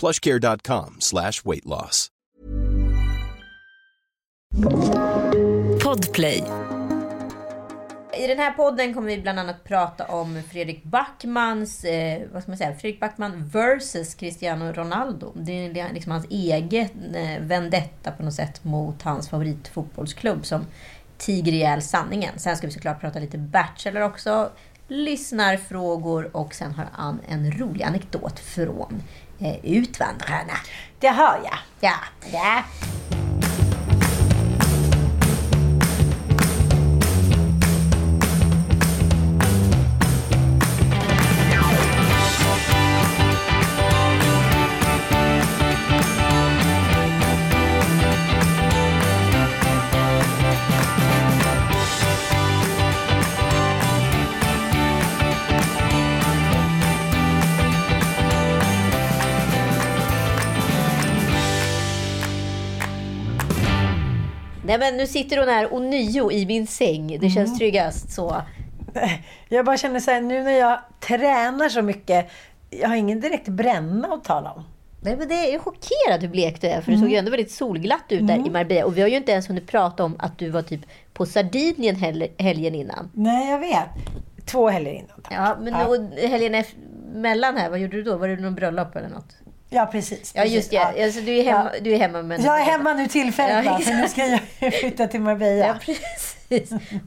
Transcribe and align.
plushcare.com 0.00 0.96
slash 0.98 1.44
weight 1.44 1.64
loss. 1.64 2.08
Podplay. 5.84 6.44
I 8.18 8.26
den 8.26 8.38
här 8.38 8.52
podden 8.52 8.94
kommer 8.94 9.08
vi 9.08 9.18
bland 9.18 9.38
annat 9.38 9.64
prata 9.64 10.04
om 10.04 10.42
Fredrik 10.50 10.84
Backmans, 10.84 11.84
eh, 11.84 12.22
vad 12.32 12.42
ska 12.42 12.50
man 12.50 12.58
säga, 12.58 12.74
Fredrik 12.74 13.00
Backman 13.00 13.48
versus 13.48 14.14
Cristiano 14.14 14.72
Ronaldo. 14.72 15.32
Det 15.34 15.52
är 15.52 15.92
liksom 15.92 16.12
hans 16.12 16.26
egen 16.30 17.14
eh, 17.14 17.40
vendetta 17.40 18.12
på 18.12 18.22
något 18.22 18.34
sätt 18.34 18.64
mot 18.64 19.02
hans 19.02 19.28
favoritfotbollsklubb 19.28 20.46
som 20.46 20.66
tiger 21.18 21.52
ihjäl 21.52 21.82
sanningen. 21.82 22.38
Sen 22.38 22.56
ska 22.56 22.66
vi 22.66 22.72
såklart 22.72 23.00
prata 23.00 23.18
lite 23.18 23.38
Bachelor 23.38 24.02
också, 24.02 24.50
lyssnarfrågor 24.88 26.36
och 26.36 26.54
sen 26.54 26.74
har 26.74 26.88
Ann 26.92 27.20
en 27.28 27.52
rolig 27.52 27.82
anekdot 27.82 28.38
från 28.38 29.02
Utvandrarna. 29.62 30.58
Det 30.98 31.10
hör 31.10 31.40
jag. 31.44 31.58
Ja, 31.80 31.94
ja. 32.32 32.62
Nej 64.78 64.90
men 64.90 64.96
nu 64.96 65.06
sitter 65.06 65.36
hon 65.38 65.48
här 65.48 65.72
och 65.72 65.82
nio 65.82 66.32
i 66.32 66.46
min 66.46 66.66
säng. 66.66 67.18
Det 67.20 67.30
känns 67.30 67.58
tryggast 67.58 68.12
så. 68.12 68.42
Jag 69.48 69.64
bara 69.64 69.76
känner 69.76 70.00
så 70.00 70.10
här, 70.10 70.20
nu 70.20 70.42
när 70.42 70.50
jag 70.58 70.78
tränar 71.00 71.68
så 71.68 71.82
mycket, 71.82 72.30
jag 72.70 72.88
har 72.88 72.96
ingen 72.96 73.20
direkt 73.20 73.48
bränna 73.48 74.08
att 74.08 74.24
tala 74.24 74.52
om. 74.52 74.64
Nej, 75.00 75.16
men 75.16 75.28
det 75.28 75.54
är 75.54 75.58
chockerad 75.58 76.20
hur 76.22 76.28
blek 76.28 76.60
du 76.60 76.66
är. 76.66 76.80
För 76.80 76.92
det 76.92 76.98
såg 76.98 77.08
ju 77.10 77.16
ändå 77.16 77.30
väldigt 77.30 77.50
solglatt 77.50 78.04
ut 78.08 78.26
där 78.26 78.46
i 78.46 78.50
Marbella. 78.50 78.86
Och 78.86 78.96
vi 78.96 79.00
har 79.00 79.08
ju 79.08 79.16
inte 79.16 79.32
ens 79.32 79.50
hunnit 79.50 79.66
prata 79.66 80.04
om 80.04 80.16
att 80.18 80.38
du 80.38 80.50
var 80.50 80.62
typ 80.62 80.80
på 81.12 81.26
Sardinien 81.26 81.96
hel- 81.96 82.28
helgen 82.38 82.74
innan. 82.74 83.10
Nej, 83.14 83.50
jag 83.50 83.58
vet. 83.58 83.88
Två 84.46 84.68
helger 84.68 84.92
innan. 84.92 85.20
tack. 85.22 85.32
Ja, 85.36 85.56
men 85.60 85.74
Och 85.74 85.96
helgen 86.28 86.64
mellan 87.14 87.56
här, 87.56 87.70
vad 87.70 87.78
gjorde 87.78 87.96
du 87.96 88.02
då? 88.02 88.16
Var 88.16 88.28
det 88.28 88.36
någon 88.36 88.54
bröllop 88.54 88.96
eller 88.96 89.08
något? 89.08 89.36
Ja, 89.70 89.86
precis. 89.86 90.32
Ja, 90.34 90.44
just 90.44 90.70
precis. 90.70 90.88
det. 90.96 91.04
Alltså, 91.04 91.20
du, 91.20 91.32
är 91.38 91.44
hemma, 91.44 91.70
Ja. 91.74 91.80
du 91.80 91.94
är 91.94 91.98
hemma 91.98 92.22
med 92.22 92.40
Jag 92.40 92.60
är 92.60 92.64
hemma 92.64 92.92
nu 92.94 93.06
tillfälligt, 93.08 93.66
Ja, 93.66 93.78
för 93.78 93.92
nu 93.92 94.08
ska 94.08 94.38
jag 94.60 94.74
flytta 94.74 95.06
till 95.06 95.20
Marbella. 95.20 95.66
Ja, 95.66 95.74
precis. 95.80 96.36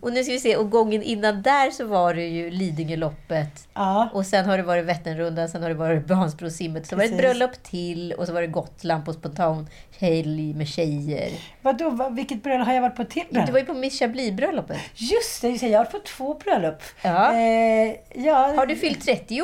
Och 0.01 0.13
nu 0.13 0.23
ska 0.23 0.33
vi 0.33 0.39
se. 0.39 0.55
Och 0.55 0.69
gången 0.69 1.03
innan 1.03 1.41
där 1.41 1.71
så 1.71 1.85
var 1.85 2.13
det 2.13 2.27
ju 2.27 2.51
Lidingöloppet. 2.51 3.67
Ja. 3.73 4.09
Och 4.13 4.25
sen 4.25 4.45
har 4.45 4.57
det 4.57 4.63
varit 4.63 4.85
Vätternrundan, 4.85 5.49
sen 5.49 5.61
har 5.61 5.69
det 5.69 5.75
varit 5.75 6.09
Vansbrosimmet. 6.09 6.87
Så 6.87 6.95
var 6.95 7.03
det 7.03 7.05
ett 7.05 7.11
Precis. 7.11 7.25
bröllop 7.27 7.63
till 7.63 8.13
och 8.13 8.27
så 8.27 8.33
var 8.33 8.41
det 8.41 8.47
Gotland 8.47 9.05
på 9.05 9.13
spontan 9.13 9.67
helg 9.99 10.53
med 10.53 10.67
tjejer. 10.67 11.29
Vadå, 11.61 11.89
vad, 11.89 12.15
vilket 12.15 12.43
bröllop 12.43 12.67
har 12.67 12.73
jag 12.73 12.81
varit 12.81 12.95
på 12.95 13.03
till 13.03 13.23
bröllop? 13.29 13.45
Du 13.47 13.51
var 13.51 13.59
ju 13.59 13.65
på 13.65 13.73
Miss 13.73 13.99
Chablis-bröllopet. 13.99 14.77
Just 14.95 15.41
det, 15.41 15.49
just 15.49 15.61
det, 15.61 15.67
jag 15.67 15.79
har 15.79 15.85
varit 15.85 15.91
på 15.91 15.99
två 15.99 16.33
bröllop. 16.33 16.81
Ja. 17.01 17.33
Eh, 17.33 17.95
ja, 18.15 18.53
Har 18.57 18.65
du 18.65 18.75
fyllt 18.75 19.05
30? 19.05 19.41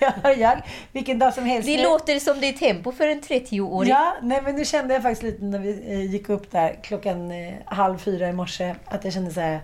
ja, 0.00 0.32
jag. 0.32 0.62
Vilken 0.92 1.18
dag 1.18 1.34
som 1.34 1.44
helst. 1.44 1.66
Det 1.66 1.82
låter 1.82 2.18
som 2.18 2.40
det 2.40 2.48
är 2.48 2.52
tempo 2.52 2.92
för 2.92 3.08
en 3.08 3.20
30-åring. 3.20 3.90
Ja, 3.90 4.16
nej 4.22 4.40
men 4.44 4.54
nu 4.54 4.64
kände 4.64 4.94
jag 4.94 5.02
faktiskt 5.02 5.22
lite 5.22 5.44
när 5.44 5.58
vi 5.58 5.92
eh, 5.92 6.12
gick 6.12 6.28
upp 6.28 6.50
där 6.50 6.78
klockan 6.82 7.30
eh, 7.30 7.54
halv 7.64 7.98
fyra 7.98 8.28
i 8.28 8.32
morse 8.32 8.74
att 8.86 9.04
jag 9.04 9.12
kände 9.12 9.30
så 9.30 9.40
här. 9.40 9.60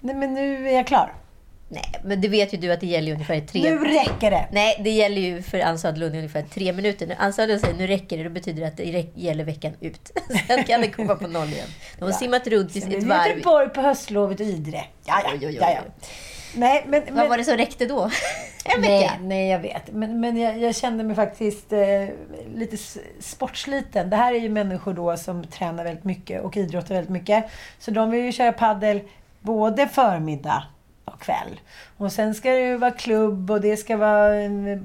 Nej 0.00 0.14
men 0.14 0.34
nu 0.34 0.68
är 0.68 0.74
jag 0.74 0.86
klar. 0.86 1.14
Nej, 1.72 1.92
men 2.04 2.20
det 2.20 2.28
vet 2.28 2.54
ju 2.54 2.58
du 2.58 2.72
att 2.72 2.80
det 2.80 2.86
gäller 2.86 3.12
ungefär 3.12 3.34
i 3.34 3.40
tre... 3.40 3.62
Nu 3.62 3.84
räcker 3.84 4.30
det! 4.30 4.48
Nej, 4.52 4.80
det 4.84 4.90
gäller 4.90 5.20
ju 5.20 5.42
för 5.42 5.60
Ann 5.60 5.78
Söderlund 5.78 6.14
ungefär 6.16 6.42
tre 6.42 6.72
minuter. 6.72 7.06
När 7.06 7.16
Ann 7.18 7.32
Söderlund 7.32 7.60
säger 7.60 7.74
nu 7.74 7.86
räcker 7.86 8.18
det, 8.18 8.24
då 8.24 8.30
betyder 8.30 8.60
det 8.60 8.68
att 8.68 8.76
det 8.76 9.06
gäller 9.14 9.44
veckan 9.44 9.72
ut. 9.80 10.12
Sen 10.46 10.64
kan 10.64 10.80
det 10.80 10.90
komma 10.90 11.14
på 11.14 11.28
noll 11.28 11.48
igen. 11.48 11.68
De 11.98 12.04
har 12.04 12.12
simmat 12.12 12.46
runt 12.46 12.76
i 12.76 12.78
ett 12.78 13.02
varv. 13.02 13.28
Göteborg 13.28 13.68
på 13.68 13.80
höstlovet 13.80 14.40
och 14.40 14.46
Idre. 14.46 14.84
Ja, 15.04 15.22
ja, 15.24 15.48
ja, 15.50 15.70
ja. 15.70 15.80
Nej, 16.54 16.84
men, 16.88 17.02
Vad 17.04 17.14
men, 17.14 17.28
var 17.28 17.38
det 17.38 17.44
som 17.44 17.56
räckte 17.56 17.86
då? 17.86 18.10
En 18.64 18.80
nej, 18.80 19.02
vecka? 19.02 19.12
nej, 19.20 19.48
jag 19.48 19.58
vet. 19.58 19.92
Men, 19.92 20.20
men 20.20 20.36
jag, 20.36 20.58
jag 20.58 20.76
kände 20.76 21.04
mig 21.04 21.16
faktiskt 21.16 21.72
eh, 21.72 22.08
lite 22.54 22.76
sportsliten. 23.20 24.10
Det 24.10 24.16
här 24.16 24.34
är 24.34 24.38
ju 24.38 24.48
människor 24.48 24.92
då 24.94 25.16
som 25.16 25.44
tränar 25.44 25.84
väldigt 25.84 26.04
mycket 26.04 26.42
och 26.42 26.56
idrottar 26.56 26.94
väldigt 26.94 27.10
mycket. 27.10 27.50
Så 27.78 27.90
de 27.90 28.10
vill 28.10 28.24
ju 28.24 28.32
köra 28.32 28.52
paddel 28.52 29.00
både 29.40 29.88
förmiddag 29.88 30.64
kväll. 31.20 31.60
Och 31.96 32.12
sen 32.12 32.34
ska 32.34 32.50
det 32.50 32.60
ju 32.60 32.76
vara 32.76 32.90
klubb 32.90 33.50
och 33.50 33.60
det 33.60 33.76
ska 33.76 33.96
vara 33.96 34.32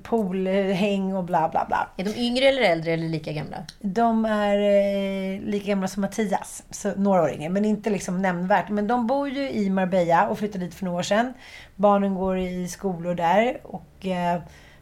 poolhäng 0.04 1.16
och 1.16 1.24
bla 1.24 1.50
bla 1.50 1.66
bla. 1.68 1.90
Är 1.98 2.04
de 2.04 2.16
yngre 2.16 2.46
eller 2.46 2.62
äldre 2.62 2.92
eller 2.92 3.10
lika 3.10 3.32
gamla? 3.32 3.58
De 3.80 4.26
är 4.26 4.58
eh, 4.58 5.42
lika 5.42 5.68
gamla 5.68 5.88
som 5.88 6.02
Mattias, 6.02 6.64
så 6.70 6.92
några 6.96 7.22
år 7.22 7.32
yngre, 7.32 7.50
men 7.50 7.66
inte 7.66 7.90
liksom 7.90 8.22
nämnvärt. 8.22 8.70
Men 8.70 8.88
de 8.88 9.08
bor 9.08 9.30
ju 9.30 9.50
i 9.50 9.70
Marbella 9.70 10.28
och 10.28 10.40
flyttade 10.40 10.66
dit 10.66 10.76
för 10.76 10.86
några 10.86 10.98
år 11.00 11.04
sedan. 11.04 11.34
Barnen 11.76 12.16
går 12.16 12.38
i 12.38 12.68
skolor 12.68 13.16
där 13.16 13.58
och 13.64 14.06
eh, 14.06 14.42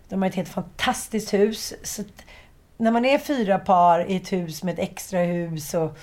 de 0.09 0.21
har 0.21 0.29
ett 0.29 0.35
helt 0.35 0.49
fantastiskt 0.49 1.33
hus. 1.33 1.73
Så 1.83 2.03
när 2.77 2.91
man 2.91 3.05
är 3.05 3.17
fyra 3.17 3.59
par 3.59 4.11
i 4.11 4.15
ett 4.15 4.31
hus 4.31 4.63
med 4.63 4.73
ett 4.73 4.79
extra 4.79 5.19
hus 5.19 5.73
och 5.73 5.97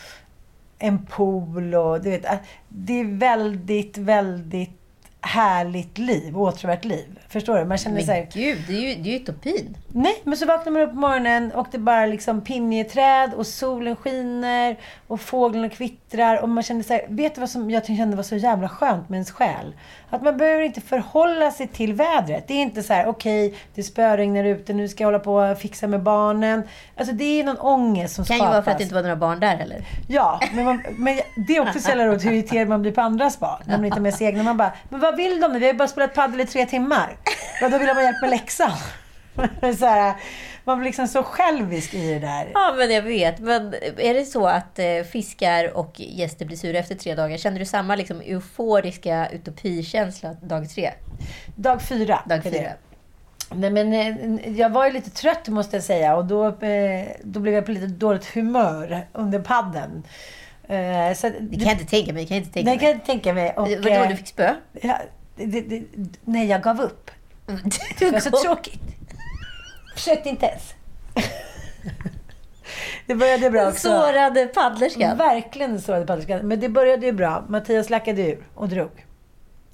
en 0.79 1.07
pool 1.07 1.75
och 1.75 2.03
du 2.03 2.11
vet, 2.11 2.25
att 2.25 2.41
det 2.69 3.01
är 3.01 3.19
väldigt, 3.19 3.99
väldigt 3.99 4.80
härligt 5.23 5.99
liv, 5.99 6.39
åtråvärt 6.39 6.85
liv. 6.85 7.21
Förstår 7.29 7.59
du? 7.59 7.65
Man 7.65 7.79
känner 7.79 8.07
Men 8.07 8.27
gud, 8.33 8.59
det 8.69 8.75
är 8.75 8.81
ju, 8.81 8.95
det 8.95 9.09
är 9.09 9.13
ju 9.13 9.17
utopin. 9.17 9.77
Nej, 9.89 10.21
men 10.25 10.37
så 10.37 10.47
vaknar 10.47 10.73
man 10.73 10.83
upp 10.83 10.91
på 10.91 10.97
morgonen 10.97 11.53
och 11.53 11.67
det 11.71 11.77
är 11.77 11.81
bara 11.81 12.07
liksom 12.07 12.41
pinjeträd 12.41 13.35
och 13.35 13.47
solen 13.47 13.97
skiner 13.97 14.77
och 15.07 15.21
fåglarna 15.21 15.69
kvittrar 15.69 16.43
och 16.43 16.49
man 16.49 16.63
känner 16.63 16.83
så 16.83 16.93
här, 16.93 17.07
vet 17.09 17.35
du 17.35 17.41
vad 17.41 17.51
som 17.51 17.71
jag 17.71 17.87
kände 17.87 18.17
var 18.17 18.23
så 18.23 18.37
jävla 18.37 18.69
skönt 18.69 19.09
med 19.09 19.17
ens 19.17 19.31
själ? 19.31 19.75
Att 20.11 20.23
man 20.23 20.37
behöver 20.37 20.63
inte 20.63 20.81
förhålla 20.81 21.51
sig 21.51 21.67
till 21.69 21.93
vädret. 21.95 22.49
Det 22.49 22.55
är 22.55 22.63
inte 22.63 22.83
så 22.83 22.93
här, 22.93 23.07
okej, 23.09 23.55
det 23.75 23.83
spöregnar 23.83 24.45
ute, 24.45 24.73
nu 24.73 24.89
ska 24.89 25.03
jag 25.03 25.07
hålla 25.09 25.19
på 25.19 25.35
och 25.35 25.59
fixa 25.59 25.87
med 25.87 26.03
barnen. 26.03 26.63
Alltså 26.97 27.15
det 27.15 27.41
är 27.41 27.45
någon 27.45 27.59
ångest 27.59 28.15
som 28.15 28.25
Kan 28.25 28.37
ju 28.37 28.41
skapas. 28.41 28.53
vara 28.53 28.63
för 28.63 28.71
att 28.71 28.79
det 28.79 28.83
inte 28.83 28.95
var 28.95 29.03
några 29.03 29.17
barn 29.17 29.41
där 29.41 29.57
heller. 29.57 29.85
Ja, 30.09 30.41
men, 30.53 30.65
man, 30.65 30.83
men 30.97 31.21
det 31.47 31.57
är 31.57 31.61
också 31.61 31.81
så 31.81 31.89
jävla 31.89 32.07
roligt 32.07 32.25
hur 32.25 32.33
irriterad 32.33 32.69
man 32.69 32.83
blir 32.83 32.93
på 32.93 33.01
andras 33.01 33.41
barn. 33.41 33.63
När 33.65 33.77
man 33.77 33.85
inte 33.85 33.97
har 33.97 34.03
med 34.03 34.15
sig 34.15 34.27
egna. 34.27 34.43
Man 34.43 34.57
bara, 34.57 34.73
men 34.89 35.01
vad 35.01 35.17
vill 35.17 35.41
de 35.41 35.53
nu? 35.53 35.59
Vi 35.59 35.65
har 35.67 35.73
ju 35.73 35.79
bara 35.79 35.89
spelat 35.89 36.15
padel 36.15 36.41
i 36.41 36.47
tre 36.47 36.67
timmar. 36.67 37.17
Ja, 37.61 37.69
då 37.69 37.79
vill 37.79 37.87
de 37.87 37.95
ha 37.95 38.03
hjälp 38.03 38.21
med 38.21 38.31
läxan. 38.31 38.71
så 39.79 39.87
här, 39.87 40.15
man 40.71 40.79
blir 40.79 40.87
liksom 40.89 41.09
så 41.09 41.23
självisk 41.23 41.95
i 41.95 42.13
det 42.13 42.19
där. 42.19 42.51
Ja, 42.55 42.75
men 42.79 42.91
jag 42.91 43.03
vet. 43.03 43.39
Men 43.39 43.75
är 43.97 44.15
det 44.15 44.25
så 44.25 44.47
att 44.47 44.79
eh, 44.79 45.03
fiskar 45.13 45.77
och 45.77 46.01
gäster 46.01 46.47
blir 46.47 46.57
sura 46.57 46.79
efter 46.79 46.95
tre 46.95 47.15
dagar? 47.15 47.37
Känner 47.37 47.59
du 47.59 47.65
samma 47.65 47.97
liksom, 47.97 48.21
euforiska 48.21 49.29
utopikänsla 49.29 50.33
dag 50.43 50.71
tre? 50.71 50.91
Dag 51.57 51.83
fyra. 51.83 52.23
Dag 52.27 52.41
det. 52.43 52.51
fyra. 52.51 52.71
Nej, 53.55 53.71
men 53.71 53.93
eh, 53.93 54.59
jag 54.59 54.71
var 54.71 54.87
ju 54.87 54.93
lite 54.93 55.11
trött 55.11 55.49
måste 55.49 55.77
jag 55.77 55.85
säga 55.85 56.17
och 56.17 56.25
då, 56.25 56.47
eh, 56.47 57.09
då 57.23 57.41
blev 57.41 57.55
jag 57.55 57.67
på 57.67 57.73
lite 57.73 57.87
dåligt 57.87 58.27
humör 58.27 59.07
under 59.13 59.39
padden. 59.39 60.03
Så, 61.17 61.29
Det 61.41 61.57
kan 61.57 61.67
jag 61.67 61.73
inte 61.73 61.85
tänka 61.87 62.13
mig. 62.13 62.27
Kan 62.27 62.37
jag 62.37 62.45
inte 62.45 62.53
tänka 62.53 62.71
Nej, 62.71 62.79
kan 62.79 62.87
mig. 62.87 62.91
jag 62.91 62.97
inte 62.97 63.07
tänka 63.07 63.33
mig. 63.35 63.51
Och, 63.51 63.69
Vadå, 63.69 63.89
eh, 63.89 64.09
du 64.09 64.17
fick 64.17 64.27
spö? 64.29 64.55
ja, 64.81 64.99
det, 65.37 65.61
det, 65.61 65.83
nej, 66.25 66.47
jag 66.47 66.63
gav 66.63 66.81
upp. 66.81 67.11
Det 67.99 68.11
var 68.11 68.21
så 68.21 68.31
tråkigt. 68.31 68.81
Försökte 70.01 70.29
inte 70.29 70.47
ens. 70.47 70.75
Det 73.07 73.15
började 73.15 73.51
bra 73.51 73.69
också. 73.69 73.89
Sårade 73.89 74.47
paddlerskan. 74.47 75.17
Verkligen 75.19 75.81
sårade 75.81 76.07
padderskan. 76.07 76.49
Men 76.49 76.61
det 76.61 76.69
började 76.69 77.07
ju 77.07 77.13
bra. 77.13 77.45
Mattias 77.49 77.91
lackade 77.91 78.23
ur 78.23 78.47
och 78.55 78.69
drog. 78.69 79.07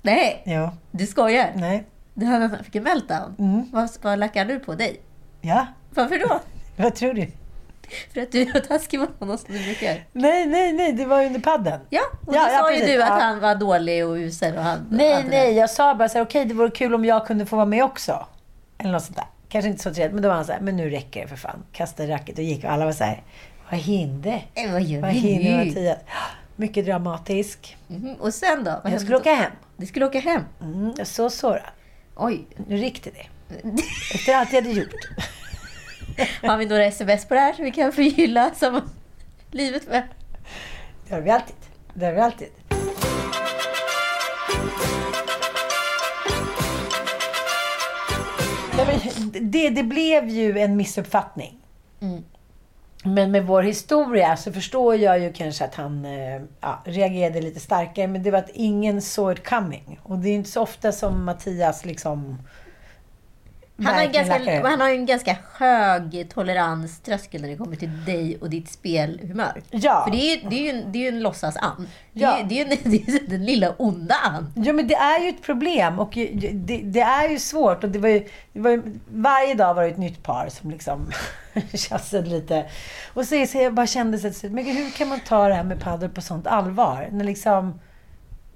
Nej, 0.03 0.43
Ja. 0.45 0.73
du 0.91 1.07
skojar? 1.07 1.53
Nej. 1.55 1.85
Du 2.15 2.51
fick 2.65 2.75
en 2.77 2.83
meltdown? 2.83 3.35
Mm. 3.39 3.71
Vad, 3.73 3.91
vad 4.03 4.19
lackade 4.19 4.53
du 4.55 4.59
på 4.61 4.75
dig? 4.75 5.01
Ja. 5.41 5.67
Varför 5.91 6.19
då? 6.19 6.41
Vad 6.77 6.95
tror 6.95 7.15
du? 7.15 7.27
För 8.15 8.21
att 8.21 8.33
du 8.33 8.45
var 8.53 8.61
taskig 8.61 9.01
mot 9.01 9.19
honom 9.21 9.39
som 9.39 9.55
du 9.55 9.65
brukar? 9.65 10.05
Nej, 10.13 10.47
nej, 10.47 10.73
nej. 10.73 10.93
Det 10.93 11.05
var 11.07 11.21
ju 11.21 11.27
under 11.27 11.41
padden. 11.41 11.81
Ja, 11.91 12.01
och 12.27 12.35
Ja, 12.35 12.41
då 12.41 12.49
ja, 12.53 12.59
sa 12.59 12.73
ju 12.73 12.79
precis. 12.81 12.95
du 12.97 13.03
att 13.03 13.09
Ja. 13.09 13.15
han 13.25 13.41
var 13.41 13.55
dålig 13.55 14.07
och 14.07 14.13
usel 14.15 14.57
och 14.57 14.63
han... 14.63 14.87
Nej, 14.91 15.25
nej. 15.31 15.55
Jag 15.55 15.71
sa 15.71 15.95
bara 15.95 16.09
så 16.09 16.19
här, 16.19 16.25
okej, 16.25 16.45
det 16.45 16.55
vore 16.55 16.71
kul 16.71 16.95
om 16.95 17.05
jag 17.05 17.27
kunde 17.27 17.47
få 17.47 17.57
vara 17.57 17.67
med 17.67 17.85
också. 17.85 18.27
Eller 18.79 18.93
något 18.93 19.03
sånt 19.05 19.17
där. 19.17 19.27
Kanske 19.49 19.69
inte 19.71 19.83
så 19.83 19.95
trevligt, 19.95 20.15
men 20.15 20.23
då 20.23 20.29
var 20.29 20.37
han 20.37 20.45
så 20.45 20.53
här, 20.53 20.61
men 20.61 20.77
nu 20.77 20.91
räcker 20.91 21.23
det 21.23 21.29
för 21.29 21.37
fan. 21.37 21.63
Kastade 21.73 22.13
racket 22.13 22.39
och 22.39 22.45
gick 22.45 22.65
och 22.65 22.71
alla 22.71 22.85
var 22.85 22.93
så 22.93 23.05
här, 23.05 23.23
vad 23.71 23.81
hände? 23.81 24.43
Vad 24.73 24.83
gör 24.83 25.01
Vad 25.01 25.15
nu? 25.15 25.57
Mattias? 25.67 25.99
Mycket 26.57 26.85
dramatisk. 26.87 27.77
Mhm, 27.87 28.15
Och 28.15 28.35
sen 28.35 28.65
då? 28.65 28.71
Vad 28.71 28.81
Jag 28.85 28.91
hände 28.91 28.99
skulle 29.01 29.17
då? 29.17 29.21
åka 29.21 29.35
hem. 29.35 29.53
Du 29.77 29.87
skulle 29.87 30.07
åka 30.07 30.21
hem? 30.21 30.43
Mm, 30.61 30.93
jag 30.99 31.07
så 31.07 31.31
sårad. 31.31 31.63
Oj. 32.17 32.45
Nu 32.69 32.77
räckte 32.77 33.11
det. 33.11 33.27
Efter 34.15 34.35
allt 34.35 34.53
jag 34.53 34.63
hade 34.63 34.75
gjort. 34.75 34.95
Har 36.43 36.57
vi 36.57 36.67
några 36.67 36.85
sms 36.85 37.25
på 37.29 37.35
det 37.35 37.41
här 37.41 37.53
så 37.53 37.63
vi 37.63 37.71
kan 37.71 37.93
förgylla 37.93 38.51
som 38.55 38.81
livet 39.51 39.89
med? 39.89 40.03
Det 41.09 41.15
har 41.15 41.21
vi 41.21 41.31
alltid. 41.31 41.57
Det 41.95 42.07
har 42.07 42.13
vi 42.13 42.21
alltid. 42.21 42.49
Det, 49.41 49.71
det 49.71 49.83
blev 49.83 50.29
ju 50.29 50.59
en 50.59 50.77
missuppfattning. 50.77 51.59
Mm. 52.01 52.25
Men 53.05 53.31
med 53.31 53.47
vår 53.47 53.63
historia 53.63 54.37
så 54.37 54.53
förstår 54.53 54.97
jag 54.97 55.19
ju 55.19 55.33
kanske 55.33 55.65
att 55.65 55.75
han 55.75 56.05
eh, 56.05 56.43
ja, 56.61 56.83
reagerade 56.85 57.41
lite 57.41 57.61
starkare. 57.61 58.07
Men 58.07 58.23
det 58.23 58.31
var 58.31 58.39
att 58.39 58.51
ingen 58.55 59.03
såg 59.03 59.33
it 59.33 59.49
coming. 59.49 60.01
Och 60.03 60.19
det 60.19 60.29
är 60.29 60.35
inte 60.35 60.51
så 60.51 60.63
ofta 60.63 60.93
som 60.93 61.25
Mattias 61.25 61.85
liksom... 61.85 62.39
Han 63.85 63.95
har, 63.95 64.05
ganska, 64.07 64.69
han 64.69 64.81
har 64.81 64.89
ju 64.89 64.95
en 64.95 65.07
ganska 65.07 65.37
hög 65.55 66.27
toleranströskel 66.35 67.41
när 67.43 67.49
det 67.49 67.57
kommer 67.57 67.77
till 67.77 68.05
dig 68.05 68.39
och 68.41 68.51
ditt 68.51 68.69
spelhumör. 68.71 69.63
Ja. 69.71 70.05
För 70.05 70.11
det 70.11 70.17
är 70.33 70.37
ju, 70.37 70.49
det 70.49 70.57
är 70.57 70.73
ju 70.73 70.81
en, 70.81 70.93
det 70.93 70.99
är 70.99 71.01
ju 71.03 71.09
en 71.09 71.23
låtsas-Ann. 71.23 71.89
Det, 72.13 72.21
Ja. 72.21 72.39
det, 72.49 72.61
är 72.61 72.65
ju 72.67 72.73
en- 72.73 72.79
det 72.91 72.97
är 73.09 73.11
ju 73.13 73.27
den 73.27 73.45
lilla 73.45 73.71
onda 73.71 74.15
Ann. 74.15 74.53
Ja, 74.57 74.73
men 74.73 74.89
det 74.89 74.95
är 74.95 75.21
ju 75.23 75.29
ett 75.29 75.43
problem 75.43 75.99
och 75.99 76.11
det, 76.15 76.81
det 76.85 77.01
är 77.01 77.29
ju 77.29 77.39
svårt. 77.39 77.85
Och 77.85 77.91
det 77.91 77.99
var 77.99 78.09
ju, 78.09 78.29
det 78.53 78.61
var 78.61 78.71
ju, 78.71 78.83
varje 79.13 79.55
dag 79.55 79.75
var 79.75 79.83
det 79.83 79.89
ett 79.89 79.99
nytt 79.99 80.23
par 80.23 80.49
som 80.49 80.71
liksom 80.71 81.11
tjafsade 81.75 82.29
lite. 82.29 82.65
Och 83.15 83.25
så, 83.27 83.47
så 83.47 83.59
jag 83.59 83.75
bara 83.75 83.87
kände 83.87 84.19
så 84.19 84.27
att, 84.29 84.43
men 84.43 84.65
hur 84.65 84.91
kan 84.91 85.09
man 85.09 85.21
ta 85.21 85.49
det 85.49 85.55
här 85.55 85.65
med 85.65 85.81
padel 85.81 86.09
på 86.11 86.21
sånt 86.21 86.47
allvar? 86.47 87.09
När 87.13 87.25
liksom 87.25 87.81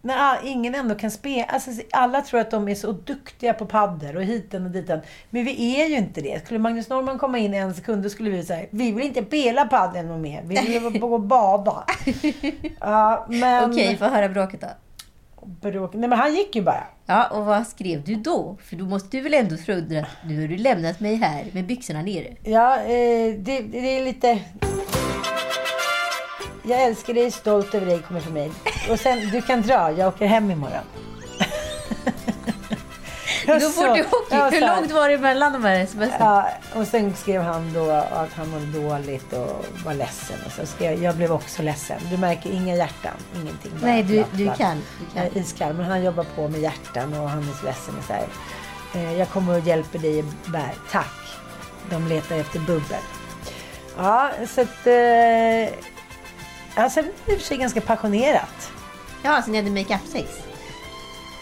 när 0.02 0.46
ingen 0.46 0.74
ändå 0.74 0.94
kan 0.94 1.10
spela. 1.10 1.44
Alltså, 1.44 1.70
alla 1.92 2.20
tror 2.20 2.40
att 2.40 2.50
de 2.50 2.68
är 2.68 2.74
så 2.74 2.92
duktiga 2.92 3.54
på 3.54 3.66
padel 3.66 4.16
och 4.16 4.22
hiten 4.22 4.64
och 4.64 4.70
diten. 4.70 5.00
Men 5.30 5.44
vi 5.44 5.80
är 5.80 5.86
ju 5.88 5.96
inte 5.96 6.20
det. 6.20 6.44
Skulle 6.44 6.60
Magnus 6.60 6.88
Norman 6.88 7.18
komma 7.18 7.38
in 7.38 7.54
en 7.54 7.74
sekund, 7.74 8.02
då 8.02 8.08
skulle 8.08 8.30
vi 8.30 8.42
säga 8.42 8.66
vi 8.70 8.92
vill 8.92 9.06
inte 9.06 9.24
spela 9.24 9.64
padel 9.64 10.06
något 10.06 10.20
mer. 10.20 10.42
Vi 10.44 10.78
vill 10.78 11.00
gå 11.00 11.14
och 11.14 11.20
bada. 11.20 11.84
Ja, 12.80 13.26
men... 13.28 13.70
Okej, 13.70 13.96
få 13.96 14.04
höra 14.04 14.28
bråket 14.28 14.60
då. 14.60 14.68
Bråk. 15.42 15.94
Nej, 15.94 16.08
men 16.08 16.18
han 16.18 16.34
gick 16.34 16.56
ju 16.56 16.62
bara. 16.62 16.84
Ja, 17.06 17.26
och 17.26 17.44
vad 17.44 17.66
skrev 17.66 18.04
du 18.04 18.14
då? 18.14 18.56
För 18.64 18.76
då 18.76 18.84
måste 18.84 19.16
du 19.16 19.22
väl 19.22 19.34
ändå 19.34 19.54
att 19.54 19.88
nu 20.24 20.40
har 20.40 20.48
du 20.48 20.56
lämnat 20.56 21.00
mig 21.00 21.14
här 21.14 21.44
med 21.52 21.66
byxorna 21.66 22.02
nere. 22.02 22.36
Ja, 22.44 22.76
eh, 22.76 23.34
det, 23.38 23.60
det 23.60 23.98
är 23.98 24.04
lite... 24.04 24.38
Jag 26.70 26.82
älskar 26.82 27.14
dig, 27.14 27.30
stolt 27.30 27.74
över 27.74 27.86
dig, 27.86 28.02
kommer 28.02 28.20
från 28.20 28.32
mig. 28.34 28.52
Och 28.90 29.00
sen, 29.00 29.30
du 29.32 29.42
kan 29.42 29.62
dra, 29.62 29.92
jag 29.92 30.08
åker 30.08 30.26
hem 30.26 30.50
imorgon. 30.50 30.84
Då 33.46 33.60
får 33.60 33.94
du 33.96 34.02
åka. 34.04 34.36
ja, 34.36 34.48
Hur 34.50 34.60
långt 34.60 34.90
var 34.92 35.08
det 35.08 35.18
mellan 35.18 35.52
de 35.52 35.64
här 35.64 35.80
sms? 35.80 36.12
Ja, 36.18 36.48
och 36.74 36.86
sen 36.86 37.16
skrev 37.16 37.42
han 37.42 37.72
då 37.72 37.90
att 37.90 38.32
han 38.32 38.48
mådde 38.48 38.66
dåligt 38.66 39.32
och 39.32 39.66
var 39.84 39.94
ledsen. 39.94 40.36
Och 40.46 40.52
så 40.52 40.66
skrev, 40.66 41.02
jag, 41.02 41.16
blev 41.16 41.32
också 41.32 41.62
ledsen. 41.62 42.00
Du 42.10 42.16
märker 42.16 42.50
inga 42.50 42.76
hjärtan, 42.76 43.12
ingenting. 43.34 43.72
bara 43.80 43.86
Nej, 43.86 44.02
du, 44.02 44.24
du 44.32 44.50
kan. 44.56 44.82
Jag 45.14 45.24
är 45.24 45.38
iskall, 45.38 45.74
men 45.74 45.86
han 45.86 46.04
jobbar 46.04 46.26
på 46.36 46.48
med 46.48 46.60
hjärtan 46.60 47.14
och 47.14 47.30
han 47.30 47.38
är 47.48 47.52
så 47.60 47.66
ledsen. 47.66 47.94
Och 47.98 48.04
så 48.04 48.12
här. 48.12 48.26
Eh, 48.94 49.18
Jag 49.18 49.28
kommer 49.28 49.58
och 49.58 49.66
hjälper 49.66 49.98
dig 49.98 50.24
bär. 50.46 50.74
Tack. 50.90 51.14
De 51.90 52.06
letar 52.06 52.36
efter 52.36 52.58
bubbel. 52.58 53.02
Ja, 53.96 54.30
så 54.54 54.60
att... 54.60 54.86
Eh, 54.86 55.74
alltså, 56.74 57.00
i 57.00 57.04
och 57.26 57.38
för 57.38 57.38
sig 57.38 57.56
ganska 57.56 57.80
passionerat. 57.80 58.70
Ja, 59.22 59.42
så 59.42 59.50
ni 59.50 59.58
hade 59.58 59.70
make-up-sex? 59.70 60.28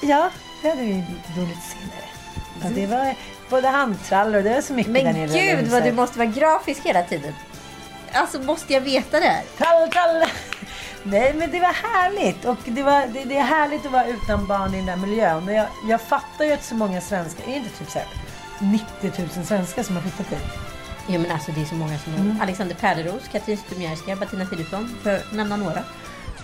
Ja, 0.02 0.30
det 0.62 0.69
hade 0.69 0.82
vi 0.82 0.94
lite 0.94 1.32
senare. 1.32 2.08
Ja, 2.62 2.69
det 2.75 2.86
var 2.86 3.14
både 3.50 3.69
handtrallor 3.69 4.36
och 4.36 4.42
det 4.42 4.54
var 4.54 4.60
så 4.60 4.72
mycket 4.72 4.94
där 4.94 5.02
Men 5.02 5.14
nere 5.14 5.38
i 5.38 5.56
gud 5.56 5.69
vad 5.69 5.84
du 5.84 5.92
måste 5.92 6.19
vara 6.19 6.28
grafisk 6.28 6.84
hela 6.84 7.02
tiden. 7.02 7.34
Alltså 8.12 8.40
måste 8.40 8.72
jag 8.72 8.80
veta 8.80 9.20
det 9.20 9.26
här? 9.26 9.42
Trall, 9.56 9.90
trall. 9.90 10.28
Nej, 11.02 11.34
men 11.34 11.50
det 11.50 11.60
var 11.60 11.72
härligt. 11.72 12.44
Och 12.44 12.58
det, 12.64 12.82
var, 12.82 13.06
det, 13.06 13.25
det 13.25 13.36
är 13.36 13.42
härligt 13.42 13.86
att 13.86 13.92
vara 13.92 14.06
utan 14.06 14.46
barn 14.46 14.75
i 14.75 14.76
den 14.76 14.86
där 14.86 14.96
miljön. 14.96 15.48
Och 15.48 15.54
jag, 15.54 15.66
jag 15.88 16.00
fattar 16.00 16.44
ju 16.44 16.52
att 16.52 16.64
så 16.64 16.75
många 16.75 17.00
svenskar, 17.00 17.44
är 17.44 17.50
det 17.50 17.56
inte 17.56 17.78
typ 17.78 17.90
så 17.90 17.98
här 17.98 18.08
90 18.58 19.12
000 19.36 19.46
svenskar 19.46 19.82
som 19.82 19.96
har 19.96 20.02
flyttat 20.02 20.26
hit? 20.26 20.77
Jo 21.10 21.20
men 21.20 21.31
alltså 21.31 21.52
det 21.52 21.60
är 21.60 21.64
så 21.64 21.75
många 21.75 21.99
som 21.99 22.14
Mm. 22.14 22.40
Alexander 22.40 22.75
Pärleros, 22.75 23.28
Katrin 23.32 23.56
Zytomierska, 23.56 24.16
Bettina 24.16 24.44
Philipsson, 24.44 24.88
för 25.02 25.16
att 25.16 25.32
nämna 25.32 25.56
några. 25.56 25.82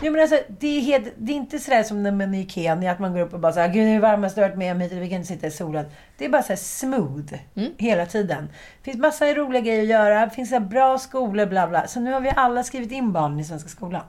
Jo, 0.02 0.12
men 0.12 0.20
alltså, 0.20 0.38
det, 0.60 0.66
är 0.66 0.80
helt, 0.80 1.14
det 1.16 1.32
är 1.32 1.36
inte 1.36 1.58
sådär 1.58 1.82
som 1.82 2.02
när 2.02 2.12
man 2.12 2.34
är 2.34 2.38
i 2.40 2.48
Kenya, 2.48 2.92
att 2.92 2.98
man 2.98 3.12
går 3.12 3.20
upp 3.20 3.34
och 3.34 3.40
bara 3.40 3.52
säger 3.52 3.68
Gud, 3.68 3.86
det 3.86 3.90
är 3.90 3.94
det 3.94 4.00
varmaste 4.00 4.40
jag 4.40 4.48
varit 4.48 4.58
med 4.58 4.72
om 4.72 4.80
hittills, 4.80 5.00
vi 5.00 5.08
kan 5.08 5.16
inte 5.16 5.28
sitta 5.28 5.46
i 5.46 5.50
solen. 5.50 5.84
Det 6.18 6.24
är 6.24 6.28
bara 6.28 6.42
så 6.42 6.48
här 6.48 6.56
smooth 6.56 7.34
hela 7.78 8.06
tiden. 8.06 8.48
Det 8.82 8.90
finns 8.90 9.02
massa 9.02 9.34
roliga 9.34 9.62
grejer 9.62 9.82
att 9.82 9.88
göra, 9.88 10.26
det 10.26 10.30
finns 10.30 10.50
så 10.50 10.60
bra 10.60 10.98
skolor, 10.98 11.46
bla 11.46 11.66
bla. 11.66 11.86
Så 11.86 12.00
nu 12.00 12.12
har 12.12 12.20
vi 12.20 12.32
alla 12.36 12.62
skrivit 12.62 12.92
in 12.92 13.12
barnen 13.12 13.40
i 13.40 13.44
svenska 13.44 13.68
skolan. 13.68 14.02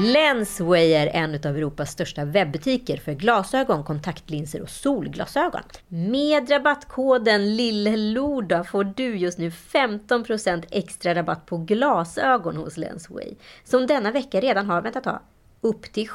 Lensway 0.00 0.92
är 0.92 1.06
en 1.06 1.34
av 1.34 1.56
Europas 1.56 1.90
största 1.90 2.24
webbutiker 2.24 2.96
för 2.96 3.12
glasögon, 3.12 3.84
kontaktlinser 3.84 4.62
och 4.62 4.70
solglasögon. 4.70 5.62
Med 5.88 6.50
rabattkoden 6.50 7.56
LILLLORDA 7.56 8.64
får 8.64 8.84
du 8.84 9.16
just 9.16 9.38
nu 9.38 9.50
15% 9.50 10.64
extra 10.70 11.14
rabatt 11.14 11.46
på 11.46 11.56
glasögon 11.56 12.56
hos 12.56 12.76
Lensway. 12.76 13.34
Som 13.64 13.86
denna 13.86 14.10
vecka 14.10 14.40
redan 14.40 14.66
har, 14.66 14.82
vänta 14.82 15.00
ta, 15.00 15.22
upp 15.60 15.92
till 15.92 16.08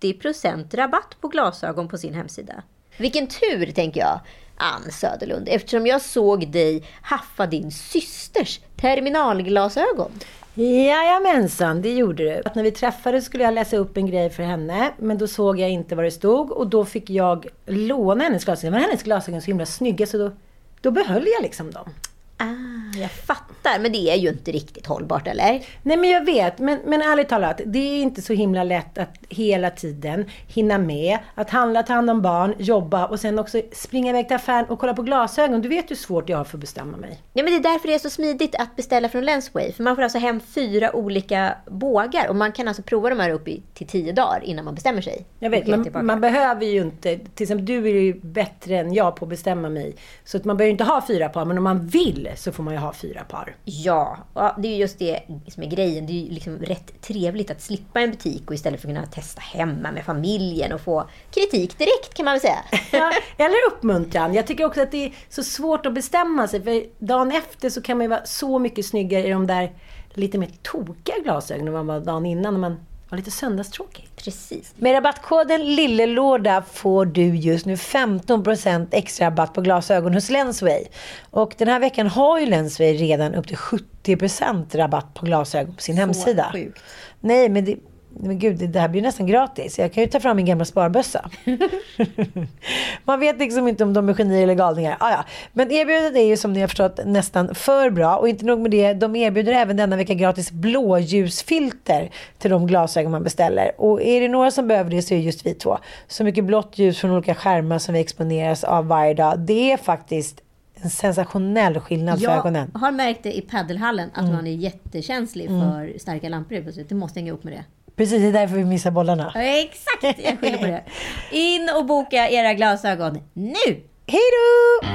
70% 0.00 0.76
rabatt 0.76 1.16
på 1.20 1.28
glasögon 1.28 1.88
på 1.88 1.98
sin 1.98 2.14
hemsida. 2.14 2.62
Vilken 2.96 3.26
tur, 3.26 3.72
tänker 3.72 4.00
jag, 4.00 4.20
Ann 4.56 4.92
Söderlund, 4.92 5.48
eftersom 5.48 5.86
jag 5.86 6.02
såg 6.02 6.48
dig 6.52 6.84
haffa 7.02 7.46
din 7.46 7.70
systers 7.70 8.60
terminalglasögon. 8.76 10.10
Jajamensan, 10.58 11.82
det 11.82 11.94
gjorde 11.94 12.24
du. 12.24 12.42
Att 12.44 12.54
när 12.54 12.62
vi 12.62 12.70
träffades 12.70 13.24
skulle 13.24 13.44
jag 13.44 13.54
läsa 13.54 13.76
upp 13.76 13.96
en 13.96 14.06
grej 14.06 14.30
för 14.30 14.42
henne, 14.42 14.92
men 14.98 15.18
då 15.18 15.26
såg 15.26 15.60
jag 15.60 15.70
inte 15.70 15.94
vad 15.94 16.04
det 16.04 16.10
stod 16.10 16.50
och 16.50 16.66
då 16.66 16.84
fick 16.84 17.10
jag 17.10 17.46
låna 17.66 18.24
hennes 18.24 18.44
glasögon. 18.44 18.72
Men 18.72 18.82
hennes 18.82 19.02
glasögon 19.02 19.36
är 19.36 19.40
så 19.40 19.46
himla 19.46 19.66
snygga 19.66 20.06
så 20.06 20.18
då, 20.18 20.32
då 20.80 20.90
behöll 20.90 21.26
jag 21.34 21.42
liksom 21.42 21.70
dem. 21.70 21.90
Ah, 22.38 22.98
jag 23.00 23.10
fattar. 23.10 23.78
Men 23.80 23.92
det 23.92 24.10
är 24.10 24.16
ju 24.16 24.28
inte 24.28 24.52
riktigt 24.52 24.86
hållbart, 24.86 25.26
eller? 25.28 25.66
Nej 25.82 25.96
men 25.96 26.10
jag 26.10 26.24
vet, 26.24 26.58
men, 26.58 26.78
men 26.84 27.02
ärligt 27.02 27.28
talat, 27.28 27.60
det 27.66 27.78
är 27.78 28.02
inte 28.02 28.22
så 28.22 28.32
himla 28.32 28.64
lätt 28.64 28.98
att 28.98 29.18
hela 29.28 29.70
tiden 29.70 30.24
hinna 30.46 30.78
med 30.78 31.18
att 31.34 31.50
handla, 31.50 31.82
ta 31.82 31.92
hand 31.92 32.10
om 32.10 32.22
barn, 32.22 32.54
jobba 32.58 33.06
och 33.06 33.20
sen 33.20 33.38
också 33.38 33.62
springa 33.72 34.10
iväg 34.10 34.28
till 34.28 34.36
affären 34.36 34.64
och 34.64 34.78
kolla 34.78 34.94
på 34.94 35.02
glasögon. 35.02 35.62
Du 35.62 35.68
vet 35.68 35.90
hur 35.90 35.96
svårt 35.96 36.28
jag 36.28 36.36
har 36.36 36.44
för 36.44 36.56
att 36.56 36.60
bestämma 36.60 36.96
mig. 36.96 37.22
Ja, 37.32 37.42
men 37.42 37.52
det 37.52 37.68
är 37.68 37.72
därför 37.72 37.88
det 37.88 37.94
är 37.94 37.98
så 37.98 38.10
smidigt 38.10 38.54
att 38.54 38.76
beställa 38.76 39.08
från 39.08 39.24
Lensway. 39.24 39.72
För 39.72 39.82
man 39.82 39.96
får 39.96 40.02
alltså 40.02 40.18
hem 40.18 40.40
fyra 40.40 40.96
olika 40.96 41.54
bågar 41.66 42.28
och 42.28 42.36
man 42.36 42.52
kan 42.52 42.68
alltså 42.68 42.82
prova 42.82 43.10
de 43.10 43.20
här 43.20 43.30
upp 43.30 43.48
i, 43.48 43.62
till 43.74 43.86
tio 43.86 44.12
dagar 44.12 44.40
innan 44.44 44.64
man 44.64 44.74
bestämmer 44.74 45.00
sig. 45.00 45.26
Jag 45.38 45.50
vet, 45.50 45.66
man, 45.66 46.06
man 46.06 46.20
behöver 46.20 46.66
ju 46.66 46.82
inte, 46.82 47.18
till 47.18 47.44
exempel 47.44 47.66
du 47.66 47.86
är 47.86 48.00
ju 48.00 48.20
bättre 48.20 48.78
än 48.78 48.94
jag 48.94 49.16
på 49.16 49.24
att 49.24 49.28
bestämma 49.28 49.68
mig. 49.68 49.96
Så 50.24 50.36
att 50.36 50.44
man 50.44 50.56
behöver 50.56 50.72
inte 50.72 50.84
ha 50.84 51.04
fyra 51.06 51.28
par, 51.28 51.44
men 51.44 51.58
om 51.58 51.64
man 51.64 51.86
vill 51.86 52.25
så 52.34 52.52
får 52.52 52.62
man 52.62 52.74
ju 52.74 52.80
ha 52.80 52.92
fyra 52.92 53.24
par. 53.24 53.56
Ja, 53.64 54.18
det 54.58 54.68
är 54.68 54.72
ju 54.72 54.78
just 54.78 54.98
det 54.98 55.22
som 55.48 55.62
är 55.62 55.66
grejen. 55.66 56.06
Det 56.06 56.12
är 56.12 56.24
ju 56.24 56.30
liksom 56.30 56.58
rätt 56.58 57.02
trevligt 57.02 57.50
att 57.50 57.62
slippa 57.62 58.00
en 58.00 58.10
butik 58.10 58.42
och 58.46 58.54
istället 58.54 58.80
för 58.80 58.88
att 58.88 58.94
kunna 58.94 59.06
testa 59.06 59.40
hemma 59.40 59.92
med 59.92 60.04
familjen 60.04 60.72
och 60.72 60.80
få 60.80 61.08
kritik 61.30 61.78
direkt 61.78 62.14
kan 62.14 62.24
man 62.24 62.34
väl 62.34 62.40
säga. 62.40 62.58
Ja, 62.92 63.12
eller 63.44 63.56
uppmuntran. 63.72 64.34
Jag 64.34 64.46
tycker 64.46 64.64
också 64.64 64.82
att 64.82 64.90
det 64.90 65.04
är 65.04 65.12
så 65.28 65.42
svårt 65.42 65.86
att 65.86 65.94
bestämma 65.94 66.48
sig. 66.48 66.62
För 66.62 67.04
dagen 67.04 67.32
efter 67.32 67.70
så 67.70 67.82
kan 67.82 67.98
man 67.98 68.04
ju 68.04 68.08
vara 68.08 68.24
så 68.24 68.58
mycket 68.58 68.86
snyggare 68.86 69.26
i 69.26 69.30
de 69.30 69.46
där 69.46 69.72
lite 70.14 70.38
mer 70.38 70.50
tokiga 70.62 71.14
glasögonen 71.22 71.68
än 71.68 71.74
vad 71.74 71.84
man 71.86 72.00
var 72.00 72.06
dagen 72.06 72.26
innan 72.26 72.54
när 72.54 72.60
man 72.60 72.76
var 73.08 73.18
lite 73.18 73.30
söndagstråkig. 73.30 74.08
Precis. 74.16 74.74
Med 74.76 74.94
rabattkoden 74.94 75.74
LILLELÅRDA 75.74 76.62
får 76.72 77.06
du 77.06 77.36
just 77.36 77.66
nu 77.66 77.74
15% 77.74 78.86
extra 78.90 79.26
rabatt 79.26 79.54
på 79.54 79.60
glasögon 79.60 80.14
hos 80.14 80.30
Lensway. 80.30 80.84
Och 81.30 81.54
den 81.58 81.68
här 81.68 81.80
veckan 81.80 82.06
har 82.06 82.40
ju 82.40 82.46
Lensway 82.46 82.94
redan 82.94 83.34
upp 83.34 83.48
till 83.48 83.56
70% 83.56 84.76
rabatt 84.76 85.14
på 85.14 85.26
glasögon 85.26 85.74
på 85.74 85.82
sin 85.82 85.96
hemsida. 85.96 86.50
sjukt. 86.52 86.82
Nej, 87.20 87.48
men 87.48 87.64
det, 87.64 87.76
men 88.20 88.38
gud, 88.38 88.70
det 88.70 88.80
här 88.80 88.88
blir 88.88 89.02
nästan 89.02 89.26
gratis. 89.26 89.78
Jag 89.78 89.92
kan 89.92 90.02
ju 90.02 90.08
ta 90.08 90.20
fram 90.20 90.36
min 90.36 90.46
gamla 90.46 90.64
sparbössa. 90.64 91.30
Man 93.04 93.20
vet 93.20 93.38
liksom 93.38 93.68
inte 93.68 93.84
om 93.84 93.92
de 93.92 94.08
är 94.08 94.14
genier 94.14 94.42
eller 94.42 94.54
galningar. 94.54 94.96
Ah, 95.00 95.10
ja. 95.10 95.24
Men 95.52 95.72
erbjudandet 95.72 96.16
är 96.16 96.24
ju 96.24 96.36
som 96.36 96.52
ni 96.52 96.60
har 96.60 96.68
förstått 96.68 97.00
nästan 97.04 97.54
för 97.54 97.90
bra. 97.90 98.16
Och 98.16 98.28
inte 98.28 98.44
nog 98.44 98.60
med 98.60 98.70
det, 98.70 98.92
de 98.92 99.16
erbjuder 99.16 99.52
även 99.52 99.76
denna 99.76 99.96
vecka 99.96 100.14
gratis 100.14 100.50
blåljusfilter 100.50 102.10
till 102.38 102.50
de 102.50 102.66
glasögon 102.66 103.12
man 103.12 103.22
beställer. 103.22 103.80
Och 103.80 104.02
är 104.02 104.20
det 104.20 104.28
några 104.28 104.50
som 104.50 104.68
behöver 104.68 104.90
det 104.90 105.02
så 105.02 105.14
är 105.14 105.18
det 105.18 105.24
just 105.24 105.46
vi 105.46 105.54
två. 105.54 105.78
Så 106.08 106.24
mycket 106.24 106.44
blått 106.44 106.78
ljus 106.78 106.98
från 106.98 107.10
olika 107.10 107.34
skärmar 107.34 107.78
som 107.78 107.94
vi 107.94 108.00
exponeras 108.00 108.64
av 108.64 108.86
varje 108.86 109.14
dag. 109.14 109.38
Det 109.38 109.72
är 109.72 109.76
faktiskt 109.76 110.40
en 110.74 110.90
sensationell 110.90 111.80
skillnad 111.80 112.22
för 112.22 112.30
ögonen. 112.30 112.70
Jag 112.74 112.80
har 112.80 112.92
märkt 112.92 113.22
det 113.22 113.36
i 113.36 113.40
paddelhallen 113.40 114.10
att 114.14 114.32
man 114.32 114.46
är 114.46 114.52
jättekänslig 114.52 115.48
för 115.48 115.98
starka 115.98 116.28
lampor. 116.28 116.84
Du 116.88 116.94
måste 116.94 117.20
hänga 117.20 117.32
upp 117.32 117.44
med 117.44 117.52
det. 117.52 117.64
Precis, 117.96 118.20
det 118.20 118.28
är 118.28 118.32
därför 118.32 118.56
vi 118.56 118.64
missar 118.64 118.90
bollarna. 118.90 119.32
Ja, 119.34 119.40
exakt, 119.40 120.18
jag 120.24 120.40
skyller 120.40 120.58
på 120.58 120.66
det. 120.66 120.84
In 121.30 121.70
och 121.76 121.86
boka 121.86 122.28
era 122.28 122.54
glasögon 122.54 123.18
nu! 123.32 123.82
Hej 124.06 124.20
då! 124.32 124.86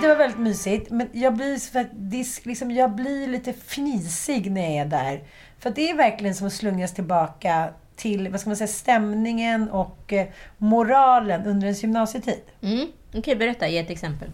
Det 0.00 0.08
var 0.08 0.16
väldigt 0.16 0.38
mysigt, 0.38 0.90
men 0.90 1.08
jag 1.12 1.34
blir, 1.34 1.56
så 1.56 1.78
att 1.78 1.86
det 1.92 2.20
är 2.20 2.48
liksom, 2.48 2.70
jag 2.70 2.90
blir 2.90 3.28
lite 3.28 3.52
fnisig 3.52 4.50
när 4.50 4.62
jag 4.62 4.72
är 4.72 4.86
där. 4.86 5.22
För 5.58 5.70
att 5.70 5.76
det 5.76 5.90
är 5.90 5.94
verkligen 5.96 6.34
som 6.34 6.46
att 6.46 6.52
slungas 6.52 6.94
tillbaka 6.94 7.68
till 7.96 8.28
vad 8.28 8.40
ska 8.40 8.50
man 8.50 8.56
säga, 8.56 8.68
stämningen 8.68 9.70
och 9.70 10.12
eh, 10.12 10.26
moralen 10.58 11.46
under 11.46 11.66
ens 11.66 11.82
gymnasietid. 11.82 12.42
Mm. 12.62 12.86
Okej, 13.14 13.36
berätta. 13.36 13.68
Ge 13.68 13.78
ett 13.78 13.90
exempel. 13.90 14.28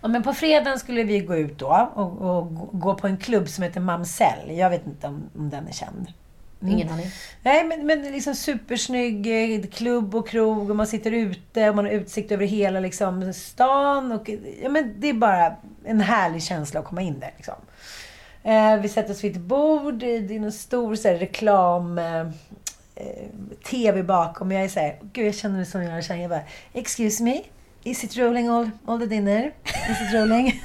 Ja, 0.00 0.08
men 0.08 0.22
på 0.22 0.34
fredagen 0.34 0.78
skulle 0.78 1.02
vi 1.02 1.20
gå 1.20 1.36
ut 1.36 1.58
då 1.58 1.92
och, 1.94 2.38
och 2.38 2.70
gå 2.80 2.94
på 2.94 3.06
en 3.06 3.16
klubb 3.16 3.48
som 3.48 3.64
heter 3.64 3.80
Mamsell. 3.80 4.50
Jag 4.50 4.70
vet 4.70 4.86
inte 4.86 5.06
om, 5.06 5.30
om 5.38 5.50
den 5.50 5.68
är 5.68 5.72
känd. 5.72 6.12
Ingen 6.62 6.88
aning. 6.88 7.06
Nej, 7.42 7.64
men, 7.64 7.86
men 7.86 8.02
liksom 8.02 8.34
supersnygg 8.34 9.26
eh, 9.26 9.66
klubb 9.66 10.14
och 10.14 10.28
krog 10.28 10.70
och 10.70 10.76
man 10.76 10.86
sitter 10.86 11.10
ute 11.10 11.70
och 11.70 11.76
man 11.76 11.84
har 11.84 11.92
utsikt 11.92 12.32
över 12.32 12.46
hela 12.46 12.80
liksom, 12.80 13.32
stan. 13.32 14.12
Och, 14.12 14.30
ja, 14.62 14.68
men 14.68 14.94
det 15.00 15.08
är 15.08 15.12
bara 15.12 15.56
en 15.84 16.00
härlig 16.00 16.42
känsla 16.42 16.80
att 16.80 16.86
komma 16.86 17.02
in 17.02 17.20
där. 17.20 17.32
Liksom. 17.36 17.54
Eh, 18.42 18.76
vi 18.76 18.88
sätter 18.88 19.10
oss 19.10 19.24
vid 19.24 19.36
ett 19.36 19.42
bord, 19.42 19.94
det 19.94 20.16
är 20.16 20.40
någon 20.40 20.52
stor 20.52 20.94
så 20.94 21.08
här, 21.08 21.14
reklam... 21.14 21.98
Eh, 21.98 22.26
eh, 22.96 23.26
TV 23.70 24.02
bakom. 24.02 24.52
Jag 24.52 24.64
är 24.64 24.68
såhär, 24.68 24.98
gud 25.12 25.26
jag 25.26 25.34
känner 25.34 25.56
mig 25.56 25.66
som 25.66 25.82
jag 25.82 26.04
känner. 26.04 26.20
Jag 26.20 26.30
bara, 26.30 26.42
excuse 26.72 27.22
me, 27.22 27.42
is 27.86 28.04
it 28.04 28.16
rolling 28.16 28.50
all, 28.50 28.70
all 28.86 28.98
the 28.98 29.06
dinner? 29.06 29.52
Is 29.64 30.00
it 30.00 30.12
rolling? 30.12 30.60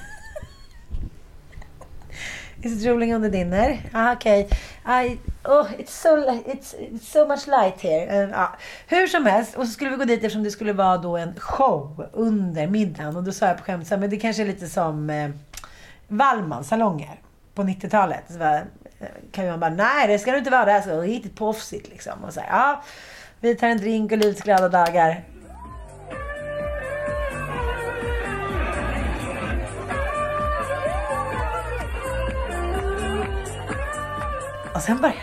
Is 2.64 2.86
it 2.86 2.90
rolling 2.90 3.14
on 3.14 3.22
the 3.22 3.30
dinner? 3.30 3.80
Ah, 3.94 4.16
Okej. 4.16 4.46
Okay. 4.86 5.20
Oh, 5.46 5.68
it's, 5.80 5.94
so, 5.94 6.42
it's, 6.46 6.74
it's 6.74 7.08
so 7.08 7.28
much 7.28 7.48
light 7.48 7.82
here. 7.82 8.08
Uh, 8.10 8.38
ah. 8.38 8.58
Hur 8.88 9.08
som 9.08 9.26
helst, 9.26 9.56
och 9.56 9.68
så 9.68 9.72
skulle 9.72 9.90
vi 9.90 9.96
gå 9.96 10.06
dit 10.06 10.24
eftersom 10.24 10.44
det 10.44 10.52
skulle 10.52 10.74
vara 10.74 10.98
då 10.98 11.18
en 11.18 11.34
show 11.40 12.08
under 12.14 12.68
middagen. 12.68 13.16
Och 13.16 13.24
då 13.24 13.32
sa 13.32 13.48
jag 13.48 13.58
på 13.58 13.64
skämt 13.64 13.90
men 13.90 14.10
det 14.10 14.18
kanske 14.18 14.44
är 14.44 14.48
lite 14.48 14.68
som 14.68 15.10
eh, 15.10 15.30
Wallmans 16.08 16.68
salonger 16.68 17.20
på 17.56 17.64
90-talet. 17.64 18.24
Så 18.28 18.40
bara, 18.40 18.58
eh, 18.58 19.08
kan 19.32 19.48
man 19.48 19.60
bara, 19.60 19.70
nej 19.70 20.08
det 20.08 20.20
ska 20.20 20.32
det 20.32 20.38
inte 20.38 20.52
vara. 20.52 20.66
Det 20.66 20.72
är 20.72 20.82
så 20.82 21.02
riktigt 21.02 21.38
proffsigt 21.38 21.90
liksom. 21.90 22.24
Och 22.24 22.34
så 22.34 22.40
här, 22.40 22.50
ja, 22.50 22.84
vi 23.40 23.56
tar 23.56 23.68
en 23.68 23.78
drink 23.78 24.12
och 24.12 24.18
livets 24.18 24.42
glada 24.42 24.70
dagar. 24.70 25.24
Och 34.82 34.86
sen 34.86 35.02
bara... 35.02 35.14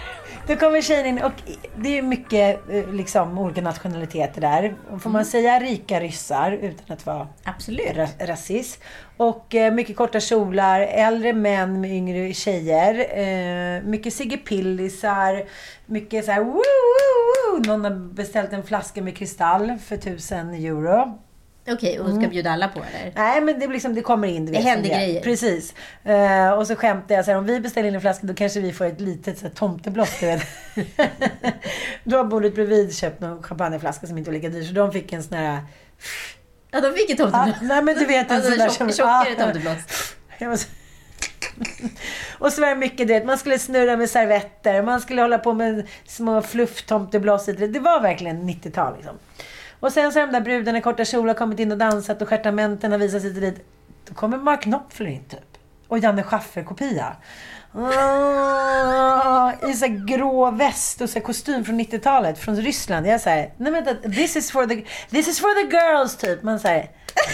Då 0.47 0.57
kommer 0.57 0.81
tjejen 0.81 1.07
in 1.07 1.23
och 1.23 1.33
det 1.77 1.99
är 1.99 2.03
mycket 2.03 2.71
eh, 2.71 2.93
liksom, 2.93 3.39
olika 3.39 3.61
nationaliteter 3.61 4.41
där. 4.41 4.75
Får 4.99 5.11
man 5.11 5.25
säga 5.25 5.61
rika 5.61 6.01
ryssar 6.01 6.53
utan 6.53 6.97
att 6.97 7.07
vara 7.07 7.29
Absolut. 7.45 7.97
ra 7.97 8.07
rasist. 8.21 8.81
Och 9.17 9.55
eh, 9.55 9.73
mycket 9.73 9.97
korta 9.97 10.21
kjolar, 10.21 10.81
äldre 10.81 11.33
män 11.33 11.81
med 11.81 11.91
yngre 11.91 12.33
tjejer. 12.33 13.19
Eh, 13.19 13.83
mycket 13.83 14.15
Sigge 14.15 14.37
Pillisar. 14.37 15.45
Mycket 15.87 16.25
så 16.25 16.33
här 16.33 16.41
woo, 16.41 16.53
woo, 16.55 17.53
woo. 17.53 17.63
Någon 17.67 17.85
har 17.85 18.15
beställt 18.15 18.53
en 18.53 18.63
flaska 18.63 19.03
med 19.03 19.17
kristall 19.17 19.79
för 19.79 19.95
1000 19.95 20.55
euro. 20.55 21.19
Okej, 21.73 22.01
och 22.01 22.15
ska 22.15 22.29
bjuda 22.29 22.51
alla 22.51 22.69
på 22.69 22.79
eller? 22.79 23.13
Nej, 23.17 23.41
men 23.41 23.61
det, 23.61 23.67
liksom, 23.67 23.95
det 23.95 24.03
kommer 24.03 24.29
in. 24.29 24.47
Du 24.47 24.53
Det 24.53 24.59
händer 24.59 24.89
grejer. 24.89 25.21
Precis. 25.23 25.75
Eh, 26.05 26.51
och 26.51 26.67
så 26.67 26.77
skämtar 26.77 27.15
jag 27.15 27.25
så 27.25 27.31
här, 27.31 27.39
om 27.39 27.45
vi 27.45 27.61
beställer 27.61 27.89
in 27.89 27.95
en 27.95 28.01
flaska 28.01 28.27
då 28.27 28.35
kanske 28.35 28.61
vi 28.61 28.73
får 28.73 28.85
ett 28.85 29.01
litet 29.01 29.39
så 29.39 29.47
här, 29.47 29.53
tomteblått. 29.53 30.21
Du 30.21 30.27
vet. 30.27 30.43
då 32.05 32.17
har 32.17 32.25
bordet 32.25 32.55
bredvid 32.55 32.97
köpt 32.97 33.21
någon 33.21 33.43
champagneflaska 33.43 34.07
som 34.07 34.19
inte 34.19 34.31
var 34.31 34.35
lika 34.35 34.49
dyr. 34.49 34.65
Så 34.65 34.73
de 34.73 34.93
fick 34.93 35.13
en 35.13 35.23
sån 35.23 35.39
här... 35.39 35.61
Ja, 36.71 36.81
de 36.81 36.93
fick 36.93 37.11
ett 37.11 37.21
Ah, 37.21 37.25
tomteblås. 37.25 37.57
nej, 37.63 37.83
men 37.83 37.99
du 37.99 38.07
vet 38.07 38.31
en 38.31 38.37
Alltså 38.37 38.51
sån 38.51 38.59
där 38.59 38.65
en 38.65 38.71
tjock, 38.71 38.79
som... 38.79 38.93
tjockare 38.93 39.19
ah, 39.69 39.77
jag 40.39 40.59
Och 42.39 42.53
så 42.53 42.61
var 42.61 42.69
det 42.69 42.75
mycket, 42.75 43.09
du 43.09 43.15
vet, 43.15 43.25
man 43.27 43.39
skulle 43.39 43.59
snurra 43.59 43.97
med 43.97 44.11
servetter, 44.11 44.83
man 44.83 45.01
skulle 45.01 45.23
hålla 45.23 45.39
på 45.39 45.53
med 45.53 45.87
små 46.07 46.43
flufftomteblås. 46.43 47.47
Det 47.47 47.81
var 47.81 48.01
verkligen 48.01 48.49
90-tal 48.49 48.97
liksom. 48.97 49.15
Och 49.81 49.93
sen 49.93 50.13
så 50.13 50.19
har 50.19 50.27
de 50.27 50.33
där 50.33 50.41
brudarna 50.41 50.79
i 50.79 50.81
korta 50.81 51.05
kjolar 51.05 51.35
kommit 51.35 51.59
in 51.59 51.73
och 51.73 51.79
dansat 51.79 52.23
och 52.23 52.29
stjärtamenten 52.29 52.93
har 52.93 52.99
visat 52.99 53.23
sig 53.23 53.31
dit. 53.31 53.65
Då 54.09 54.15
kommer 54.15 54.39
Mark 54.39 54.63
Knopfler 54.63 55.07
in 55.07 55.25
typ. 55.25 55.59
Och 55.89 55.99
Janne 55.99 56.23
Schaffer-kopia. 56.23 57.17
Ah, 57.75 59.53
I 59.69 59.75
så 59.75 59.87
här 59.87 60.07
grå 60.07 60.51
väst 60.51 61.01
och 61.01 61.11
så 61.11 61.15
här 61.15 61.25
kostym 61.25 61.65
från 61.65 61.81
90-talet 61.81 62.39
från 62.39 62.57
Ryssland. 62.57 63.07
Jag 63.07 63.21
säger, 63.21 63.53
nej 63.57 63.73
men 63.73 64.13
this 64.13 64.37
is 64.37 64.51
for 64.51 64.67
the, 64.67 64.85
this 65.11 65.29
is 65.29 65.41
for 65.41 65.65
the 65.65 65.77
girls 65.77 66.17
typ. 66.17 66.43
Man 66.43 66.61
säger, 66.61 66.91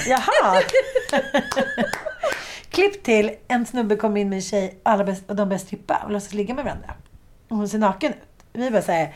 jaha. 0.07 0.63
Klipp 2.71 3.03
till, 3.03 3.31
en 3.49 3.67
snubbe 3.67 3.97
kommer 3.97 4.21
in 4.21 4.29
med 4.29 4.37
en 4.37 4.43
tjej 4.43 4.81
alla 4.83 5.05
bäst, 5.05 5.31
och 5.31 5.37
de 5.37 5.49
börjar 5.49 5.59
strippa 5.59 6.03
och 6.05 6.11
låtsas 6.11 6.35
ligga 6.35 6.55
med 6.55 6.65
varandra. 6.65 6.95
Och 7.49 7.57
hon 7.57 7.69
ser 7.69 7.79
naken 7.79 8.13
ut. 8.13 8.19
Vi 8.53 8.71
bara 8.71 8.83
säger, 8.83 9.15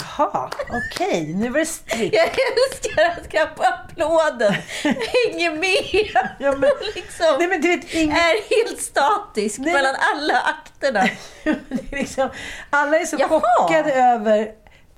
jaha, 0.00 0.50
okej, 0.68 1.34
nu 1.34 1.48
var 1.48 1.58
det 1.58 1.66
stripp. 1.66 2.14
Jag 2.14 2.24
älskar 2.24 3.04
att 3.04 3.28
knappt 3.28 3.60
applåden 3.60 4.52
hänger 4.84 5.50
med. 5.50 6.32
Ja, 6.38 6.52
men- 6.52 6.70
liksom 6.94 7.36
Nej 7.38 7.48
men 7.48 7.60
du 7.60 7.68
vet, 7.68 7.94
ingen, 7.94 8.16
är 8.16 8.66
helt 8.66 8.80
statisk 8.82 9.58
Nej. 9.58 9.72
mellan 9.74 9.94
alla 10.14 10.40
akterna. 10.40 11.00
är 11.44 11.96
liksom, 11.96 12.30
alla 12.70 12.98
är 12.98 13.04
så 13.04 13.16
Jaha. 13.18 13.40
chockade 13.40 13.92
över 13.92 14.48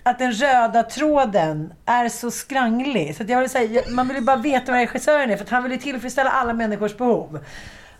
att 0.02 0.18
den 0.18 0.32
röda 0.32 0.82
tråden 0.82 1.72
är 1.86 2.08
så 2.08 2.30
skranglig. 2.30 3.16
Så 3.16 3.24
jag 3.28 3.40
vill 3.40 3.50
säga, 3.50 3.82
man 3.88 4.08
vill 4.08 4.16
ju 4.16 4.22
bara 4.22 4.36
veta 4.36 4.72
vad 4.72 4.80
regissören 4.80 5.30
är 5.30 5.36
för 5.36 5.46
han 5.50 5.62
vill 5.62 5.72
ju 5.72 5.78
tillfredsställa 5.78 6.30
alla 6.30 6.52
människors 6.52 6.96
behov. 6.96 7.34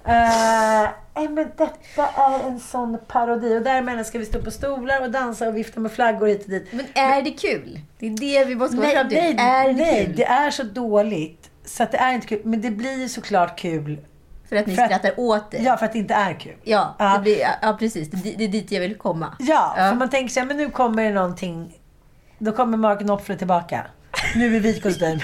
Uh, 0.09 0.88
nej 1.19 1.29
men 1.29 1.51
detta 1.57 2.07
är 2.07 2.47
en 2.49 2.61
sån 2.61 2.99
parodi 3.09 3.59
och 3.59 3.63
däremellan 3.63 4.05
ska 4.05 4.19
vi 4.19 4.25
stå 4.27 4.43
på 4.43 4.51
stolar 4.51 5.01
och 5.03 5.11
dansa 5.11 5.49
och 5.49 5.57
vifta 5.57 5.81
med 5.81 5.93
flaggor 5.93 6.27
hit 6.27 6.45
och 6.45 6.51
dit. 6.51 6.69
Men 6.73 6.87
är 6.95 7.23
det 7.23 7.31
kul? 7.31 7.81
Det 7.99 8.07
är 8.07 8.11
det 8.11 8.45
vi 8.45 8.55
måste 8.55 8.77
komma 8.77 8.87
Nej, 8.89 8.97
fram 8.97 9.09
till. 9.09 9.19
nej, 9.19 9.37
är 9.39 9.69
det 9.69 9.73
nej 9.75 10.07
kul? 10.07 10.17
det 10.17 10.25
är 10.25 10.51
så 10.51 10.63
dåligt 10.63 11.51
så 11.65 11.83
att 11.83 11.93
det 11.93 11.99
är 11.99 12.13
inte 12.15 12.27
kul. 12.27 12.41
Men 12.45 12.61
det 12.61 12.71
blir 12.71 13.09
såklart 13.09 13.59
kul. 13.59 13.99
För 14.49 14.57
att 14.57 14.67
ni 14.67 14.75
för 14.77 14.83
att- 14.83 14.89
skrattar 14.91 15.21
åt 15.21 15.51
det? 15.51 15.59
Ja, 15.59 15.77
för 15.77 15.87
att 15.87 15.93
det 15.93 15.99
inte 15.99 16.15
är 16.15 16.35
kul. 16.41 16.55
Ja, 16.63 16.95
Ja. 16.99 17.15
Det, 17.15 17.21
blir, 17.21 17.39
ja 17.63 17.77
precis. 17.79 18.11
Det, 18.11 18.35
det 18.39 18.45
är 18.45 18.49
dit 18.49 18.73
jag 18.73 18.81
vill 18.81 18.95
komma. 18.99 19.37
Ja, 19.39 19.75
Ja. 19.77 19.89
för 19.91 19.97
man 19.97 20.11
tänker 20.11 20.33
sig, 20.33 20.45
men 20.45 20.57
nu 20.57 20.71
kommer 20.71 21.03
det 21.05 21.11
någonting. 21.11 21.79
Då 22.39 22.53
kommer 22.53 22.77
Mark 22.79 22.99
Knopfler 23.01 23.37
tillbaka. 23.37 23.87
Nu 24.37 24.57
i 24.57 24.59
vit 24.59 24.83
kostym. 24.83 25.19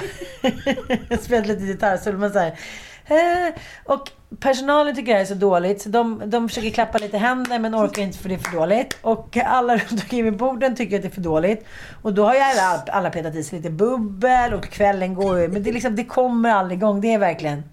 Spelat 1.20 1.46
lite 1.46 1.64
gitarr. 1.64 1.96
Så 1.96 2.12
man 2.12 2.32
säger. 2.32 2.58
Eh, 3.06 3.54
och 3.84 4.10
personalen 4.40 4.94
tycker 4.94 5.14
det 5.14 5.20
är 5.20 5.24
så 5.24 5.34
dåligt 5.34 5.82
så 5.82 5.88
de, 5.88 6.22
de 6.26 6.48
försöker 6.48 6.70
klappa 6.70 6.98
lite 6.98 7.18
händer 7.18 7.58
men 7.58 7.74
orkar 7.74 8.02
inte 8.02 8.18
för 8.18 8.28
det 8.28 8.34
är 8.34 8.38
för 8.38 8.56
dåligt. 8.56 8.98
Och 9.02 9.36
alla 9.36 9.76
runt 9.76 9.92
omkring 9.92 10.24
vid 10.24 10.36
borden 10.36 10.76
tycker 10.76 10.96
att 10.96 11.02
det 11.02 11.08
är 11.08 11.10
för 11.10 11.20
dåligt. 11.20 11.66
Och 12.02 12.14
då 12.14 12.24
har 12.24 12.34
ju 12.34 12.40
alla, 12.40 12.82
alla 12.86 13.10
petat 13.10 13.34
i 13.34 13.42
sig 13.42 13.58
lite 13.58 13.70
bubbel 13.70 14.54
och 14.54 14.64
kvällen 14.64 15.14
går 15.14 15.40
ju. 15.40 15.48
Men 15.48 15.62
det, 15.62 15.70
är 15.70 15.74
liksom, 15.74 15.96
det 15.96 16.04
kommer 16.04 16.50
aldrig 16.50 16.78
igång. 16.78 17.00
Det 17.00 17.12
är 17.12 17.18
verkligen... 17.18 17.62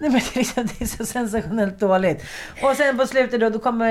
Nej, 0.00 0.10
men 0.10 0.20
det, 0.20 0.36
är 0.36 0.38
liksom, 0.38 0.66
det 0.66 0.84
är 0.84 0.86
så 0.86 1.06
sensationellt 1.06 1.80
dåligt. 1.80 2.24
Och 2.62 2.76
sen 2.76 2.98
på 2.98 3.06
slutet 3.06 3.40
då, 3.40 3.48
då 3.50 3.58
kommer 3.58 3.90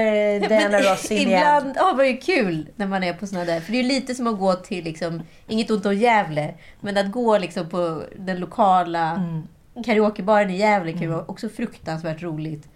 Diana 0.50 0.80
Ross 0.80 1.12
in 1.12 1.18
igen. 1.18 1.32
Ibland 1.32 1.78
har 1.78 1.96
man 1.96 2.08
ju 2.08 2.18
kul 2.18 2.68
när 2.76 2.88
man 2.88 3.04
är 3.04 3.14
på 3.14 3.28
såna 3.28 3.46
där. 3.46 3.60
För 3.60 3.72
det 3.72 3.78
är 3.78 3.84
ju 3.84 3.90
lite 3.90 4.16
som 4.16 4.28
att 4.28 4.40
gå 4.40 4.54
till, 4.54 4.84
liksom, 4.84 5.24
inget 5.48 5.72
ont 5.72 5.86
om 5.86 5.96
Gävle, 5.96 6.54
men 6.80 6.98
att 6.98 7.12
gå 7.12 7.38
liksom 7.38 7.70
på 7.70 8.04
den 8.18 8.40
lokala 8.40 9.12
Mm. 9.12 9.48
Karaokebaren 9.84 10.50
i 10.50 10.58
Gävle 10.58 10.94
kan 10.94 11.10
vara 11.10 11.26
också 11.26 11.50
fruktansvärt 11.50 12.22
roligt. 12.22 12.70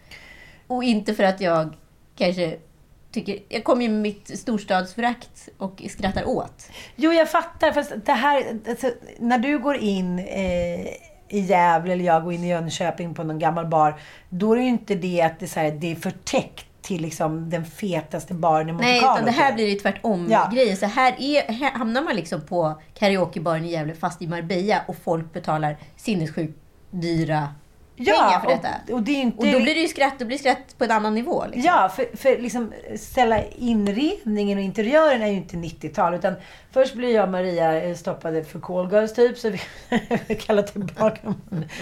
Och 0.67 0.83
inte 0.83 1.13
för 1.13 1.23
att 1.23 1.41
jag 1.41 1.73
kanske 2.15 2.57
tycker... 3.11 3.39
Jag 3.49 3.63
kommer 3.63 3.81
ju 3.81 3.89
med 3.89 4.01
mitt 4.01 4.39
storstadsförakt 4.39 5.49
och 5.57 5.83
skrattar 5.89 6.27
åt. 6.27 6.69
Jo, 6.95 7.11
jag 7.11 7.31
fattar. 7.31 7.71
Fast 7.71 7.93
det 8.05 8.11
här, 8.11 8.43
alltså, 8.69 8.91
när 9.19 9.37
du 9.37 9.59
går 9.59 9.75
in 9.75 10.19
eh, 10.19 10.85
i 11.29 11.39
Gävle 11.39 11.93
eller 11.93 12.05
jag 12.05 12.23
går 12.23 12.33
in 12.33 12.43
i 12.43 12.49
Jönköping 12.49 13.13
på 13.13 13.23
någon 13.23 13.39
gammal 13.39 13.65
bar. 13.67 13.99
Då 14.29 14.51
är 14.51 14.57
det 14.57 14.63
ju 14.63 14.69
inte 14.69 14.95
det 14.95 15.21
att 15.21 15.39
det 15.39 15.45
är, 15.45 15.47
så 15.47 15.59
här, 15.59 15.71
det 15.71 15.91
är 15.91 15.95
förtäckt 15.95 16.65
till 16.81 17.01
liksom 17.01 17.49
den 17.49 17.65
fetaste 17.65 18.33
baren 18.33 18.69
i 18.69 18.71
Monte 18.71 18.87
Nej, 18.87 18.97
utan 18.97 19.25
det 19.25 19.31
här 19.31 19.53
blir 19.53 19.67
ju 19.67 19.75
tvärtom 19.75 20.27
Ja. 20.31 20.49
grejen. 20.53 20.77
Så 20.77 20.85
här, 20.85 21.15
är, 21.19 21.51
här 21.53 21.71
hamnar 21.71 22.01
man 22.01 22.15
liksom 22.15 22.41
på 22.41 22.81
karaokebaren 22.93 23.65
i 23.65 23.71
Gävle 23.71 23.93
fast 23.93 24.21
i 24.21 24.27
Marbella 24.27 24.81
och 24.87 24.95
folk 25.03 25.33
betalar 25.33 25.77
sinnessjukt 25.95 26.59
dyra 26.91 27.47
pengar 27.97 28.39
för 28.39 28.47
detta. 28.47 28.69
Och, 28.87 28.93
och 28.93 29.03
det 29.03 29.11
inte... 29.11 29.37
Och 29.37 29.45
då 29.53 29.59
blir 29.59 29.75
det 29.75 29.81
ju 29.81 29.87
skratt, 29.87 30.13
då 30.19 30.25
blir 30.25 30.37
skratt 30.37 30.77
på 30.77 30.83
en 30.83 30.91
annan 30.91 31.13
nivå. 31.13 31.43
Liksom. 31.45 31.61
Ja, 31.63 31.89
för, 31.95 32.17
för 32.17 32.37
liksom 32.37 32.73
ställa 32.97 33.43
inredningen 33.45 34.57
och 34.57 34.63
interiören 34.63 35.21
är 35.21 35.27
ju 35.27 35.33
inte 35.33 35.55
90-tal. 35.55 36.13
Utan 36.13 36.33
först 36.71 36.93
blir 36.93 37.15
jag 37.15 37.23
och 37.23 37.29
Maria 37.31 37.81
eh, 37.83 37.95
stoppade 37.95 38.43
för 38.43 38.59
callgirls 38.59 39.13
typ. 39.13 39.37
Så 39.37 39.49
vi 40.27 40.35
kallade 40.35 40.67
tillbaka. 40.67 41.33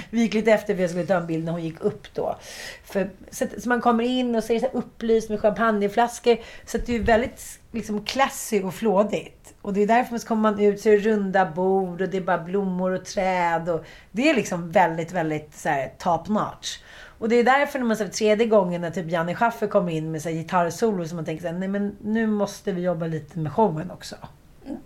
Vi 0.10 0.20
gick 0.22 0.34
lite 0.34 0.52
efter 0.52 0.76
för 0.76 0.82
jag 0.82 0.90
skulle 0.90 1.06
ta 1.06 1.14
en 1.16 1.28
bild 1.28 1.46
när 1.46 1.52
hon 1.52 1.64
gick 1.64 1.82
upp 1.82 2.08
då. 2.14 2.38
För, 2.86 3.10
så, 3.32 3.44
att- 3.44 3.62
så 3.64 3.70
man 3.70 3.82
kommer 3.82 4.04
in 4.04 4.36
och 4.36 4.44
ser 4.44 4.60
så 4.60 4.66
upplyst 4.74 5.30
med 5.30 5.40
champagneflaskor. 5.40 6.38
Så 6.66 6.78
det 6.78 6.90
är 6.90 6.94
ju 6.98 7.04
väldigt 7.04 7.60
liksom 7.78 8.06
classy 8.06 8.64
och 8.64 8.74
flådigt. 8.74 9.54
Och 9.62 9.74
det 9.74 9.82
är 9.82 9.88
därför 9.88 10.18
så 10.18 10.28
kommer 10.28 10.42
man 10.42 10.60
ut 10.60 10.82
så 10.82 10.90
är 10.90 10.94
det 10.94 11.10
runda 11.10 11.46
bord 11.46 12.02
och 12.02 12.10
det 12.10 12.18
är 12.18 12.22
bara 12.22 12.38
blommor 12.38 12.92
och 12.92 13.06
träd. 13.06 13.70
Och 13.70 13.86
det 14.12 14.30
är 14.30 14.36
liksom 14.36 14.72
väldigt, 14.72 15.12
väldigt 15.12 15.56
så 15.56 15.70
här, 15.70 15.94
top 15.98 16.28
notch. 16.28 16.80
Och 17.20 17.30
det 17.30 17.36
är 17.36 17.44
därför 17.44 17.80
när 17.80 17.86
man 17.86 17.98
ser 17.98 18.08
tredje 18.08 18.46
gången 18.46 18.82
när 18.82 18.92
typ 18.92 19.12
Janne 19.12 19.36
Schaffer 19.36 19.68
kommer 19.68 19.92
in 19.92 20.12
med 20.12 20.22
så 20.22 20.30
här 20.30 20.36
gitarrsolo 20.36 21.08
som 21.08 21.16
man 21.16 21.26
tänker 21.26 21.42
så 21.42 21.48
här, 21.48 21.58
nej 21.58 21.68
men 21.68 21.96
nu 22.02 22.28
måste 22.28 22.72
vi 22.72 22.82
jobba 22.82 23.08
lite 23.08 23.40
med 23.40 23.54
showen 23.54 23.92
också. 23.92 24.16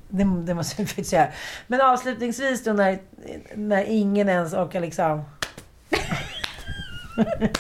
Det, 0.10 0.24
det 0.44 0.54
måste 0.54 0.82
vi 0.82 0.88
faktiskt 0.88 1.14
göra. 1.14 1.28
Men 1.68 1.82
avslutningsvis 1.82 2.64
då 2.64 2.74
när, 2.74 3.00
när 3.56 3.84
ingen 3.84 4.30
ens 4.30 4.54
orkar 4.54 4.80
liksom... 4.80 5.24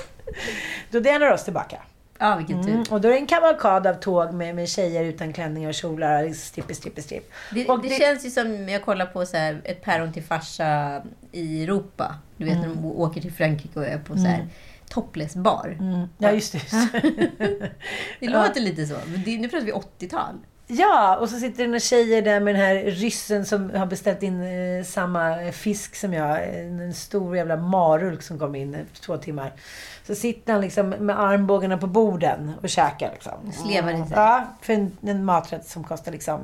då 0.91 0.99
delar 0.99 1.31
oss 1.31 1.43
tillbaka. 1.43 1.77
Ja, 2.21 2.35
vilken 2.35 2.63
tur. 2.63 2.71
Mm, 2.71 2.83
och 2.89 3.01
då 3.01 3.07
är 3.07 3.11
det 3.11 3.17
en 3.17 3.27
kavalkad 3.27 3.87
av 3.87 3.93
tåg 3.93 4.33
med, 4.33 4.55
med 4.55 4.69
tjejer 4.69 5.03
utan 5.03 5.33
klänningar 5.33 5.69
och 5.69 5.75
kjolar. 5.75 6.33
Strippi, 6.33 6.73
strippi, 6.73 7.01
stripp. 7.01 7.31
Det, 7.51 7.67
Och 7.69 7.81
det, 7.81 7.89
det- 7.89 7.95
känns 7.95 8.25
ju 8.25 8.29
som, 8.29 8.69
jag 8.69 8.83
kollar 8.83 9.05
på 9.05 9.25
så 9.25 9.37
här, 9.37 9.61
ett 9.63 9.81
päron 9.83 10.13
till 10.13 10.23
farsa 10.23 11.01
i 11.31 11.63
Europa. 11.63 12.15
Du 12.37 12.45
vet 12.45 12.57
när 12.57 12.67
de 12.67 12.85
åker 12.85 13.21
till 13.21 13.31
Frankrike 13.33 13.79
och 13.79 13.85
är 13.85 13.97
på 13.97 14.13
så 14.17 14.23
här 14.25 14.47
topless-bar. 14.89 15.77
Mm. 15.79 16.07
Ja, 16.17 16.31
just 16.31 16.51
det. 16.53 16.59
Det 18.19 18.27
låter 18.29 18.61
lite 18.61 18.85
så. 18.85 18.95
Det, 19.25 19.37
nu 19.37 19.49
pratar 19.49 19.65
vi 19.65 19.71
80-tal. 19.71 20.35
Ja, 20.73 21.17
och 21.17 21.29
så 21.29 21.37
sitter 21.39 21.63
det 21.63 21.67
några 21.67 21.79
tjejer 21.79 22.21
där 22.21 22.39
med 22.39 22.55
den 22.55 22.61
här 22.61 22.75
ryssen 22.75 23.45
som 23.45 23.69
har 23.75 23.85
beställt 23.85 24.23
in 24.23 24.41
eh, 24.43 24.83
samma 24.83 25.51
fisk 25.51 25.95
som 25.95 26.13
jag. 26.13 26.29
Eh, 26.31 26.65
En 26.65 26.93
stor 26.93 27.37
jävla 27.37 27.57
marulk 27.57 28.21
som 28.21 28.39
kom 28.39 28.55
in 28.55 28.75
efter 28.75 29.01
två 29.05 29.17
timmar. 29.17 29.51
Så 30.07 30.15
sitter 30.15 30.53
han 30.53 30.61
liksom 30.61 30.89
med 30.89 31.19
armbågarna 31.19 31.77
på 31.77 31.87
borden 31.87 32.51
och 32.61 32.69
käkar. 32.69 33.11
Liksom. 33.13 33.51
Slevar 33.51 33.91
sig. 33.91 34.05
Ja, 34.15 34.43
för 34.61 34.73
en, 34.73 34.97
en 35.01 35.25
maträtt 35.25 35.67
som 35.67 35.83
kostar 35.83 36.11
liksom... 36.11 36.39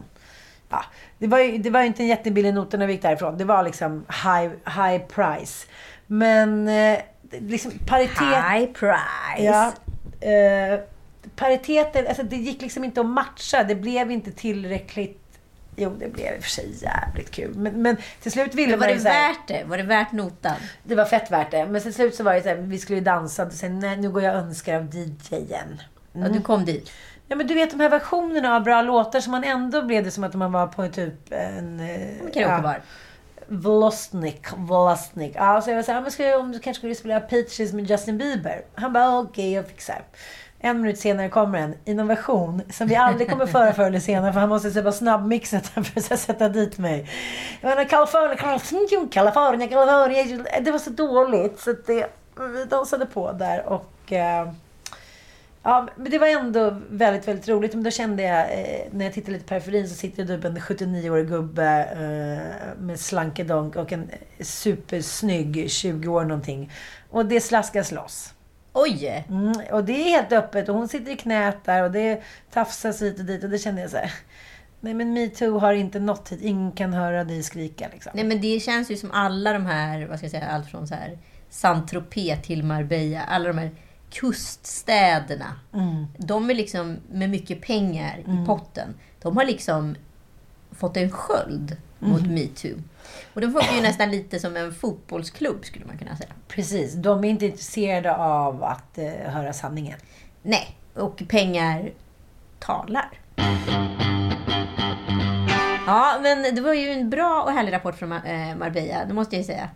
Ja, 0.70 0.84
det, 1.18 1.28
var 1.28 1.40
ju, 1.40 1.58
det 1.58 1.70
var 1.70 1.82
ju 1.82 1.88
inte 1.88 2.04
en 2.04 2.08
jättebillig 2.08 2.54
nota 2.54 2.78
när 2.78 2.88
vi 2.88 2.94
gick 2.94 3.02
därifrån. 3.02 3.38
Det 3.38 3.46
var 3.46 3.64
liksom 3.64 4.06
high, 4.24 4.52
high 4.66 5.04
price. 5.06 5.68
Men 6.08 6.68
eh, 6.68 7.00
liksom 7.32 7.72
paritet... 7.88 8.18
High 8.20 8.66
price. 8.74 9.44
Ja. 9.44 9.72
Eh, 10.30 10.80
pariteten, 11.36 12.08
alltså 12.08 12.24
det 12.24 12.36
gick 12.36 12.62
liksom 12.62 12.84
inte 12.84 13.00
att 13.02 13.06
matcha. 13.06 13.64
Det 13.64 13.76
blev 13.76 14.12
inte 14.12 14.32
tillräckligt... 14.32 15.24
Jo, 15.80 15.96
det 16.00 16.08
blev 16.14 16.36
i 16.36 16.40
och 16.40 16.44
för 16.44 16.50
sig 16.50 16.74
jävligt 16.82 17.32
kul. 17.32 17.56
Men, 17.56 17.82
men 17.82 17.98
till 18.22 18.32
slut 18.32 18.56
ville 18.56 18.70
Men 18.70 18.80
var 18.80 18.88
man 18.88 18.88
det 18.88 18.94
ju 18.94 19.02
så 19.02 19.08
här, 19.10 19.30
värt 19.30 19.48
det? 19.48 19.64
Var 19.64 19.78
det 19.78 19.84
värt 19.84 20.12
notan? 20.12 20.56
Det 20.84 20.96
var 20.96 21.06
fett 21.06 21.32
värt 21.32 21.52
det. 21.52 21.66
Men 21.66 21.82
till 21.82 21.94
slut 21.94 22.16
så 22.16 22.24
var 22.24 22.34
det 22.34 22.42
så 22.42 22.50
här, 22.50 22.56
vi 22.56 22.78
skulle 22.80 22.98
ju 23.00 23.04
dansa. 23.04 23.46
Och 23.46 23.52
sen, 23.52 23.80
nej, 23.80 23.98
nu 23.98 24.10
går 24.10 24.24
jag 24.24 24.36
och 24.36 24.42
önskar 24.42 24.76
av 24.76 24.96
DJen. 24.96 25.82
Ja, 26.14 26.30
du 26.30 26.42
kom 26.42 26.66
dit. 26.66 26.92
Ja, 27.28 27.36
men 27.36 27.48
du 27.48 27.54
vet 27.54 27.72
de 27.72 27.80
här 27.80 27.90
versionerna 27.90 28.56
av 28.56 28.64
bra 28.64 28.82
låtar 28.82 29.20
som 29.20 29.32
man 29.32 29.44
ändå 29.44 29.82
blev 29.82 30.04
det 30.04 30.12
som 30.12 30.24
att 30.24 30.34
man 30.34 30.52
var 30.52 30.68
på 30.68 30.88
typ 30.88 31.32
en... 31.32 31.80
eh, 31.80 32.32
Karaokebar. 32.34 32.82
Vlastnik, 33.48 34.46
Vlastnik. 34.58 35.32
Ja, 35.36 35.62
så 35.62 35.70
jag 35.70 35.76
var 35.76 35.84
såhär, 35.84 36.02
men 36.02 36.12
ska 36.12 36.38
om 36.38 36.52
du 36.52 36.60
kanske 36.60 36.80
skulle 36.80 36.96
spela 36.96 37.20
Peaches 37.20 37.74
med 37.74 37.90
Justin 37.90 38.18
Bieber? 38.18 38.62
Han 38.76 38.94
bara, 38.94 39.20
okej, 39.20 39.54
jag 39.54 39.68
fixar. 39.68 40.04
En 40.68 40.82
minut 40.82 41.00
senare 41.00 41.30
kommer 41.30 41.60
en 41.60 41.76
innovation 41.86 42.62
som 42.70 42.88
vi 42.88 42.96
aldrig 42.96 43.30
kommer 43.30 43.46
föra 43.46 43.74
förr 43.74 43.86
eller 43.86 44.00
senare 44.00 44.34
för 44.34 44.40
han 44.40 44.50
måste 44.50 44.72
så 44.72 44.82
bara 44.82 44.92
snabbmixa 44.92 45.62
den 45.76 45.84
för 45.84 46.14
att 46.14 46.20
sätta 46.20 46.50
dit 46.50 46.78
mig. 46.78 47.10
Jag 47.62 47.70
menar, 47.70 47.84
Kalifornien, 47.84 48.38
Kalifornien, 49.10 49.70
Kalifornien, 49.70 50.46
Det 50.62 50.72
var 50.72 50.80
så 50.80 50.90
dåligt 50.90 51.60
så 51.60 51.74
det, 51.86 52.08
vi 52.54 52.66
dansade 52.66 53.06
på 53.06 53.32
där 53.32 53.66
och 53.66 54.14
eh, 54.14 54.52
Ja, 55.64 55.88
men 55.96 56.12
det 56.12 56.20
var 56.20 56.28
ändå 56.28 56.82
väldigt, 56.90 57.28
väldigt 57.28 57.48
roligt. 57.48 57.74
Men 57.74 57.84
då 57.84 57.92
kände 57.92 58.24
jag, 58.24 58.40
eh, 58.40 58.88
när 58.92 59.06
jag 59.06 59.14
tittade 59.14 59.32
lite 59.32 59.44
på 59.44 59.50
periferin 59.50 59.90
så 59.90 59.96
sitter 59.96 60.24
det 60.24 60.36
typ 60.36 60.46
en 60.46 60.58
79-årig 60.58 61.28
gubbe 61.28 61.84
eh, 61.92 62.82
med 62.84 63.00
slankedonk 63.00 63.76
och 63.76 63.94
en 63.94 64.12
supersnygg 64.40 65.72
20 65.72 66.08
år 66.08 66.24
någonting. 66.24 66.72
Och 67.10 67.26
det 67.26 67.42
slaskas 67.42 67.92
loss. 67.92 68.34
Oj! 68.80 69.26
Mm, 69.30 69.54
och 69.72 69.84
det 69.84 69.92
är 69.94 70.04
helt 70.10 70.32
öppet 70.32 70.70
och 70.70 70.76
hon 70.76 70.88
sitter 70.88 71.12
i 71.12 71.16
knät 71.16 71.58
där 71.66 71.84
och 71.84 71.92
det 71.92 72.22
tafsas 72.52 73.02
hit 73.02 73.20
och 73.20 73.26
dit 73.26 73.44
och 73.44 73.50
det 73.50 73.58
kände 73.60 73.82
jag 73.82 73.90
så 73.92 73.98
här. 73.98 74.12
Nej 74.80 74.94
men 74.94 75.14
metoo 75.14 75.58
har 75.60 75.74
inte 75.74 76.00
nått 76.00 76.30
hit. 76.32 76.42
Ingen 76.42 76.72
kan 76.72 76.94
höra 76.94 77.24
dig 77.24 77.44
skrika 77.44 77.88
liksom. 77.94 78.12
Nej 78.16 78.24
men 78.24 78.42
det 78.42 78.60
känns 78.60 78.92
ju 78.92 78.98
som 78.98 79.12
alla 79.12 79.54
de 79.54 79.66
här, 79.66 80.06
vad 80.06 80.18
ska 80.18 80.26
jag 80.26 80.32
säga, 80.32 80.48
allt 80.48 80.68
från 80.70 80.88
så 80.88 80.96
här 80.96 81.18
Saint-Tropez 81.50 82.42
till 82.42 82.64
Marbella. 82.64 83.22
Alla 83.22 83.48
de 83.48 83.58
här 83.58 83.72
kuststäderna. 84.12 85.60
Mm. 85.74 86.06
De 86.18 86.50
är 86.50 86.54
liksom 86.54 86.98
med 87.12 87.30
mycket 87.30 87.62
pengar 87.62 88.18
i 88.20 88.46
potten. 88.46 88.94
De 89.22 89.38
har 89.38 89.46
liksom 89.46 89.96
fått 90.72 90.98
en 90.98 91.12
sköld 91.12 91.78
mot 92.00 92.22
Mm. 92.22 92.34
metoo. 92.34 92.78
Och 93.34 93.42
de 93.42 93.52
funkar 93.52 93.76
ju 93.76 93.82
nästan 93.82 94.12
lite 94.12 94.40
som 94.40 94.58
en 94.58 94.74
fotbollsklubb 94.74 95.66
skulle 95.66 95.86
man 95.86 95.98
kunna 95.98 96.18
säga. 96.18 96.30
Precis. 96.48 96.94
De 96.94 97.24
är 97.24 97.30
inte 97.30 97.46
intresserade 97.46 98.16
av 98.16 98.64
att 98.64 98.98
eh, 98.98 99.12
höra 99.12 99.54
sanningen. 99.54 100.00
Nej, 100.42 100.78
och 100.94 101.24
pengar 101.28 101.92
talar. 102.60 103.10
Ja, 105.88 106.20
men 106.22 106.56
det 106.56 106.62
var 106.62 106.74
ju 106.74 106.92
en 106.92 107.10
bra 107.10 107.44
och 107.44 107.52
härlig 107.52 107.74
rapport 107.74 107.96
från 107.96 108.12
eh, 108.12 108.56
Marbella, 108.56 109.06
det 109.06 109.14
måste 109.14 109.36
jag 109.36 109.42
ju 109.42 109.48
säga. 109.48 109.70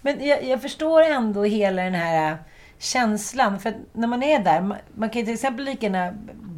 Men 0.00 0.26
jag, 0.26 0.44
jag 0.44 0.62
förstår 0.62 1.02
ändå 1.02 1.44
hela 1.44 1.82
den 1.82 1.94
här 1.94 2.30
äh, 2.30 2.36
känslan. 2.78 3.60
För 3.60 3.70
att 3.70 3.76
när 3.92 4.08
man 4.08 4.22
är 4.22 4.38
där, 4.38 4.60
man, 4.60 4.78
man 4.94 5.10
kan 5.10 5.20
ju 5.20 5.24
till 5.24 5.34
exempel 5.34 5.64
lika 5.64 5.86
gärna 5.86 6.14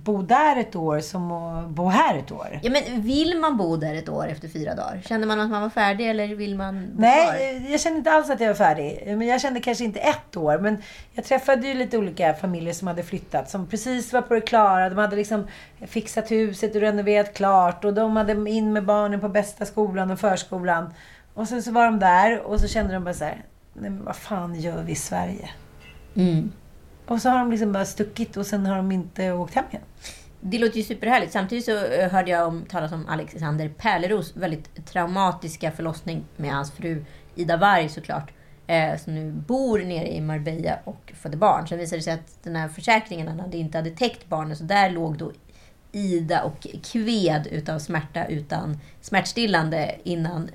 bo 0.08 0.22
där 0.22 0.56
ett 0.56 0.76
år 0.76 1.00
som 1.00 1.32
att 1.32 1.68
bo 1.68 1.88
här 1.88 2.18
ett 2.18 2.32
år. 2.32 2.60
Ja, 2.62 2.70
men 2.70 3.02
vill 3.02 3.38
man 3.38 3.56
bo 3.56 3.76
där 3.76 3.94
ett 3.94 4.08
år 4.08 4.28
efter 4.28 4.48
fyra 4.48 4.74
dagar? 4.74 5.00
Kände 5.04 5.26
man 5.26 5.40
att 5.40 5.50
man 5.50 5.62
var 5.62 5.70
färdig 5.70 6.10
eller 6.10 6.34
vill 6.34 6.56
man 6.56 6.74
bo 6.74 6.96
kvar? 6.96 7.00
Nej, 7.00 7.66
jag 7.70 7.80
kände 7.80 7.98
inte 7.98 8.10
alls 8.10 8.30
att 8.30 8.40
jag 8.40 8.48
var 8.48 8.54
färdig. 8.54 9.02
Men 9.06 9.26
jag 9.26 9.40
kände 9.40 9.60
kanske 9.60 9.84
inte 9.84 10.00
ett 10.00 10.36
år. 10.36 10.58
Men 10.58 10.82
jag 11.12 11.24
träffade 11.24 11.66
ju 11.66 11.74
lite 11.74 11.98
olika 11.98 12.34
familjer 12.34 12.72
som 12.72 12.88
hade 12.88 13.02
flyttat. 13.02 13.50
Som 13.50 13.66
precis 13.66 14.12
var 14.12 14.22
på 14.22 14.34
det 14.34 14.40
klara. 14.40 14.88
De 14.88 14.98
hade 14.98 15.16
liksom 15.16 15.46
fixat 15.86 16.30
huset 16.30 16.74
och 16.74 16.80
renoverat 16.80 17.34
klart. 17.34 17.84
Och 17.84 17.94
de 17.94 18.16
hade 18.16 18.50
in 18.50 18.72
med 18.72 18.84
barnen 18.84 19.20
på 19.20 19.28
bästa 19.28 19.64
skolan 19.64 20.10
och 20.10 20.20
förskolan. 20.20 20.94
Och 21.34 21.48
sen 21.48 21.62
så 21.62 21.72
var 21.72 21.84
de 21.84 21.98
där 21.98 22.40
och 22.40 22.60
så 22.60 22.68
kände 22.68 22.94
de 22.94 23.04
bara 23.04 23.14
så 23.14 23.24
här. 23.24 23.44
Nej 23.74 23.90
men 23.90 24.04
vad 24.04 24.16
fan 24.16 24.60
gör 24.60 24.82
vi 24.82 24.92
i 24.92 24.94
Sverige? 24.96 25.50
Mm. 26.16 26.52
Och 27.08 27.22
så 27.22 27.28
har 27.28 27.38
de 27.38 27.50
liksom 27.50 27.72
bara 27.72 27.84
stuckit 27.84 28.36
och 28.36 28.46
sen 28.46 28.66
har 28.66 28.76
de 28.76 28.92
inte 28.92 29.32
åkt 29.32 29.54
hem 29.54 29.64
igen. 29.70 29.82
Det 30.40 30.58
låter 30.58 30.76
ju 30.76 30.82
superhärligt. 30.82 31.32
Samtidigt 31.32 31.64
så 31.64 31.84
eh, 31.84 32.10
hörde 32.10 32.30
jag 32.30 32.48
om, 32.48 32.64
talas 32.68 32.92
om 32.92 33.06
Alexander 33.08 33.68
Pärleros 33.68 34.36
väldigt 34.36 34.86
traumatiska 34.86 35.70
förlossning 35.70 36.24
med 36.36 36.52
hans 36.52 36.72
fru 36.72 37.04
Ida 37.34 37.56
Warg 37.56 37.88
såklart. 37.88 38.32
Eh, 38.66 38.96
som 38.96 39.14
nu 39.14 39.32
bor 39.32 39.78
nere 39.78 40.08
i 40.08 40.20
Marbella 40.20 40.78
och 40.84 41.12
födde 41.16 41.36
barn. 41.36 41.68
Sen 41.68 41.78
visade 41.78 41.98
det 41.98 42.02
sig 42.02 42.12
att 42.12 42.42
den 42.42 42.56
här 42.56 42.68
försäkringen 42.68 43.40
hade 43.40 43.56
inte 43.56 43.78
hade 43.78 43.90
täckt 43.90 44.28
barnen. 44.28 44.56
Så 44.56 44.64
där 44.64 44.90
låg 44.90 45.18
då 45.18 45.32
Ida 45.92 46.42
och 46.42 46.66
kved 46.92 47.46
utav 47.50 47.78
smärta 47.78 48.26
utan 48.26 48.78
smärtstillande 49.00 49.94
innan 50.02 50.50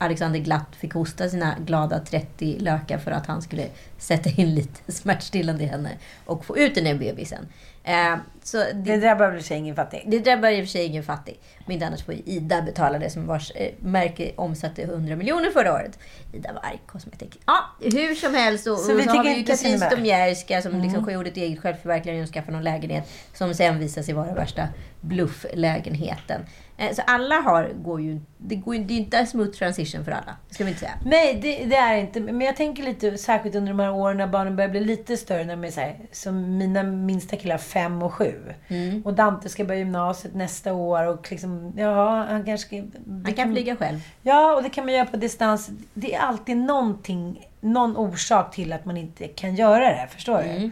Alexander 0.00 0.38
Glatt 0.40 0.76
fick 0.76 0.94
hosta 0.94 1.28
sina 1.28 1.56
glada 1.66 1.98
30 1.98 2.56
lökar 2.58 2.98
för 2.98 3.10
att 3.10 3.26
han 3.26 3.42
skulle 3.42 3.66
sätta 3.98 4.30
in 4.30 4.54
lite 4.54 4.92
smärtstillande 4.92 5.64
i 5.64 5.66
henne 5.66 5.90
och 6.26 6.44
få 6.44 6.58
ut 6.58 6.74
den 6.74 6.84
där 6.84 6.94
bebisen. 6.94 7.48
Eh, 7.84 8.16
så 8.42 8.56
Det 8.56 8.72
det, 8.72 8.96
drabbar 8.96 9.30
väl 9.30 9.42
sig 9.42 9.56
ingen 9.58 9.76
fattig. 9.76 10.04
det 10.06 10.18
drabbar 10.18 10.48
i 10.48 10.60
och 10.60 10.64
för 10.64 10.70
sig 10.70 10.84
ingen 10.86 11.02
fattig. 11.02 11.38
Om 11.66 11.72
inte 11.72 11.86
annars 11.86 12.02
får 12.04 12.14
ju 12.14 12.20
Ida 12.26 12.62
betala 12.62 12.98
det 12.98 13.10
som 13.10 13.26
vars 13.26 13.52
eh, 13.54 13.70
märke 13.78 14.32
omsatte 14.36 14.82
100 14.82 15.16
miljoner 15.16 15.50
förra 15.50 15.72
året. 15.72 15.98
Ida 16.32 16.52
Warg 16.52 16.80
Cosmetic. 16.86 17.28
Ja, 17.46 17.64
hur 17.80 18.14
som 18.14 18.34
helst. 18.34 18.66
Och, 18.66 18.78
Så 18.78 18.92
och 18.92 18.98
vi 18.98 19.04
så 19.04 19.10
har 19.10 19.24
vi 19.24 19.36
ju 19.36 19.44
Katrin. 19.44 19.80
Stomjärska 19.80 20.62
som 20.62 20.80
liksom 20.80 21.10
gjorde 21.12 21.28
ett 21.30 21.36
eget 21.36 21.60
självförverkligande 21.60 22.22
och 22.22 22.28
skaffade 22.34 22.52
någon 22.52 22.64
lägenhet 22.64 23.08
som 23.34 23.54
sen 23.54 23.78
visade 23.78 24.04
sig 24.06 24.14
vara 24.14 24.34
värsta 24.34 24.68
blufflägenheten. 25.00 26.40
Eh, 26.80 26.94
Så 26.94 27.02
alla 27.06 27.34
har, 27.34 27.72
går 27.74 28.00
ju, 28.00 28.20
det, 28.38 28.56
går 28.56 28.76
ju, 28.76 28.84
det 28.84 28.92
är 28.92 28.96
ju 28.96 29.00
inte 29.02 29.18
en 29.18 29.26
smooth 29.26 29.50
transition 29.50 30.04
för 30.04 30.12
alla. 30.12 30.36
Ska 30.50 30.64
vi 30.64 30.70
inte 30.70 30.80
säga. 30.80 30.92
Nej, 31.04 31.38
det, 31.42 31.64
det 31.64 31.76
är 31.76 31.96
inte. 31.96 32.20
Men 32.20 32.40
jag 32.40 32.56
tänker 32.56 32.82
lite, 32.82 33.18
särskilt 33.18 33.54
under 33.54 33.72
de 33.72 33.80
här 33.80 33.92
åren 33.92 34.16
när 34.16 34.26
barnen 34.26 34.56
börjar 34.56 34.70
bli 34.70 34.80
lite 34.80 35.16
större. 35.16 35.44
När 35.44 35.56
de 35.56 35.64
är 35.64 35.70
så 35.70 35.80
här, 35.80 35.96
som 36.12 36.58
mina 36.58 36.82
minsta 36.82 37.36
killar, 37.36 37.58
fem 37.58 38.02
och 38.02 38.14
sju. 38.14 38.34
Mm. 38.68 39.02
Och 39.04 39.14
Dante 39.14 39.48
ska 39.48 39.64
börja 39.64 39.78
gymnasiet 39.78 40.34
nästa 40.34 40.72
år. 40.72 41.06
Och 41.06 41.30
liksom, 41.30 41.72
ja, 41.76 42.24
han 42.28 42.44
kanske. 42.44 42.84
Han 43.24 43.34
kan 43.34 43.52
flyga 43.52 43.76
själv. 43.76 43.98
Ja, 44.22 44.54
och 44.56 44.62
det 44.62 44.70
kan 44.70 44.84
man 44.84 44.94
göra 44.94 45.06
på 45.06 45.16
distans. 45.16 45.70
Det 45.94 46.14
är 46.14 46.20
alltid 46.20 46.56
någonting, 46.56 47.46
någon 47.60 47.96
orsak 47.96 48.54
till 48.54 48.72
att 48.72 48.84
man 48.84 48.96
inte 48.96 49.28
kan 49.28 49.54
göra 49.54 49.84
det. 49.88 50.08
Förstår 50.10 50.42
du? 50.42 50.70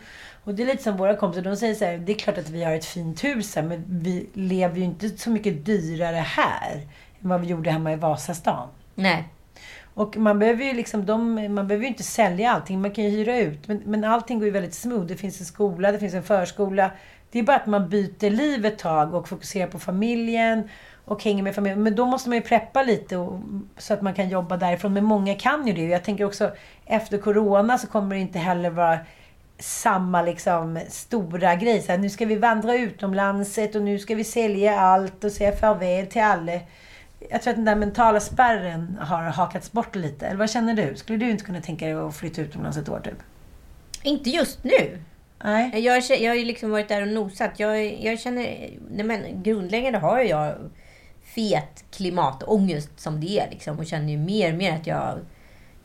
Och 0.48 0.54
det 0.54 0.62
är 0.62 0.66
lite 0.66 0.82
som 0.82 0.96
våra 0.96 1.16
kompisar. 1.16 1.42
De 1.42 1.56
säger 1.56 1.74
så 1.74 1.84
här, 1.84 1.98
det 1.98 2.12
är 2.12 2.16
klart 2.16 2.38
att 2.38 2.50
vi 2.50 2.64
har 2.64 2.72
ett 2.72 2.84
fint 2.84 3.24
hus 3.24 3.56
här, 3.56 3.62
men 3.62 3.84
vi 3.88 4.26
lever 4.32 4.76
ju 4.76 4.84
inte 4.84 5.08
så 5.08 5.30
mycket 5.30 5.66
dyrare 5.66 6.16
här 6.16 6.74
än 7.22 7.28
vad 7.28 7.40
vi 7.40 7.46
gjorde 7.46 7.70
hemma 7.70 7.92
i 7.92 7.96
Vasastan. 7.96 8.68
Nej. 8.94 9.28
Och 9.94 10.16
man 10.16 10.38
behöver 10.38 10.64
ju 10.64 10.72
liksom, 10.72 11.06
de, 11.06 11.34
man 11.54 11.68
behöver 11.68 11.87
inte 11.87 12.02
sälja 12.02 12.50
allting, 12.50 12.80
man 12.80 12.90
kan 12.90 13.04
ju 13.04 13.11
hyra 13.11 13.38
ut. 13.38 13.68
Men, 13.68 13.82
men 13.84 14.04
allting 14.04 14.38
går 14.38 14.46
ju 14.46 14.50
väldigt 14.50 14.74
smooth. 14.74 15.06
Det 15.06 15.16
finns 15.16 15.40
en 15.40 15.46
skola, 15.46 15.92
det 15.92 15.98
finns 15.98 16.14
en 16.14 16.22
förskola. 16.22 16.90
Det 17.30 17.38
är 17.38 17.42
bara 17.42 17.56
att 17.56 17.66
man 17.66 17.88
byter 17.88 18.30
liv 18.30 18.66
ett 18.66 18.78
tag 18.78 19.14
och 19.14 19.28
fokuserar 19.28 19.66
på 19.66 19.78
familjen 19.78 20.68
och 21.04 21.24
hänger 21.24 21.42
med 21.42 21.54
familjen. 21.54 21.82
Men 21.82 21.94
då 21.94 22.06
måste 22.06 22.28
man 22.28 22.38
ju 22.38 22.42
preppa 22.42 22.82
lite 22.82 23.16
och, 23.16 23.40
så 23.78 23.94
att 23.94 24.02
man 24.02 24.14
kan 24.14 24.28
jobba 24.28 24.56
därifrån. 24.56 24.92
Men 24.92 25.04
många 25.04 25.34
kan 25.34 25.66
ju 25.66 25.72
det. 25.72 25.87
Jag 25.87 26.04
tänker 26.04 26.24
också 26.24 26.50
efter 26.87 27.18
Corona 27.18 27.78
så 27.78 27.87
kommer 27.87 28.14
det 28.14 28.20
inte 28.20 28.38
heller 28.38 28.70
vara 28.70 28.98
samma 29.58 30.22
liksom 30.22 30.80
stora 30.88 31.54
grej. 31.54 31.82
Så 31.82 31.92
här, 31.92 31.98
nu 31.98 32.10
ska 32.10 32.26
vi 32.26 32.36
vandra 32.36 32.74
utomlands 32.74 33.58
och 33.74 33.82
nu 33.82 33.98
ska 33.98 34.14
vi 34.14 34.24
sälja 34.24 34.80
allt 34.80 35.24
och 35.24 35.32
säga 35.32 35.52
farväl 35.52 36.06
till 36.06 36.22
alla. 36.22 36.52
Jag 37.30 37.42
tror 37.42 37.50
att 37.50 37.56
den 37.56 37.64
där 37.64 37.76
mentala 37.76 38.20
spärren 38.20 38.98
har 39.00 39.22
hakats 39.22 39.72
bort 39.72 39.96
lite. 39.96 40.26
Eller 40.26 40.38
vad 40.38 40.50
känner 40.50 40.74
du? 40.74 40.96
Skulle 40.96 41.18
du 41.18 41.30
inte 41.30 41.44
kunna 41.44 41.60
tänka 41.60 41.86
dig 41.86 41.94
att 41.94 42.16
flytta 42.16 42.40
utomlands 42.40 42.78
ett 42.78 42.88
år 42.88 43.00
typ? 43.04 43.18
Inte 44.02 44.30
just 44.30 44.64
nu. 44.64 45.02
Nej. 45.44 45.80
Jag, 45.80 46.02
jag 46.20 46.30
har 46.30 46.36
ju 46.36 46.44
liksom 46.44 46.70
varit 46.70 46.88
där 46.88 47.02
och 47.02 47.08
nosat. 47.08 47.50
Jag, 47.56 48.02
jag 48.04 48.20
känner... 48.20 48.70
Nej 48.90 49.06
men 49.06 49.42
grundläggande 49.42 49.98
har 49.98 50.18
jag 50.18 50.54
fet 51.22 51.84
klimatångest 51.90 53.00
som 53.00 53.20
det 53.20 53.40
är. 53.40 53.50
Liksom, 53.50 53.78
och 53.78 53.86
känner 53.86 54.12
ju 54.12 54.18
mer 54.18 54.52
och 54.52 54.58
mer 54.58 54.76
att 54.76 54.86
jag 54.86 55.18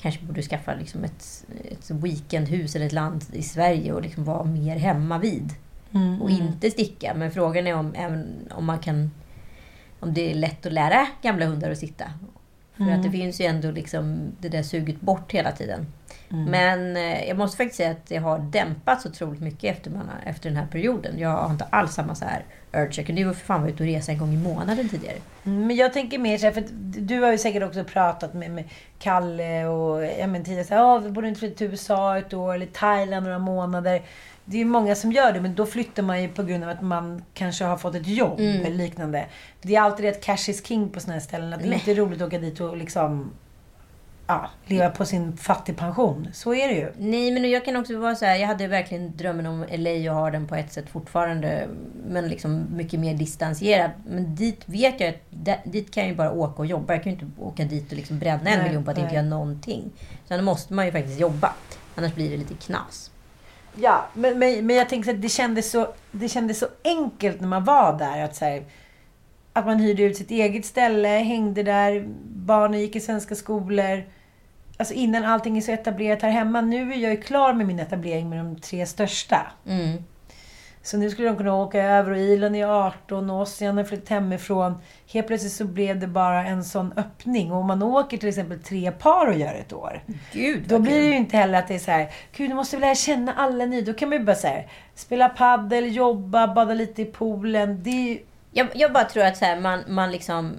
kanske 0.04 0.26
borde 0.26 0.42
skaffa 0.42 0.74
liksom 0.74 1.04
ett, 1.04 1.46
ett 1.72 1.92
weekendhus 1.92 2.76
eller 2.76 2.86
ett 2.86 2.92
land 2.92 3.26
i 3.32 3.42
Sverige 3.42 3.94
och 3.94 4.02
liksom 4.02 4.24
vara 4.24 4.44
mer 4.44 4.76
hemma 4.78 5.18
vid. 5.18 5.50
Mm, 5.94 6.22
Och 6.22 6.30
inte 6.30 6.72
sticka. 6.72 7.14
Men 7.14 7.32
frågan 7.32 7.68
är 7.68 7.76
om, 7.76 7.94
även 7.96 8.50
om 8.52 8.66
man 8.66 8.80
kan... 8.80 9.12
Om 10.00 10.14
det 10.14 10.32
är 10.32 10.36
lätt 10.36 10.66
att 10.66 10.74
lära 10.74 11.08
gamla 11.22 11.46
hundar 11.46 11.72
att 11.72 11.78
sitta. 11.78 12.06
För 12.78 12.84
att 12.92 13.04
det 13.04 13.12
finns 13.12 13.42
ju 13.42 13.46
ändå 13.46 13.72
liksom 13.72 14.32
det 14.40 14.50
där 14.50 14.64
suget 14.64 15.02
bort 15.02 15.32
hela 15.32 15.52
tiden. 15.52 15.86
Men 16.48 16.98
eh, 16.98 17.24
jag 17.28 17.38
måste 17.38 17.58
faktiskt 17.58 17.78
säga 17.78 17.92
att 17.92 18.06
det 18.06 18.18
har 18.18 18.40
dämpats 18.40 19.06
otroligt 19.06 19.42
mycket 19.42 19.78
efter, 19.78 19.92
man, 19.92 20.10
efter 20.26 20.50
den 20.50 20.58
här 20.58 20.68
perioden. 20.68 21.20
Jag 21.20 21.30
har 21.30 21.52
inte 21.52 21.64
alls 21.64 21.94
samma 21.94 22.16
så 22.16 22.26
här 22.26 22.44
Jag 22.74 22.94
kunde 23.06 23.22
ju 23.22 23.34
för 23.34 23.46
fan 23.46 23.62
vara 23.62 23.72
ute 23.72 23.84
och 23.84 23.90
resa 23.90 24.12
en 24.12 24.18
gång 24.18 24.34
i 24.34 24.38
månaden 24.38 24.90
tidigare. 24.90 25.16
Mm, 25.44 25.68
Men 25.68 25.76
jag 25.76 25.94
tänker 25.94 26.18
mer 26.20 26.38
så 26.38 26.46
här, 26.46 26.54
för 26.54 26.64
du 27.00 27.20
har 27.20 27.32
ju 27.32 27.38
säkert 27.38 27.64
också 27.64 27.84
pratat 27.84 28.34
med, 28.34 28.52
med 28.52 28.64
Kalle 29.00 29.66
och 29.66 30.06
ja, 30.20 30.28
men 30.28 30.44
tidigare 30.44 30.66
så 30.66 30.74
här, 30.74 30.82
"Ja, 30.82 30.98
vi 30.98 31.10
borde 31.10 31.28
inte 31.28 31.40
flytta 31.40 31.58
till 31.58 31.68
USA 31.68 32.18
ett 32.18 32.34
år 32.34 32.54
eller 32.56 32.66
Thailand 32.66 33.26
några 33.26 33.40
månader. 33.40 34.02
Det 34.46 34.58
är 34.58 34.60
ju 34.60 34.66
många 34.66 34.96
som 34.96 35.12
gör 35.12 35.32
det, 35.34 35.42
men 35.42 35.56
då 35.56 35.66
flyttar 35.66 36.04
man 36.04 36.22
ju 36.22 36.28
på 36.30 36.44
grund 36.44 36.64
av 36.64 36.70
att 36.70 36.82
man 36.82 37.24
kanske 37.34 37.66
har 37.66 37.78
fått 37.78 37.96
ett 37.96 38.08
jobb 38.08 38.40
eller 38.40 38.70
liknande. 38.70 39.26
Det 39.62 39.76
är 39.76 39.82
alltid 39.82 40.06
det 40.06 40.10
att 40.10 40.24
cash 40.24 40.50
is 40.50 40.66
king 40.68 40.90
på 40.90 41.00
sådana 41.00 41.14
här 41.14 41.20
ställen. 41.26 41.54
Att 41.54 41.62
det 41.62 41.70
Nej. 41.70 41.78
inte 41.78 41.92
är 41.92 41.96
roligt 41.96 42.22
att 42.22 42.28
åka 42.28 42.40
dit 42.40 42.60
och 42.60 42.78
liksom 42.78 43.32
ja, 44.42 44.50
leva 44.66 44.90
på 44.90 45.06
sin 45.06 45.38
fattigpension. 45.38 46.28
Så 46.34 46.54
är 46.54 46.68
det 46.68 46.74
ju. 46.74 46.92
Nej, 46.98 47.32
men 47.32 47.50
jag 47.50 47.66
kan 47.66 47.76
också 47.76 47.98
vara 47.98 48.16
så 48.16 48.26
här. 48.26 48.36
Jag 48.36 48.48
hade 48.48 48.68
verkligen 48.68 49.18
drömmen 49.18 49.46
om 49.46 49.66
LA 49.72 50.12
och 50.12 50.18
har 50.18 50.32
den 50.32 50.48
på 50.48 50.56
ett 50.56 50.74
sätt 50.74 50.90
fortfarande. 50.90 51.68
Men 52.08 52.28
liksom 52.28 52.66
mycket 52.70 53.00
mer 53.00 53.14
distanserad. 53.14 53.92
Men 54.06 54.36
dit 54.36 54.62
vet 54.66 55.00
jag 55.00 55.10
att 55.10 55.64
dit 55.64 55.94
kan 55.94 56.04
jag 56.04 56.10
ju 56.10 56.16
bara 56.16 56.32
åka 56.32 56.56
och 56.62 56.66
jobba. 56.66 56.94
Jag 56.94 57.04
kan 57.04 57.14
ju 57.14 57.20
inte 57.20 57.42
åka 57.42 57.64
dit 57.64 57.92
och 57.92 57.98
liksom 57.98 58.20
bränna 58.20 58.50
en 58.50 58.60
Nej, 58.60 58.68
miljon 58.68 58.84
på 58.84 58.92
att 58.92 58.98
inte 58.98 59.08
nej. 59.08 59.16
göra 59.16 59.26
någonting. 59.26 59.92
Då 60.28 60.42
måste 60.42 60.74
man 60.74 60.86
ju 60.86 60.92
faktiskt 60.92 61.20
jobba. 61.20 61.54
Annars 61.96 62.14
blir 62.14 62.30
det 62.30 62.38
lite 62.38 62.54
knas. 62.54 63.12
Ja, 63.76 64.06
men, 64.14 64.40
men, 64.40 64.68
men 64.68 64.76
jag 64.76 64.90
tänker 64.90 65.14
att 65.14 65.22
det 65.22 65.30
kändes, 65.30 65.72
så, 65.72 65.94
det 66.12 66.30
kändes 66.30 66.60
så 66.60 66.68
enkelt 66.84 67.42
när 67.42 67.48
man 67.48 67.64
var 67.64 67.98
där. 68.00 68.24
Att, 68.24 68.36
så 68.36 68.46
här, 68.46 68.64
att 69.54 69.66
man 69.66 69.80
hyrde 69.80 70.04
ut 70.04 70.18
sitt 70.18 70.32
eget 70.32 70.66
ställe, 70.66 71.08
hängde 71.08 71.64
där, 71.64 72.06
barnen 72.26 72.80
gick 72.80 72.96
i 72.96 73.00
svenska 73.00 73.36
skolor. 73.36 74.04
Alltså 74.84 74.94
innan 74.94 75.26
allting 75.26 75.58
är 75.58 75.62
så 75.62 75.72
etablerat 75.72 76.22
här 76.22 76.30
hemma. 76.30 76.62
Nu 76.62 76.94
är 76.94 76.98
jag 76.98 77.12
ju 77.12 77.22
klar 77.22 77.54
med 77.54 77.68
min 77.68 77.80
etablering 77.80 78.30
med 78.30 78.40
de 78.40 78.60
tre 78.60 78.86
största. 78.86 79.52
Mm. 79.68 80.04
Så 80.82 80.98
nu 80.98 81.10
skulle 81.10 81.28
de 81.28 81.38
kunna 81.38 81.56
åka 81.56 81.84
över 81.84 82.12
och 82.12 82.18
Ilan 82.18 82.56
är 82.56 82.66
18 82.66 83.30
och 83.30 83.42
Ossian 83.42 83.78
har 83.78 83.84
flyttat 83.84 84.10
hemifrån. 84.10 84.76
Helt 85.08 85.28
plötsligt 85.28 85.54
så 85.54 85.66
blev 85.66 86.00
det 86.00 86.08
bara 86.08 86.46
en 86.46 86.64
sån 86.64 86.94
öppning. 86.98 87.52
Och 87.52 87.58
om 87.58 87.68
man 87.68 87.84
åker 87.84 88.18
till 88.18 88.30
exempel 88.30 88.60
tre 88.60 88.92
par 88.92 89.28
och 89.28 89.36
gör 89.36 89.54
ett 89.54 89.74
år. 89.74 90.04
Gud 90.32 90.64
Då 90.68 90.80
blir 90.80 91.02
det 91.02 91.08
ju 91.08 91.16
inte 91.16 91.38
heller 91.38 91.60
att 91.60 91.68
det 91.68 91.76
är 91.76 91.80
så 91.80 91.92
här, 91.92 92.12
gud 92.38 92.50
nu 92.50 92.56
måste 92.56 92.76
vi 92.76 92.82
lära 92.82 92.96
känna 92.96 93.34
alla 93.34 93.66
ni. 93.66 93.82
Då 93.82 93.94
kan 93.94 94.10
man 94.10 94.18
ju 94.18 94.24
bara 94.24 94.36
så 94.36 94.48
här, 94.48 94.68
spela 94.96 95.30
paddel, 95.30 95.96
jobba, 95.96 96.48
bada 96.48 96.74
lite 96.74 97.02
i 97.02 97.06
poolen. 97.06 97.84
Det 97.84 97.90
är 97.90 98.20
Jag, 98.52 98.68
jag 98.74 98.94
bara 98.94 99.04
tror 99.04 99.24
att 99.24 99.38
så 99.38 99.46
här, 99.46 99.60
man, 99.60 99.84
man 99.88 100.12
liksom... 100.12 100.58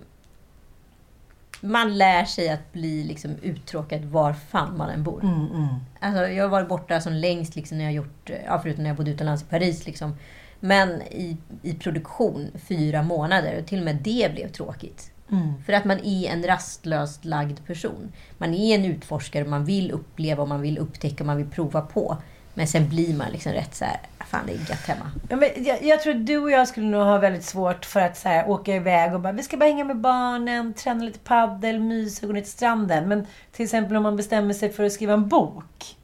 Man 1.65 1.99
lär 1.99 2.25
sig 2.25 2.49
att 2.49 2.73
bli 2.73 3.05
liksom 3.05 3.37
uttråkad 3.43 4.05
var 4.05 4.33
fan 4.33 4.77
man 4.77 4.91
än 4.91 5.03
bor. 5.03 5.25
Mm, 5.25 5.67
Alltså, 6.01 6.29
jag 6.29 6.45
har 6.45 6.49
varit 6.49 6.69
borta 6.69 7.01
som 7.01 7.13
längst 7.13 7.57
liksom, 7.57 7.79
när 7.79 7.85
jag 7.85 7.93
gjort, 7.93 8.31
ja, 8.47 8.61
förutom 8.63 8.83
när 8.83 8.91
jag 8.91 8.97
bodde 8.97 9.11
utomlands 9.11 9.43
i 9.43 9.47
Paris. 9.47 9.87
Liksom. 9.87 10.17
Men 10.61 11.03
i, 11.03 11.37
i 11.63 11.75
produktion 11.75 12.51
fyra 12.69 13.03
månader. 13.03 13.59
Och 13.61 13.67
till 13.67 13.79
och 13.79 13.85
med 13.85 13.97
det 13.97 14.33
blev 14.35 14.49
tråkigt. 14.49 15.11
mm. 15.31 15.63
För 15.67 15.73
att 15.73 15.85
man 15.85 15.99
är 16.05 16.29
en 16.31 16.45
rastlöst 16.45 17.25
lagd 17.25 17.67
person. 17.67 18.13
Man 18.39 18.55
är 18.55 18.75
en 18.75 18.85
utforskare, 18.85 19.45
man 19.45 19.65
vill 19.65 19.91
uppleva, 19.91 20.43
och 20.43 20.49
man 20.49 20.61
vill 20.61 20.79
upptäcka, 20.79 21.23
och 21.23 21.27
man 21.27 21.37
vill 21.37 21.51
prova 21.51 21.81
på. 21.81 22.17
Men 22.55 22.67
sen 22.67 22.89
blir 22.89 23.17
man 23.17 23.31
liksom 23.33 23.53
rätt 23.53 23.75
så 23.75 23.85
här, 23.85 24.01
fan 24.35 24.47
det 24.47 24.53
är 24.53 24.71
gött 24.71 24.87
hemma. 24.87 25.11
Ja, 25.29 25.37
men 25.37 25.65
jag, 25.65 25.83
jag 25.83 26.03
tror 26.03 26.15
att 26.15 26.27
du 26.27 26.39
och 26.39 26.51
jag 26.51 26.69
skulle 26.69 26.87
nog 26.87 27.03
ha 27.03 27.19
väldigt 27.19 27.45
svårt 27.45 27.85
för 27.85 28.01
att 28.01 28.19
så 28.19 28.29
här, 28.29 28.51
åka 28.51 28.75
iväg 28.75 29.15
och 29.15 29.21
bara, 29.21 29.33
vi 29.33 29.43
ska 29.43 29.57
bara 29.57 29.69
hänga 29.69 29.85
med 29.85 30.01
barnen, 30.01 30.75
träna 30.75 31.05
lite 31.05 31.19
paddel, 31.19 31.81
mysa 31.81 32.27
och 32.27 32.29
gå 32.29 32.35
ner 32.35 32.41
till 32.41 32.51
stranden. 32.51 33.09
Men 33.09 33.27
till 33.53 33.65
exempel 33.65 33.97
om 33.97 34.03
man 34.03 34.17
bestämmer 34.17 34.55
sig 34.55 34.73
för 34.73 34.85
att 34.85 34.93
skriva 34.93 35.13
en 35.13 35.29
bok. 35.29 35.97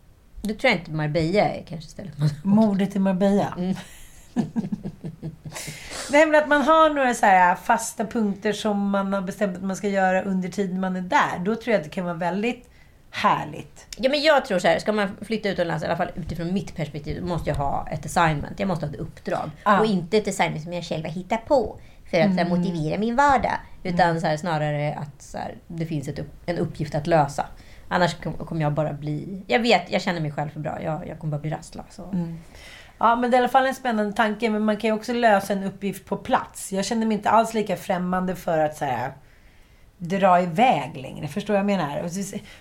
Då 0.43 0.55
tror 0.55 0.71
jag 0.71 0.81
inte 0.81 0.91
Marbella 0.91 1.49
är 1.49 1.65
kanske 1.69 1.89
istället. 1.89 2.15
Mordet 2.45 2.97
i 2.97 2.99
Marbella. 2.99 3.55
Nej 6.11 6.27
men 6.27 6.35
att 6.35 6.49
man 6.49 6.63
har 6.63 6.91
några 6.91 7.15
så 7.15 7.27
här 7.27 7.55
fasta 7.55 8.07
punkter 8.07 8.53
som 8.53 8.91
man 8.91 9.13
har 9.13 9.23
bestämt 9.23 9.57
att 9.57 9.63
man 9.63 9.77
ska 9.77 9.89
göra 9.89 10.23
under 10.23 10.49
tiden 10.49 10.81
man 10.81 10.97
är 10.97 11.01
där. 11.01 11.39
Då 11.45 11.57
tror 11.57 11.73
jag 11.73 11.79
att 11.79 11.85
det 11.85 11.91
kan 11.91 12.05
vara 12.05 12.15
väldigt 12.15 12.70
härligt. 13.11 13.87
Ja, 13.97 14.11
men 14.11 14.23
jag 14.23 14.45
tror 14.45 14.59
så 14.59 14.69
här, 14.69 14.79
ska 14.79 14.93
man 14.93 15.17
flytta 15.23 15.49
utomlands, 15.49 15.83
i 15.83 15.87
alla 15.87 15.97
fall 15.97 16.11
utifrån 16.15 16.55
mitt 16.55 16.77
perspektiv, 16.77 17.25
måste 17.25 17.51
jag 17.51 17.57
ha 17.57 17.89
ett 17.91 18.07
assignment. 18.07 18.61
Jag 18.61 18.69
måste 18.69 18.87
ha 18.87 18.93
ett 18.93 19.01
uppdrag. 19.01 19.51
Ja. 19.65 19.81
Och 19.81 19.87
inte 19.87 20.19
ett 20.19 20.29
assignment 20.29 20.63
som 20.63 20.73
jag 20.73 20.85
själv 20.85 21.05
har 21.05 21.13
hittat 21.13 21.47
på 21.47 21.81
för 22.11 22.21
att 22.21 22.35
så 22.35 22.39
här, 22.39 22.49
motivera 22.49 22.99
min 22.99 23.17
vardag. 23.17 23.59
Utan 23.83 24.21
så 24.21 24.27
här, 24.27 24.37
snarare 24.37 24.95
att 24.95 25.23
så 25.23 25.39
här, 25.39 25.55
det 25.67 25.87
finns 25.87 26.09
ett 26.09 26.21
en 26.47 26.59
uppgift 26.59 26.95
att 26.95 27.07
lösa. 27.07 27.47
Annars 27.89 28.15
kom- 28.15 28.33
kommer 28.33 28.63
jag 28.63 28.73
bara 28.73 28.93
bli... 28.93 29.43
Jag 29.47 29.61
vet, 29.61 29.93
jag 29.93 30.03
känner 30.03 30.21
mig 30.21 30.33
själv 30.33 30.51
för 30.51 30.61
bra. 30.61 30.83
Jag, 30.83 31.09
jag 31.09 31.19
kommer 31.19 31.31
bara 31.31 31.41
bli 31.41 31.51
rastlös. 31.51 31.99
Och... 31.99 32.15
Ja, 32.99 33.17
men 33.17 33.31
det 33.31 33.37
är 33.37 33.39
i 33.39 33.43
alla 33.43 33.49
fall 33.49 33.67
en 33.67 33.75
spännande 33.75 34.13
tanke. 34.13 34.51
Men 34.51 34.63
man 34.65 34.77
kan 34.77 34.91
ju 34.91 34.97
också 34.97 35.13
lösa 35.13 35.53
en 35.53 35.65
uppgift 35.65 36.07
på 36.07 36.17
plats. 36.17 36.73
Jag 36.73 36.85
känner 36.85 37.07
mig 37.07 37.17
inte 37.17 37.31
alls 37.31 37.55
lika 37.55 37.77
främmande 37.77 38.37
för 38.37 38.59
att 38.59 38.77
så 38.77 38.85
här, 38.85 39.13
dra 40.01 40.41
iväg 40.41 40.97
längre. 40.97 41.29
Förstår 41.29 41.55
vad 41.55 41.59
jag 41.59 41.67
menar? 41.67 42.03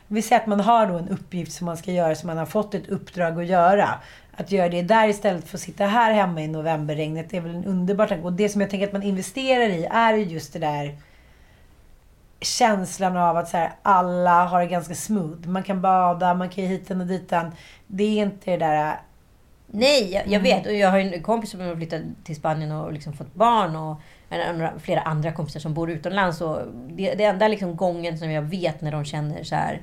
Vi 0.08 0.21
säger 0.21 0.41
att 0.41 0.47
man 0.47 0.60
har 0.60 0.88
då 0.88 0.97
en 0.97 1.10
uppgift 1.10 1.52
som 1.52 1.65
man 1.65 1.78
ska 1.78 1.91
göra, 1.91 2.15
som 2.15 2.28
man 2.28 2.38
har 2.38 2.45
fått 2.45 2.73
ett 2.73 2.89
uppdrag 2.89 3.39
att 3.39 3.45
göra. 3.45 3.89
Att 4.32 4.52
göra 4.52 4.69
det 4.69 4.82
där 4.82 5.08
istället 5.08 5.47
för 5.47 5.58
att 5.58 5.62
sitta 5.62 5.86
här 5.86 6.13
hemma 6.13 6.41
i 6.41 6.47
novemberregnet, 6.47 7.30
det 7.30 7.38
är 7.38 7.41
väl 7.41 7.56
en 7.56 7.65
underbar 7.65 8.08
tanke. 8.08 8.23
Och 8.23 8.34
det 8.34 8.49
som 8.49 8.62
jag 8.62 8.69
tänker 8.69 8.88
att 8.88 8.93
man 8.93 9.04
investerar 9.04 9.69
i 9.69 9.88
är 9.91 10.13
ju 10.13 10.23
just 10.23 10.54
det 10.54 10.60
där 10.60 10.97
känslan 12.41 13.17
av 13.17 13.38
att 13.38 13.49
så 13.49 13.58
här, 13.58 13.71
alla 13.82 14.45
har 14.45 14.60
det 14.60 14.67
ganska 14.67 14.95
smooth. 14.95 15.47
Man 15.47 15.63
kan 15.63 15.82
bada, 15.82 16.34
man 16.34 16.49
kan 16.49 16.63
ju 16.63 16.69
hiten 16.69 17.02
och 17.02 17.08
ditan. 17.08 17.52
Det 17.88 18.04
är 18.04 18.23
inte 18.23 18.52
det 18.52 18.58
där... 18.58 18.99
Nej, 19.67 20.12
jag, 20.12 20.28
jag 20.28 20.39
vet. 20.39 20.65
Och 20.65 20.73
jag 20.73 20.91
har 20.91 20.99
en 20.99 21.23
kompis 21.23 21.49
som 21.52 21.60
har 21.60 21.75
flyttat 21.75 22.02
till 22.23 22.36
Spanien 22.36 22.71
och 22.71 22.93
liksom 22.93 23.13
fått 23.13 23.34
barn. 23.34 23.75
Och 23.75 24.02
flera 24.80 25.02
andra 25.02 25.32
kompisar 25.32 25.60
som 25.60 25.74
bor 25.74 25.89
utomlands. 25.89 26.42
Och 26.42 26.60
det, 26.89 27.13
det 27.13 27.24
enda 27.24 27.48
liksom 27.48 27.76
gången 27.76 28.18
som 28.18 28.32
jag 28.32 28.42
vet 28.42 28.82
när 28.82 28.92
de 28.92 29.06
känner 29.06 29.44
så 29.44 29.56
här... 29.56 29.82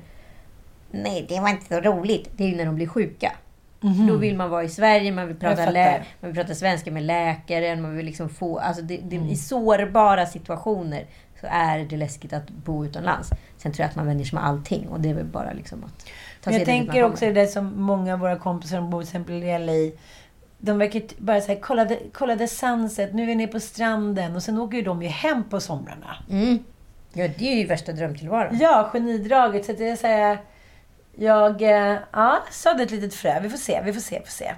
Nej, 0.91 1.25
det 1.29 1.39
var 1.39 1.49
inte 1.49 1.65
så 1.65 1.81
roligt. 1.81 2.29
Det 2.37 2.43
är 2.43 2.55
när 2.55 2.65
de 2.65 2.75
blir 2.75 2.87
sjuka. 2.87 3.31
Mm. 3.83 4.07
Då 4.07 4.15
vill 4.15 4.37
man 4.37 4.49
vara 4.49 4.63
i 4.63 4.69
Sverige, 4.69 5.11
man 5.11 5.27
vill 5.27 5.35
prata, 5.35 5.69
lä- 5.69 6.03
man 6.19 6.31
vill 6.31 6.41
prata 6.41 6.55
svenska 6.55 6.91
med 6.91 7.03
läkaren. 7.03 7.81
Man 7.81 7.95
vill 7.95 8.05
liksom 8.05 8.29
få, 8.29 8.59
alltså 8.59 8.81
det, 8.81 8.97
det, 9.03 9.15
mm. 9.15 9.29
I 9.29 9.35
sårbara 9.35 10.25
situationer 10.25 11.05
så 11.41 11.47
är 11.49 11.79
det 11.79 11.97
läskigt 11.97 12.33
att 12.33 12.49
bo 12.49 12.85
utomlands. 12.85 13.29
Sen 13.57 13.71
tror 13.71 13.83
jag 13.83 13.89
att 13.89 13.95
man 13.95 14.05
vänjer 14.05 14.25
sig 14.25 14.35
med 14.35 14.45
allting 14.45 14.87
och 14.87 14.99
det 14.99 15.09
är 15.09 15.13
väl 15.13 15.25
bara 15.25 15.53
liksom 15.53 15.83
att 15.83 16.05
ta 16.43 16.49
sig 16.49 16.59
Jag 16.59 16.65
tänker 16.65 17.03
också 17.03 17.31
det 17.31 17.47
som 17.47 17.81
många 17.81 18.13
av 18.13 18.19
våra 18.19 18.39
kompisar 18.39 18.77
som 18.77 18.89
bor 18.89 19.01
till 19.01 19.07
exempel 19.07 19.43
i 19.43 19.59
LA 19.59 19.97
de 20.57 20.77
verkar 20.77 21.01
bara 21.17 21.41
säga 21.41 21.59
kolla, 21.61 21.87
kolla 22.13 22.35
the 22.35 22.47
sunset, 22.47 23.13
nu 23.13 23.23
är 23.23 23.27
vi 23.27 23.35
nere 23.35 23.47
på 23.47 23.59
stranden. 23.59 24.35
Och 24.35 24.43
sen 24.43 24.57
åker 24.57 24.77
ju 24.77 24.83
de 24.83 25.03
ju 25.03 25.07
hem 25.07 25.43
på 25.49 25.59
somrarna. 25.59 26.15
Mm. 26.29 26.59
Ja, 27.13 27.27
det 27.37 27.51
är 27.51 27.55
ju 27.55 27.65
värsta 27.65 27.91
drömtillvaron. 27.91 28.57
Ja, 28.59 28.89
genidraget. 28.93 29.65
Så 29.65 29.73
det 29.73 29.89
är 29.89 29.95
så 29.95 30.07
här, 30.07 30.37
jag 31.15 31.61
eh, 31.61 31.97
ja, 32.11 32.43
sådde 32.51 32.83
ett 32.83 32.91
litet 32.91 33.13
frö. 33.13 33.39
Vi 33.39 33.49
får 33.49 33.57
se, 33.57 33.81
vi 33.85 33.93
får 33.93 34.01
se, 34.01 34.19
vi 34.19 34.25
får 34.25 34.31
se. 34.31 34.53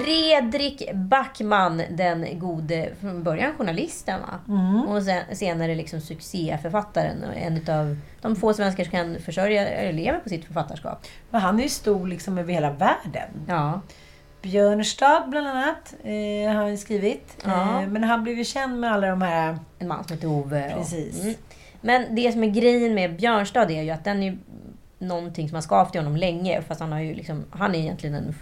Fredrik 0.00 0.94
Backman, 0.94 1.82
den 1.90 2.38
gode, 2.38 2.88
från 3.00 3.22
början 3.22 3.54
journalisten 3.58 4.20
va? 4.20 4.54
Mm. 4.54 4.82
Och 4.88 5.02
sen, 5.02 5.22
senare 5.32 5.74
liksom 5.74 6.00
succéförfattaren. 6.00 7.24
En 7.24 7.70
av 7.76 7.96
de 8.20 8.36
få 8.36 8.54
svenskar 8.54 8.84
som 8.84 8.90
kan 8.90 9.18
försörja, 9.18 9.68
eller 9.68 9.92
lever 9.92 10.18
på 10.18 10.28
sitt 10.28 10.44
författarskap. 10.44 11.06
Men 11.30 11.40
han 11.40 11.58
är 11.58 11.62
ju 11.62 11.68
stor 11.68 12.06
liksom 12.06 12.38
över 12.38 12.52
hela 12.52 12.70
världen. 12.70 13.30
Ja. 13.48 13.80
Björnstad 14.42 15.24
bland 15.28 15.46
annat 15.46 15.94
eh, 16.04 16.54
har 16.54 16.54
han 16.54 16.78
skrivit. 16.78 17.36
Ja. 17.44 17.82
Eh, 17.82 17.88
men 17.88 18.04
han 18.04 18.22
blev 18.22 18.38
ju 18.38 18.44
känd 18.44 18.80
med 18.80 18.92
alla 18.92 19.06
de 19.06 19.22
här... 19.22 19.58
En 19.78 19.88
man 19.88 20.04
som 20.04 20.16
heter 20.16 20.28
Ove. 20.28 20.72
Precis. 20.76 21.18
Och, 21.18 21.24
mm. 21.24 21.34
Men 21.80 22.14
det 22.14 22.32
som 22.32 22.44
är 22.44 22.50
grejen 22.50 22.94
med 22.94 23.16
Björnstad 23.16 23.70
är 23.70 23.82
ju 23.82 23.90
att 23.90 24.04
den 24.04 24.22
är 24.22 24.38
någonting 24.98 25.48
som 25.48 25.54
har 25.54 25.62
skavt 25.62 25.94
i 25.94 25.98
honom 25.98 26.16
länge. 26.16 26.62
Fast 26.62 26.80
han, 26.80 26.92
har 26.92 27.00
ju 27.00 27.14
liksom, 27.14 27.44
han 27.50 27.74
är 27.74 27.78
egentligen 27.78 28.14
en 28.14 28.34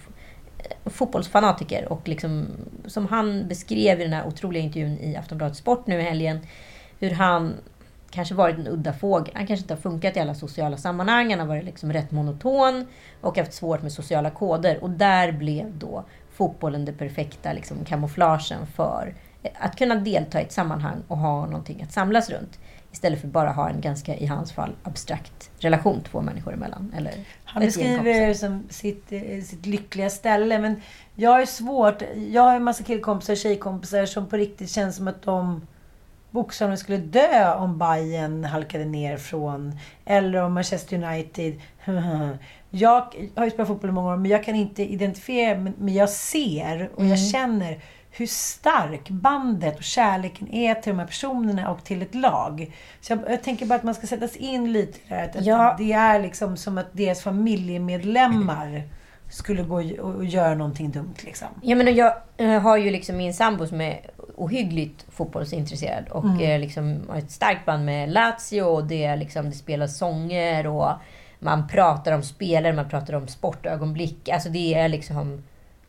fotbollsfanatiker. 0.87 1.93
Och 1.93 2.09
liksom, 2.09 2.47
som 2.87 3.07
han 3.07 3.49
beskrev 3.49 4.01
i 4.01 4.03
den 4.03 4.13
här 4.13 4.27
otroliga 4.27 4.63
intervjun 4.63 4.99
i 4.99 5.17
Aftonbladet 5.17 5.57
Sport 5.57 5.87
nu 5.87 6.01
i 6.01 6.03
helgen. 6.03 6.41
Hur 6.99 7.11
han 7.11 7.55
kanske 8.11 8.35
varit 8.35 8.59
en 8.59 8.69
udda 8.69 8.93
fågel. 8.93 9.35
Han 9.35 9.47
kanske 9.47 9.65
inte 9.65 9.75
har 9.75 9.81
funkat 9.81 10.17
i 10.17 10.21
alla 10.21 10.35
sociala 10.35 10.77
sammanhang. 10.77 11.31
Han 11.31 11.41
har 11.41 11.47
varit 11.47 11.65
liksom 11.65 11.93
rätt 11.93 12.11
monoton 12.11 12.87
och 13.21 13.39
haft 13.39 13.53
svårt 13.53 13.83
med 13.83 13.93
sociala 13.93 14.31
koder. 14.31 14.83
Och 14.83 14.91
där 14.91 15.33
blev 15.33 15.79
då 15.79 16.05
fotbollen 16.33 16.85
det 16.85 16.93
perfekta 16.93 17.53
liksom, 17.53 17.85
kamouflagen 17.85 18.67
för 18.67 19.15
att 19.55 19.79
kunna 19.79 19.95
delta 19.95 20.41
i 20.41 20.45
ett 20.45 20.53
sammanhang 20.53 21.03
och 21.09 21.19
ha 21.19 21.47
någonting 21.47 21.83
att 21.83 21.93
samlas 21.93 22.31
runt. 22.31 22.59
Istället 22.92 23.20
för 23.20 23.26
att 23.26 23.33
bara 23.33 23.53
ha 23.53 23.68
en 23.68 23.81
ganska, 23.81 24.16
i 24.16 24.26
hans 24.26 24.53
fall, 24.53 24.72
abstrakt 24.83 25.50
relation 25.59 26.03
två 26.11 26.20
människor 26.20 26.55
emellan. 26.55 26.94
Eller 26.96 27.14
Han 27.44 27.62
beskriver 27.62 28.26
det 28.26 28.35
som 28.35 28.66
sitt, 28.70 29.12
eh, 29.12 29.42
sitt 29.44 29.66
lyckliga 29.66 30.11
ställe. 30.11 30.59
Men 30.59 30.83
jag 31.14 31.31
har 31.31 31.44
svårt. 31.44 32.03
Jag 32.31 32.42
har 32.42 32.57
en 32.57 32.64
massa 32.64 32.85
killkompisar 32.85 33.33
och 33.33 33.38
tjejkompisar 33.38 34.07
som 34.07 34.26
på 34.26 34.37
riktigt 34.37 34.70
känns 34.70 34.96
som 34.96 35.09
att 35.09 35.22
de 35.22 35.66
bokstavligen 36.31 36.79
skulle 36.79 36.98
dö 36.98 37.55
om 37.55 37.79
Bayern 37.79 38.44
halkade 38.44 38.85
ner 38.85 39.16
från... 39.16 39.79
Eller 40.05 40.42
om 40.42 40.55
Manchester 40.55 41.05
United. 41.05 41.61
Jag 42.70 43.14
har 43.35 43.44
ju 43.44 43.50
spelat 43.50 43.68
fotboll 43.68 43.90
i 43.90 43.92
många 43.92 44.12
år, 44.12 44.16
men 44.16 44.31
jag 44.31 44.44
kan 44.44 44.55
inte 44.55 44.83
identifiera, 44.83 45.59
men 45.59 45.94
jag 45.94 46.11
ser 46.11 46.90
och 46.94 47.05
jag 47.05 47.18
mm. 47.18 47.31
känner 47.31 47.81
hur 48.11 48.27
stark 48.27 49.09
bandet 49.09 49.77
och 49.77 49.83
kärleken 49.83 50.55
är 50.55 50.75
till 50.75 50.92
de 50.92 50.99
här 50.99 51.07
personerna 51.07 51.70
och 51.70 51.85
till 51.85 52.03
ett 52.03 52.14
lag. 52.14 52.75
Så 53.01 53.12
jag, 53.12 53.20
jag 53.29 53.42
tänker 53.42 53.66
bara 53.66 53.75
att 53.75 53.83
man 53.83 53.94
ska 53.94 54.07
sätta 54.07 54.29
sig 54.29 54.42
in 54.42 54.73
lite 54.73 54.99
i 54.99 55.03
det 55.09 55.14
här. 55.14 55.29
Att, 55.29 55.46
ja. 55.46 55.75
det 55.79 55.92
är 55.92 56.23
liksom 56.23 56.57
som 56.57 56.79
att 56.79 56.87
deras 56.92 57.23
familjemedlemmar 57.23 58.83
skulle 59.31 59.62
gå 59.62 59.75
och 60.01 60.25
göra 60.25 60.55
någonting 60.55 60.90
dumt. 60.90 61.14
Liksom. 61.25 61.49
Ja, 61.62 61.77
men 61.77 61.94
jag 61.94 62.14
har 62.61 62.77
ju 62.77 62.90
liksom 62.90 63.16
min 63.16 63.35
sambo 63.35 63.66
som 63.66 63.81
är 63.81 64.01
ohyggligt 64.37 65.07
fotbollsintresserad 65.09 66.09
och 66.09 66.25
mm. 66.25 66.61
Liksom 66.61 67.01
har 67.09 67.18
ett 67.18 67.31
starkt 67.31 67.66
band 67.66 67.85
med 67.85 68.11
Lazio 68.11 68.62
och 68.62 68.85
det, 68.85 69.16
liksom, 69.16 69.51
det 69.51 69.57
spelas 69.57 69.99
sånger 69.99 70.66
och 70.66 70.92
man 71.38 71.68
pratar 71.68 72.12
om 72.12 72.23
spelare, 72.23 72.73
man 72.73 72.88
pratar 72.88 73.14
om 73.14 73.29
sportögonblick. 73.29 74.29
Alltså 74.29 74.49
det 74.49 74.75
är 74.75 74.88
liksom... 74.88 75.42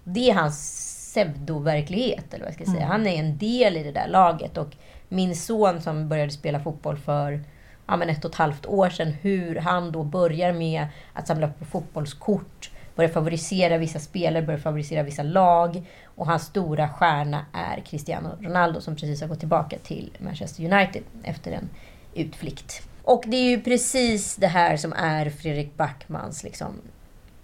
Det 0.03 0.29
är 0.29 0.33
hans 0.33 0.90
pseudoverklighet, 1.11 2.33
eller 2.33 2.45
vad 2.45 2.47
jag 2.47 2.55
ska 2.55 2.65
säga. 2.65 2.85
Mm. 2.85 2.91
Han 2.91 3.07
är 3.07 3.19
en 3.19 3.37
del 3.37 3.77
i 3.77 3.83
det 3.83 3.91
där 3.91 4.07
laget. 4.07 4.57
Och 4.57 4.75
min 5.09 5.35
son 5.35 5.81
som 5.81 6.09
började 6.09 6.31
spela 6.31 6.59
fotboll 6.59 6.97
för 6.97 7.43
ja, 7.87 7.97
men 7.97 8.09
ett 8.09 8.25
och 8.25 8.31
ett 8.31 8.37
halvt 8.37 8.65
år 8.65 8.89
sedan, 8.89 9.11
hur 9.21 9.55
han 9.55 9.91
då 9.91 10.03
börjar 10.03 10.53
med 10.53 10.87
att 11.13 11.27
samla 11.27 11.47
på 11.47 11.65
fotbollskort, 11.65 12.71
börjar 12.95 13.09
favorisera 13.09 13.77
vissa 13.77 13.99
spelare, 13.99 14.43
börjar 14.43 14.59
favorisera 14.59 15.03
vissa 15.03 15.23
lag. 15.23 15.83
Och 16.05 16.27
hans 16.27 16.43
stora 16.43 16.89
stjärna 16.89 17.45
är 17.53 17.81
Cristiano 17.81 18.37
Ronaldo 18.39 18.81
som 18.81 18.95
precis 18.95 19.21
har 19.21 19.27
gått 19.27 19.39
tillbaka 19.39 19.77
till 19.83 20.17
Manchester 20.19 20.73
United 20.73 21.03
efter 21.23 21.51
en 21.51 21.69
utflykt. 22.13 22.81
Och 23.03 23.23
det 23.27 23.37
är 23.37 23.49
ju 23.49 23.61
precis 23.61 24.35
det 24.35 24.47
här 24.47 24.77
som 24.77 24.93
är 24.93 25.29
Fredrik 25.29 25.77
Backmans 25.77 26.43
liksom, 26.43 26.73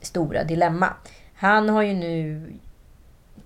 stora 0.02 0.44
dilemma. 0.44 0.94
Han 1.34 1.70
har 1.70 1.82
ju 1.82 1.94
nu 1.94 2.44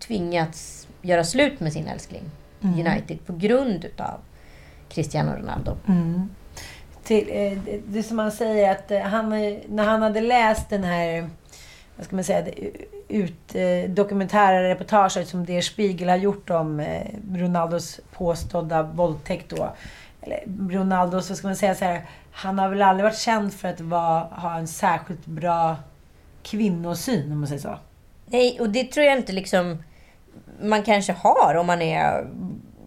tvingats 0.08 0.88
göra 1.02 1.24
slut 1.24 1.60
med 1.60 1.74
sin 1.74 1.88
älskling 1.88 2.24
mm. 2.62 2.88
United 2.88 3.26
på 3.26 3.34
grund 3.34 3.86
utav 3.86 4.20
Cristiano 4.90 5.32
Ronaldo. 5.32 5.78
Mm. 5.88 6.30
Till, 7.04 7.30
eh, 7.32 7.78
det 7.88 8.04
som 8.04 8.18
man 8.18 8.32
säger 8.32 8.72
att 8.72 8.92
eh, 8.92 9.02
han, 9.02 9.30
när 9.68 9.84
han 9.84 10.02
hade 10.02 10.22
läst 10.22 10.70
den 10.70 10.84
här 10.84 11.30
vad 12.02 12.06
ska 12.06 12.16
man 12.16 12.24
säga, 12.24 12.46
ut, 13.08 13.56
eh, 13.56 13.90
dokumentära 13.90 14.70
reportaget 14.70 15.28
som 15.28 15.46
Der 15.46 15.62
Spiegel 15.62 16.10
har 16.10 16.16
gjort 16.16 16.50
om 16.50 16.80
eh, 16.80 17.08
Ronaldos 17.34 18.00
påstådda 18.12 18.84
våldtäkt 18.84 19.50
då. 19.50 19.76
Eller 20.22 20.44
Ronaldos, 20.70 21.30
vad 21.30 21.38
ska 21.38 21.48
man 21.48 21.56
säga 21.56 21.76
så 21.76 21.86
här, 21.86 22.06
han 22.32 22.60
har 22.60 22.70
väl 22.70 22.82
aldrig 22.82 23.04
varit 23.04 23.18
känd 23.18 23.54
för 23.54 23.68
att 23.68 23.82
vara, 23.82 24.20
ha 24.20 24.58
en 24.58 24.68
särskilt 24.68 25.26
bra 25.26 25.76
kvinnosyn, 26.44 27.32
om 27.32 27.40
man 27.40 27.48
säger 27.48 27.62
så. 27.62 27.78
Nej, 28.26 28.60
och 28.60 28.70
det 28.70 28.84
tror 28.84 29.06
jag 29.06 29.18
inte 29.18 29.32
liksom 29.32 29.84
man 30.62 30.84
kanske 30.84 31.14
har 31.14 31.56
om 31.56 31.68
man 31.68 31.82
är... 31.82 32.28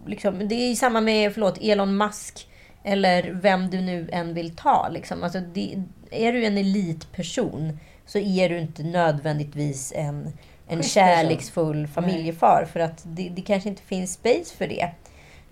Liksom, 0.05 0.47
det 0.47 0.55
är 0.55 0.75
samma 0.75 1.01
med, 1.01 1.33
förlåt, 1.33 1.57
Elon 1.61 1.97
Musk. 1.97 2.47
Eller 2.83 3.31
vem 3.31 3.69
du 3.69 3.81
nu 3.81 4.09
än 4.11 4.33
vill 4.33 4.55
ta. 4.55 4.89
Liksom. 4.89 5.23
Alltså, 5.23 5.39
det, 5.39 5.83
är 6.11 6.33
du 6.33 6.45
en 6.45 6.57
elitperson 6.57 7.79
så 8.05 8.19
är 8.19 8.49
du 8.49 8.59
inte 8.59 8.83
nödvändigtvis 8.83 9.93
en, 9.95 10.33
en 10.67 10.83
kärleksfull 10.83 11.87
familjefar. 11.87 12.67
För 12.73 12.79
att 12.79 13.01
det, 13.03 13.29
det 13.29 13.41
kanske 13.41 13.69
inte 13.69 13.81
finns 13.81 14.13
space 14.13 14.55
för 14.57 14.67
det. 14.67 14.89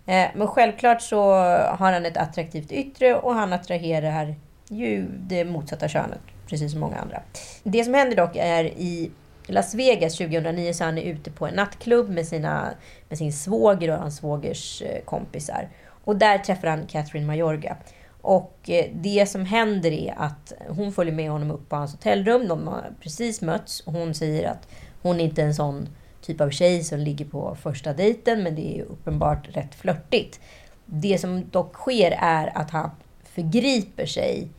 Eh, 0.05 0.29
men 0.35 0.47
självklart 0.47 1.01
så 1.01 1.33
har 1.69 1.91
han 1.91 2.05
ett 2.05 2.17
attraktivt 2.17 2.71
yttre 2.71 3.15
och 3.15 3.33
han 3.33 3.53
attraherar 3.53 4.35
ju 4.69 5.07
det 5.17 5.45
motsatta 5.45 5.87
könet. 5.87 6.21
Precis 6.47 6.71
som 6.71 6.79
många 6.79 6.97
andra. 6.97 7.21
Det 7.63 7.83
som 7.83 7.93
händer 7.93 8.17
dock 8.17 8.35
är 8.35 8.63
i 8.63 9.11
Las 9.47 9.75
Vegas 9.75 10.17
2009 10.17 10.73
så 10.73 10.83
han 10.83 10.97
är 10.97 11.01
ute 11.01 11.31
på 11.31 11.47
en 11.47 11.53
nattklubb 11.53 12.09
med, 12.09 12.27
sina, 12.27 12.73
med 13.09 13.17
sin 13.17 13.33
svåger 13.33 13.89
och 13.89 13.97
hans 13.97 14.17
svågers 14.17 14.81
eh, 14.81 15.03
kompisar. 15.05 15.69
Och 16.03 16.15
där 16.15 16.37
träffar 16.37 16.67
han 16.67 16.87
Catherine 16.87 17.27
Mayorga. 17.27 17.77
Och 18.21 18.69
eh, 18.69 18.85
det 18.93 19.29
som 19.29 19.45
händer 19.45 19.91
är 19.91 20.13
att 20.17 20.53
hon 20.67 20.93
följer 20.93 21.13
med 21.13 21.31
honom 21.31 21.51
upp 21.51 21.69
på 21.69 21.75
hans 21.75 21.91
hotellrum. 21.91 22.47
De 22.47 22.67
har 22.67 22.91
precis 23.01 23.41
mötts 23.41 23.79
och 23.79 23.93
hon 23.93 24.13
säger 24.13 24.49
att 24.49 24.67
hon 25.01 25.19
inte 25.19 25.41
är 25.41 25.45
en 25.45 25.55
sån 25.55 25.89
typ 26.21 26.41
av 26.41 26.49
tjej 26.49 26.83
som 26.83 26.99
ligger 26.99 27.25
på 27.25 27.57
första 27.61 27.93
dejten, 27.93 28.43
men 28.43 28.55
det 28.55 28.79
är 28.79 28.83
uppenbart 28.83 29.47
rätt 29.55 29.75
flörtigt. 29.75 30.39
Det 30.85 31.17
som 31.17 31.49
dock 31.49 31.73
sker 31.73 32.17
är 32.19 32.57
att 32.57 32.71
han 32.71 32.89
förgriper 33.23 34.05
sig 34.05 34.49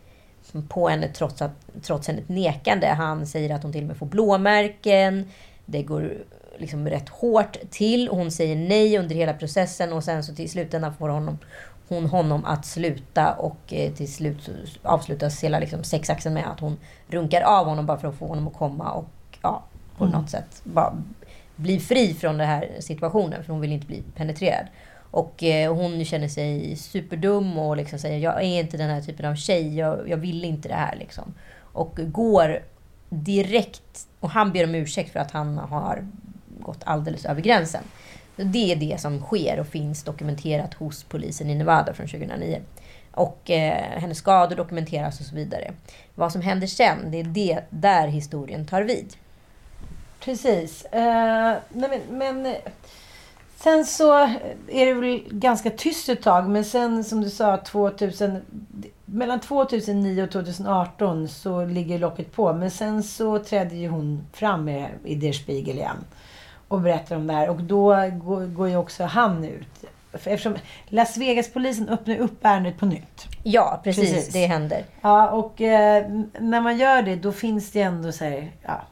på 0.62 0.88
henne 0.88 1.08
trots, 1.08 1.42
att, 1.42 1.66
trots 1.82 2.08
hennes 2.08 2.28
nekande. 2.28 2.86
Han 2.86 3.26
säger 3.26 3.54
att 3.54 3.62
hon 3.62 3.72
till 3.72 3.82
och 3.82 3.88
med 3.88 3.96
får 3.96 4.06
blåmärken. 4.06 5.28
Det 5.66 5.82
går 5.82 6.12
liksom 6.58 6.88
rätt 6.88 7.08
hårt 7.08 7.56
till. 7.70 8.08
Hon 8.08 8.30
säger 8.30 8.56
nej 8.56 8.98
under 8.98 9.14
hela 9.14 9.34
processen 9.34 9.92
och 9.92 10.04
sen 10.04 10.24
så 10.24 10.34
till 10.34 10.50
slutändan 10.50 10.94
får 10.94 11.08
honom, 11.08 11.38
hon 11.88 12.06
honom 12.06 12.44
att 12.44 12.66
sluta 12.66 13.32
och 13.32 13.74
eh, 13.74 13.92
till 13.92 14.12
slut 14.12 14.50
avslutas 14.82 15.44
hela 15.44 15.58
liksom 15.58 15.84
sexaxeln 15.84 16.34
med 16.34 16.50
att 16.50 16.60
hon 16.60 16.76
runkar 17.08 17.42
av 17.42 17.66
honom 17.66 17.86
bara 17.86 17.98
för 17.98 18.08
att 18.08 18.14
få 18.14 18.26
honom 18.26 18.48
att 18.48 18.54
komma 18.54 18.92
och 18.92 19.08
ja, 19.42 19.62
på 19.98 20.04
mm. 20.04 20.20
något 20.20 20.30
sätt 20.30 20.62
bara 20.64 20.94
bli 21.56 21.80
fri 21.80 22.14
från 22.14 22.38
den 22.38 22.48
här 22.48 22.70
situationen 22.80 23.44
för 23.44 23.52
hon 23.52 23.60
vill 23.60 23.72
inte 23.72 23.86
bli 23.86 24.02
penetrerad. 24.16 24.66
Eh, 25.42 25.70
och 25.70 25.76
hon 25.76 26.04
känner 26.04 26.28
sig 26.28 26.76
superdum 26.76 27.58
och 27.58 27.76
liksom 27.76 27.98
säger 27.98 28.18
jag 28.18 28.34
är 28.42 28.60
inte 28.60 28.76
den 28.76 28.90
här 28.90 29.00
typen 29.00 29.26
av 29.26 29.34
tjej, 29.34 29.78
jag, 29.78 30.08
jag 30.08 30.16
vill 30.16 30.44
inte 30.44 30.68
det 30.68 30.74
här. 30.74 30.96
Liksom. 30.96 31.34
Och 31.58 31.96
går 31.96 32.62
direkt, 33.08 34.08
och 34.20 34.30
han 34.30 34.52
ber 34.52 34.64
om 34.64 34.74
ursäkt 34.74 35.12
för 35.12 35.20
att 35.20 35.30
han 35.30 35.58
har 35.58 36.06
gått 36.60 36.80
alldeles 36.84 37.24
över 37.24 37.40
gränsen. 37.40 37.82
Det 38.36 38.72
är 38.72 38.76
det 38.76 39.00
som 39.00 39.20
sker 39.20 39.60
och 39.60 39.66
finns 39.66 40.02
dokumenterat 40.02 40.74
hos 40.74 41.04
polisen 41.04 41.50
i 41.50 41.54
Nevada 41.54 41.94
från 41.94 42.08
2009. 42.08 42.60
Och 43.10 43.50
eh, 43.50 44.00
hennes 44.00 44.18
skador 44.18 44.56
dokumenteras 44.56 45.20
och 45.20 45.26
så 45.26 45.34
vidare. 45.34 45.72
Vad 46.14 46.32
som 46.32 46.40
händer 46.40 46.66
sen, 46.66 47.10
det 47.10 47.20
är 47.20 47.24
det 47.24 47.60
där 47.70 48.08
historien 48.08 48.66
tar 48.66 48.82
vid. 48.82 49.16
Precis. 50.20 50.84
Uh, 50.94 51.00
nej, 51.68 52.00
men, 52.08 52.18
men, 52.18 52.56
sen 53.64 53.84
så 53.84 54.12
är 54.68 54.86
det 54.86 54.94
väl 54.94 55.22
ganska 55.30 55.70
tyst 55.70 56.08
ett 56.08 56.22
tag. 56.22 56.48
Men 56.48 56.64
sen 56.64 57.04
som 57.04 57.20
du 57.20 57.30
sa, 57.30 57.56
2000, 57.56 58.40
mellan 59.04 59.40
2009 59.40 60.22
och 60.22 60.30
2018 60.30 61.28
så 61.28 61.64
ligger 61.64 61.98
locket 61.98 62.32
på. 62.32 62.52
Men 62.52 62.70
sen 62.70 63.02
så 63.02 63.38
trädde 63.38 63.76
ju 63.76 63.88
hon 63.88 64.26
fram 64.32 64.68
i 65.04 65.14
Der 65.14 65.32
Spiegel 65.32 65.76
igen. 65.76 65.96
Och 66.68 66.80
berättar 66.80 67.16
om 67.16 67.26
det 67.26 67.32
här. 67.32 67.50
Och 67.50 67.62
då 67.62 67.88
går, 68.24 68.46
går 68.46 68.68
ju 68.68 68.76
också 68.76 69.04
han 69.04 69.44
ut. 69.44 69.84
Eftersom 70.12 70.54
Las 70.88 71.16
Vegas-polisen 71.16 71.88
öppnar 71.88 72.18
upp 72.18 72.44
ärendet 72.44 72.78
på 72.78 72.86
nytt. 72.86 73.26
Ja, 73.42 73.80
precis. 73.84 74.12
precis. 74.12 74.32
Det 74.32 74.46
händer. 74.46 74.84
Ja, 75.00 75.30
och 75.30 75.60
eh, 75.60 76.10
när 76.40 76.60
man 76.60 76.78
gör 76.78 77.02
det 77.02 77.16
då 77.16 77.32
finns 77.32 77.70
det 77.70 77.80
ändå 77.80 78.12
så 78.12 78.24
här, 78.24 78.52
ja, 78.62 78.82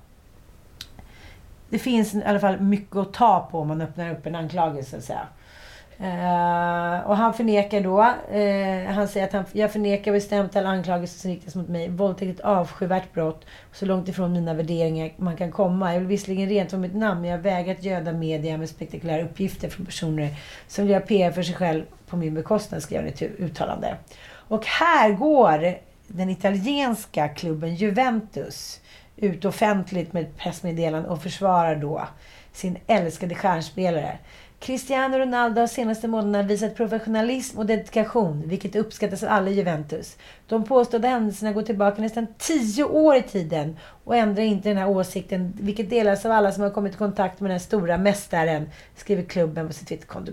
det 1.73 1.79
finns 1.79 2.15
i 2.15 2.23
alla 2.25 2.41
fall 2.41 2.61
mycket 2.61 2.97
att 2.97 3.13
ta 3.13 3.49
på 3.51 3.59
om 3.59 3.69
man 3.69 3.81
öppnar 3.81 4.11
upp 4.11 4.27
en 4.27 4.35
anklagelse. 4.35 5.03
Så 5.03 5.13
uh, 5.13 7.01
och 7.07 7.17
han 7.17 7.35
förnekar 7.35 7.81
då. 7.81 8.01
Uh, 8.01 8.93
han 8.93 9.09
säger 9.09 9.27
att 9.27 9.33
han, 9.33 9.45
jag 9.53 9.73
förnekar 9.73 10.13
bestämt 10.13 10.57
alla 10.57 10.69
anklagelser 10.69 11.21
som 11.21 11.31
riktas 11.31 11.55
mot 11.55 11.69
mig. 11.69 11.89
Våldtäkt 11.89 12.29
är 12.29 12.35
ett 12.35 12.41
avskyvärt 12.41 13.13
brott. 13.13 13.45
Så 13.73 13.87
långt 13.87 14.09
ifrån 14.09 14.33
mina 14.33 14.55
värderingar 14.55 15.13
man 15.17 15.37
kan 15.37 15.53
komma. 15.53 15.93
Jag 15.93 16.01
vill 16.01 16.09
visserligen 16.09 16.49
rent 16.49 16.73
om 16.73 16.81
mitt 16.81 16.95
namn, 16.95 17.21
men 17.21 17.31
jag 17.31 17.39
vägrar 17.39 17.75
att 17.75 17.85
göda 17.85 18.13
media 18.13 18.57
med 18.57 18.69
spektakulära 18.69 19.23
uppgifter 19.23 19.69
från 19.69 19.87
personer 19.87 20.35
som 20.69 20.85
vill 20.85 20.93
göra 20.93 21.03
PR 21.03 21.31
för 21.31 21.43
sig 21.43 21.55
själv 21.55 21.83
på 22.07 22.17
min 22.17 22.35
bekostnad, 22.35 22.83
skrev 22.83 23.01
han 23.01 23.09
i 23.09 23.13
ett 23.13 23.23
uttalande. 23.23 23.97
Och 24.49 24.67
här 24.67 25.13
går 25.13 25.75
den 26.07 26.31
italienska 26.31 27.29
klubben 27.29 27.75
Juventus 27.75 28.81
ut 29.17 29.45
offentligt 29.45 30.13
med 30.13 30.23
ett 30.23 30.39
pressmeddelande 30.39 31.09
och 31.09 31.23
försvarar 31.23 31.77
då 31.77 32.09
sin 32.53 32.79
älskade 32.87 33.35
stjärnspelare. 33.35 34.19
Cristiano 34.59 35.19
Ronaldo 35.19 35.61
har 35.61 35.67
senaste 35.67 36.09
månaderna 36.09 36.49
visat 36.49 36.77
professionalism 36.77 37.59
och 37.59 37.67
dedikation, 37.67 38.43
vilket 38.47 38.77
uppskattas 38.77 39.23
av 39.23 39.29
alla 39.29 39.51
i 39.51 39.55
Juventus. 39.55 40.17
De 40.47 40.65
påstådda 40.65 41.09
händelserna 41.09 41.53
går 41.53 41.63
tillbaka 41.63 42.03
nästan 42.03 42.27
tio 42.39 42.85
år 42.85 43.17
i 43.17 43.23
tiden 43.23 43.77
och 44.05 44.17
ändrar 44.17 44.43
inte 44.43 44.69
den 44.69 44.79
här 44.79 44.89
åsikten, 44.89 45.53
vilket 45.61 45.91
delas 45.91 46.27
av 46.27 46.33
alla 46.33 46.53
som 46.53 46.63
har 46.63 46.71
kommit 46.71 46.95
i 46.95 46.97
kontakt 46.97 47.41
med 47.41 47.51
den 47.51 47.59
här 47.59 47.65
stora 47.65 47.99
mästaren, 47.99 48.71
skriver 48.97 49.23
klubben 49.23 49.67
på 49.67 49.73
sitt 49.73 49.89
Twitterkonto. 49.89 50.33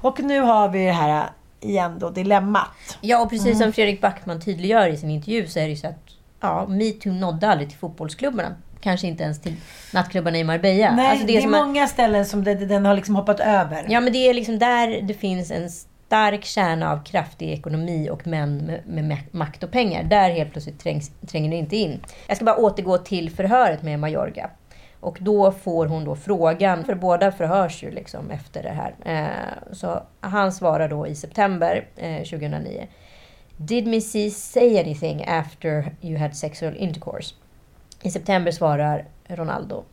Och 0.00 0.20
nu 0.20 0.40
har 0.40 0.68
vi 0.68 0.84
det 0.84 0.92
här 0.92 1.30
igen 1.60 1.98
då, 1.98 2.10
dilemmat. 2.10 2.98
Ja, 3.00 3.22
och 3.22 3.30
precis 3.30 3.52
som 3.52 3.62
mm. 3.62 3.72
Fredrik 3.72 4.00
Backman 4.00 4.40
tydliggör 4.40 4.88
i 4.88 4.96
sin 4.96 5.10
intervju 5.10 5.46
så 5.46 5.58
är 5.58 5.64
det 5.64 5.70
ju 5.70 5.76
så 5.76 5.86
att 5.86 6.03
ja, 6.44 6.66
metoo 6.68 7.12
nådde 7.12 7.48
aldrig 7.48 7.68
till 7.68 7.78
fotbollsklubbarna. 7.78 8.54
Kanske 8.80 9.06
inte 9.06 9.22
ens 9.22 9.40
till 9.40 9.56
nattklubbarna 9.94 10.38
i 10.38 10.44
Marbella. 10.44 10.94
Nej, 10.94 11.10
alltså 11.10 11.26
det, 11.26 11.32
det 11.32 11.42
är 11.42 11.48
många 11.48 11.82
är... 11.82 11.86
ställen 11.86 12.26
som 12.26 12.44
det, 12.44 12.54
den 12.54 12.86
har 12.86 12.94
liksom 12.94 13.16
hoppat 13.16 13.40
över. 13.40 13.86
Ja, 13.88 14.00
men 14.00 14.12
det 14.12 14.18
är 14.18 14.34
liksom 14.34 14.58
där 14.58 15.02
det 15.02 15.14
finns 15.14 15.50
en 15.50 15.70
stark 15.70 16.44
kärna 16.44 16.92
av 16.92 17.04
kraftig 17.04 17.50
ekonomi 17.50 18.08
och 18.10 18.26
män 18.26 18.56
med, 18.86 19.04
med 19.04 19.18
makt 19.30 19.62
och 19.62 19.70
pengar. 19.70 20.02
Där 20.02 20.30
helt 20.30 20.52
plötsligt 20.52 20.80
trängs, 20.80 21.10
tränger 21.26 21.50
det 21.50 21.56
inte 21.56 21.76
in. 21.76 22.00
Jag 22.26 22.36
ska 22.36 22.44
bara 22.44 22.56
återgå 22.56 22.98
till 22.98 23.30
förhöret 23.30 23.82
med 23.82 24.00
Majorga. 24.00 24.50
Och 25.00 25.18
då 25.20 25.52
får 25.52 25.86
hon 25.86 26.04
då 26.04 26.16
frågan, 26.16 26.84
för 26.84 26.94
båda 26.94 27.32
förhörs 27.32 27.82
ju 27.82 27.90
liksom 27.90 28.30
efter 28.30 28.62
det 28.62 28.68
här. 28.68 28.94
Eh, 29.04 29.72
så 29.72 30.02
han 30.20 30.52
svarar 30.52 30.88
då 30.88 31.06
i 31.06 31.14
september 31.14 31.84
eh, 31.96 32.16
2009. 32.16 32.86
Did 33.58 33.86
Missy 33.86 34.30
say 34.30 34.76
anything 34.76 35.24
after 35.24 35.92
you 36.02 36.16
had 36.16 36.36
sexual 36.36 36.74
intercourse? 36.76 37.34
I 38.04 38.08
september 38.10 38.50
svarar 38.50 39.04
Ronaldo. 39.28 39.84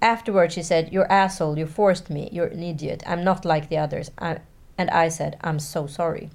Afterwards 0.00 0.54
she 0.54 0.62
said, 0.62 0.92
You're 0.92 1.12
asshole, 1.12 1.58
you 1.58 1.66
forced 1.66 2.10
me, 2.10 2.28
you're 2.32 2.52
an 2.52 2.62
idiot, 2.62 3.02
I'm 3.06 3.24
not 3.24 3.44
like 3.44 3.68
the 3.68 3.78
others. 3.78 4.10
I'm... 4.18 4.38
and 4.76 4.90
I 4.90 5.10
said, 5.10 5.36
I'm 5.40 5.58
so 5.58 5.86
sorry. 5.86 6.30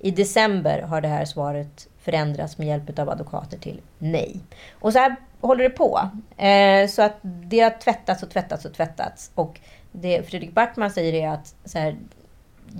I 0.00 0.10
december 0.10 0.82
har 0.82 1.00
det 1.00 1.08
här 1.08 1.24
svaret 1.24 1.88
förändrats 1.98 2.58
med 2.58 2.68
hjälp 2.68 2.98
av 2.98 3.10
advokater 3.10 3.58
till 3.58 3.80
nej. 3.98 4.40
Och 4.72 4.92
så 4.92 4.98
här 4.98 5.16
håller 5.40 5.64
det 5.64 5.70
på. 5.70 6.08
Eh, 6.36 6.88
så 6.88 7.02
att 7.02 7.16
det 7.22 7.60
har 7.60 7.70
tvättats 7.70 8.22
och 8.22 8.30
tvättats 8.30 8.64
och 8.64 8.74
tvättats. 8.74 9.30
Och 9.34 9.60
det 9.92 10.28
Fredrik 10.28 10.52
Backman 10.52 10.90
säger 10.90 11.12
är 11.12 11.28
att 11.28 11.54
så 11.64 11.78
här, 11.78 11.96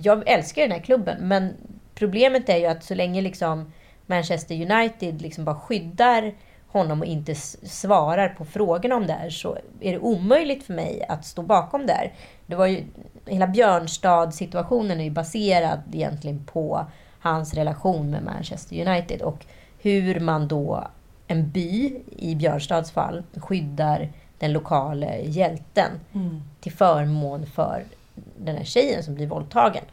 jag 0.03 0.29
älskar 0.29 0.63
den 0.63 0.73
här 0.73 0.81
klubben, 0.81 1.29
men 1.29 1.55
Problemet 1.99 2.49
är 2.49 2.57
ju 2.57 2.67
att 2.67 2.85
så 2.85 2.95
länge 2.95 3.21
liksom 3.21 3.73
Manchester 4.07 4.73
United 4.73 5.23
liksom 5.23 5.45
bara 5.45 5.57
skyddar 5.57 6.35
honom 6.67 7.01
och 7.01 7.07
inte 7.07 7.35
svarar 7.35 8.29
på 8.29 8.45
frågorna 8.45 8.97
om 8.97 9.07
det 9.07 9.13
här 9.13 9.31
så 9.31 9.59
är 9.81 9.93
det 9.93 9.99
omöjligt 9.99 10.65
för 10.65 10.75
mig 10.75 11.05
att 11.09 11.25
stå 11.25 11.43
bakom 11.43 11.87
det 11.87 11.93
här. 11.93 12.13
Det 12.47 12.57
var 12.57 12.67
ju, 12.67 12.85
hela 13.27 13.47
Björnstad-situationen 13.47 15.01
är 15.01 15.05
ju 15.05 15.11
baserad 15.11 15.81
egentligen 15.93 16.45
på 16.45 16.87
hans 17.21 17.55
relation 17.55 18.11
med 18.11 18.23
Manchester 18.23 18.89
United 18.89 19.23
och 19.23 19.47
hur 19.79 20.21
man 20.21 20.49
då, 20.49 20.89
en 21.27 21.51
by 21.51 22.03
i 22.17 22.35
Björnstads 22.35 22.91
fall, 22.91 23.23
skyddar 23.37 24.09
den 24.39 24.53
lokala 24.53 25.17
hjälten 25.17 25.91
mm. 26.15 26.43
till 26.61 26.73
förmån 26.73 27.47
för 27.47 27.85
den 28.37 28.57
här 28.57 28.65
tjejen 28.65 29.03
som 29.03 29.15
blir 29.15 29.27
våldtagen. 29.27 29.85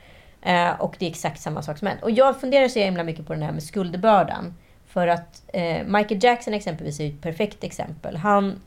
Eh, 0.46 0.82
och 0.82 0.96
det 1.00 1.06
är 1.06 1.10
exakt 1.10 1.42
samma 1.42 1.62
sak 1.62 1.78
som 1.78 1.88
hänt. 1.88 2.04
Och 2.04 2.12
jag 2.12 2.42
funderar 2.42 2.68
så 2.68 2.80
himla 2.80 3.04
mycket 3.04 3.28
på 3.28 3.34
den 3.34 3.42
här 3.42 3.52
med 3.52 3.64
skuldbördan. 3.64 4.54
För 4.88 5.08
att 5.08 5.44
eh, 5.54 5.84
Michael 5.86 6.24
Jackson 6.24 6.54
exempelvis 6.54 7.00
är 7.00 7.08
ett 7.08 7.22
perfekt 7.22 7.64
exempel. 7.64 8.16
Han 8.16 8.62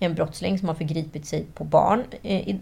är 0.00 0.06
en 0.06 0.14
brottsling 0.14 0.58
som 0.58 0.68
har 0.68 0.74
förgripit 0.74 1.26
sig 1.26 1.44
på 1.54 1.64
barn. 1.64 2.04
Eh, 2.22 2.56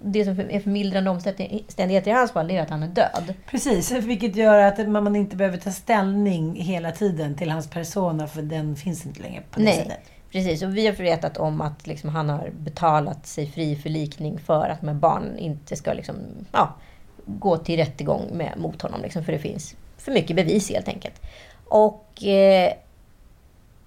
det 0.00 0.24
som 0.24 0.40
är 0.40 0.60
förmildrande 0.60 1.10
omständigheter 1.10 2.08
i 2.10 2.14
hans 2.14 2.32
fall 2.32 2.50
är 2.50 2.62
att 2.62 2.70
han 2.70 2.82
är 2.82 2.88
död. 2.88 3.34
Precis, 3.46 3.90
vilket 3.92 4.36
gör 4.36 4.58
att 4.58 4.88
man 4.88 5.16
inte 5.16 5.36
behöver 5.36 5.58
ta 5.58 5.70
ställning 5.70 6.54
hela 6.56 6.92
tiden 6.92 7.34
till 7.34 7.50
hans 7.50 7.70
persona, 7.70 8.26
för 8.26 8.42
den 8.42 8.76
finns 8.76 9.06
inte 9.06 9.22
längre 9.22 9.42
på 9.50 9.58
det 9.58 9.64
Nej. 9.64 9.76
sättet. 9.76 10.00
Precis, 10.32 10.62
och 10.62 10.76
vi 10.76 10.86
har 10.86 10.92
vetat 10.92 11.36
om 11.36 11.60
att 11.60 11.86
liksom 11.86 12.10
han 12.10 12.28
har 12.28 12.50
betalat 12.50 13.26
sig 13.26 13.50
fri 13.50 13.76
förlikning 13.76 14.38
för 14.38 14.68
att 14.68 14.82
med 14.82 14.96
barn 14.96 15.38
inte 15.38 15.76
ska 15.76 15.92
liksom, 15.92 16.16
ja, 16.52 16.74
gå 17.26 17.56
till 17.56 17.76
rättegång 17.76 18.28
med, 18.32 18.52
mot 18.56 18.82
honom. 18.82 19.02
Liksom, 19.02 19.24
för 19.24 19.32
det 19.32 19.38
finns 19.38 19.76
för 19.98 20.12
mycket 20.12 20.36
bevis 20.36 20.70
helt 20.70 20.88
enkelt. 20.88 21.20
Och 21.64 22.24
eh, 22.24 22.72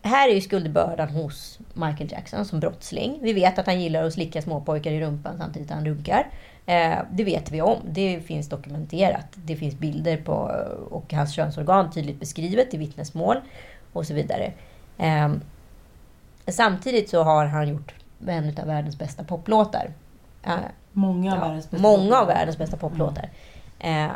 här 0.01 0.29
är 0.29 0.33
ju 0.33 0.41
skuldbördan 0.41 1.09
hos 1.09 1.59
Michael 1.73 2.11
Jackson 2.11 2.45
som 2.45 2.59
brottsling. 2.59 3.19
Vi 3.21 3.33
vet 3.33 3.59
att 3.59 3.65
han 3.65 3.81
gillar 3.81 4.03
att 4.03 4.13
slicka 4.13 4.41
småpojkar 4.41 4.91
i 4.91 5.01
rumpan 5.01 5.37
samtidigt 5.37 5.67
som 5.67 5.77
han 5.77 5.85
runkar. 5.85 6.27
Eh, 6.65 6.97
det 7.11 7.23
vet 7.23 7.51
vi 7.51 7.61
om. 7.61 7.77
Det 7.89 8.19
finns 8.19 8.49
dokumenterat. 8.49 9.27
Det 9.35 9.55
finns 9.55 9.75
bilder 9.75 10.17
på 10.17 10.31
eh, 10.31 10.93
och 10.93 11.13
hans 11.13 11.33
könsorgan 11.33 11.91
tydligt 11.91 12.19
beskrivet 12.19 12.73
i 12.73 12.77
vittnesmål 12.77 13.37
och 13.93 14.05
så 14.05 14.13
vidare. 14.13 14.53
Eh, 14.97 15.33
samtidigt 16.47 17.09
så 17.09 17.23
har 17.23 17.45
han 17.45 17.67
gjort 17.67 17.93
en 18.27 18.59
av 18.59 18.67
världens 18.67 18.97
bästa 18.97 19.23
poplåtar. 19.23 19.91
Eh, 20.45 20.53
Många 20.91 21.31
av 21.31 21.37
ja, 21.37 21.45
världens 21.45 21.71
bästa 21.71 21.87
Många 21.87 22.17
av 22.17 22.27
världens 22.27 22.57
bästa 22.57 22.77
poplåtar. 22.77 23.29
Mm. 23.79 24.09
Eh, 24.09 24.15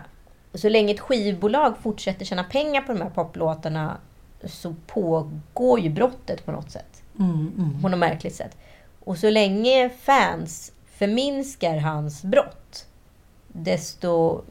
så 0.54 0.70
länge 0.70 0.94
ett 0.94 1.00
skivbolag 1.00 1.78
fortsätter 1.78 2.26
tjäna 2.26 2.44
pengar 2.44 2.82
på 2.82 2.94
de 2.94 3.02
här 3.02 3.10
poplåtarna 3.10 3.98
så 4.44 4.76
pågår 4.88 5.80
ju 5.80 5.90
brottet 5.90 6.46
på 6.46 6.52
något 6.52 6.72
sätt. 6.72 7.04
Mm, 7.20 7.52
mm. 7.58 7.82
På 7.82 7.90
något 7.90 8.00
märkligt 8.00 8.36
sätt. 8.36 8.58
Och 9.00 9.18
så 9.18 9.30
länge 9.30 9.90
fans 9.90 10.72
förminskar 10.86 11.78
hans 11.78 12.24
brott, 12.24 12.88
desto 13.48 14.42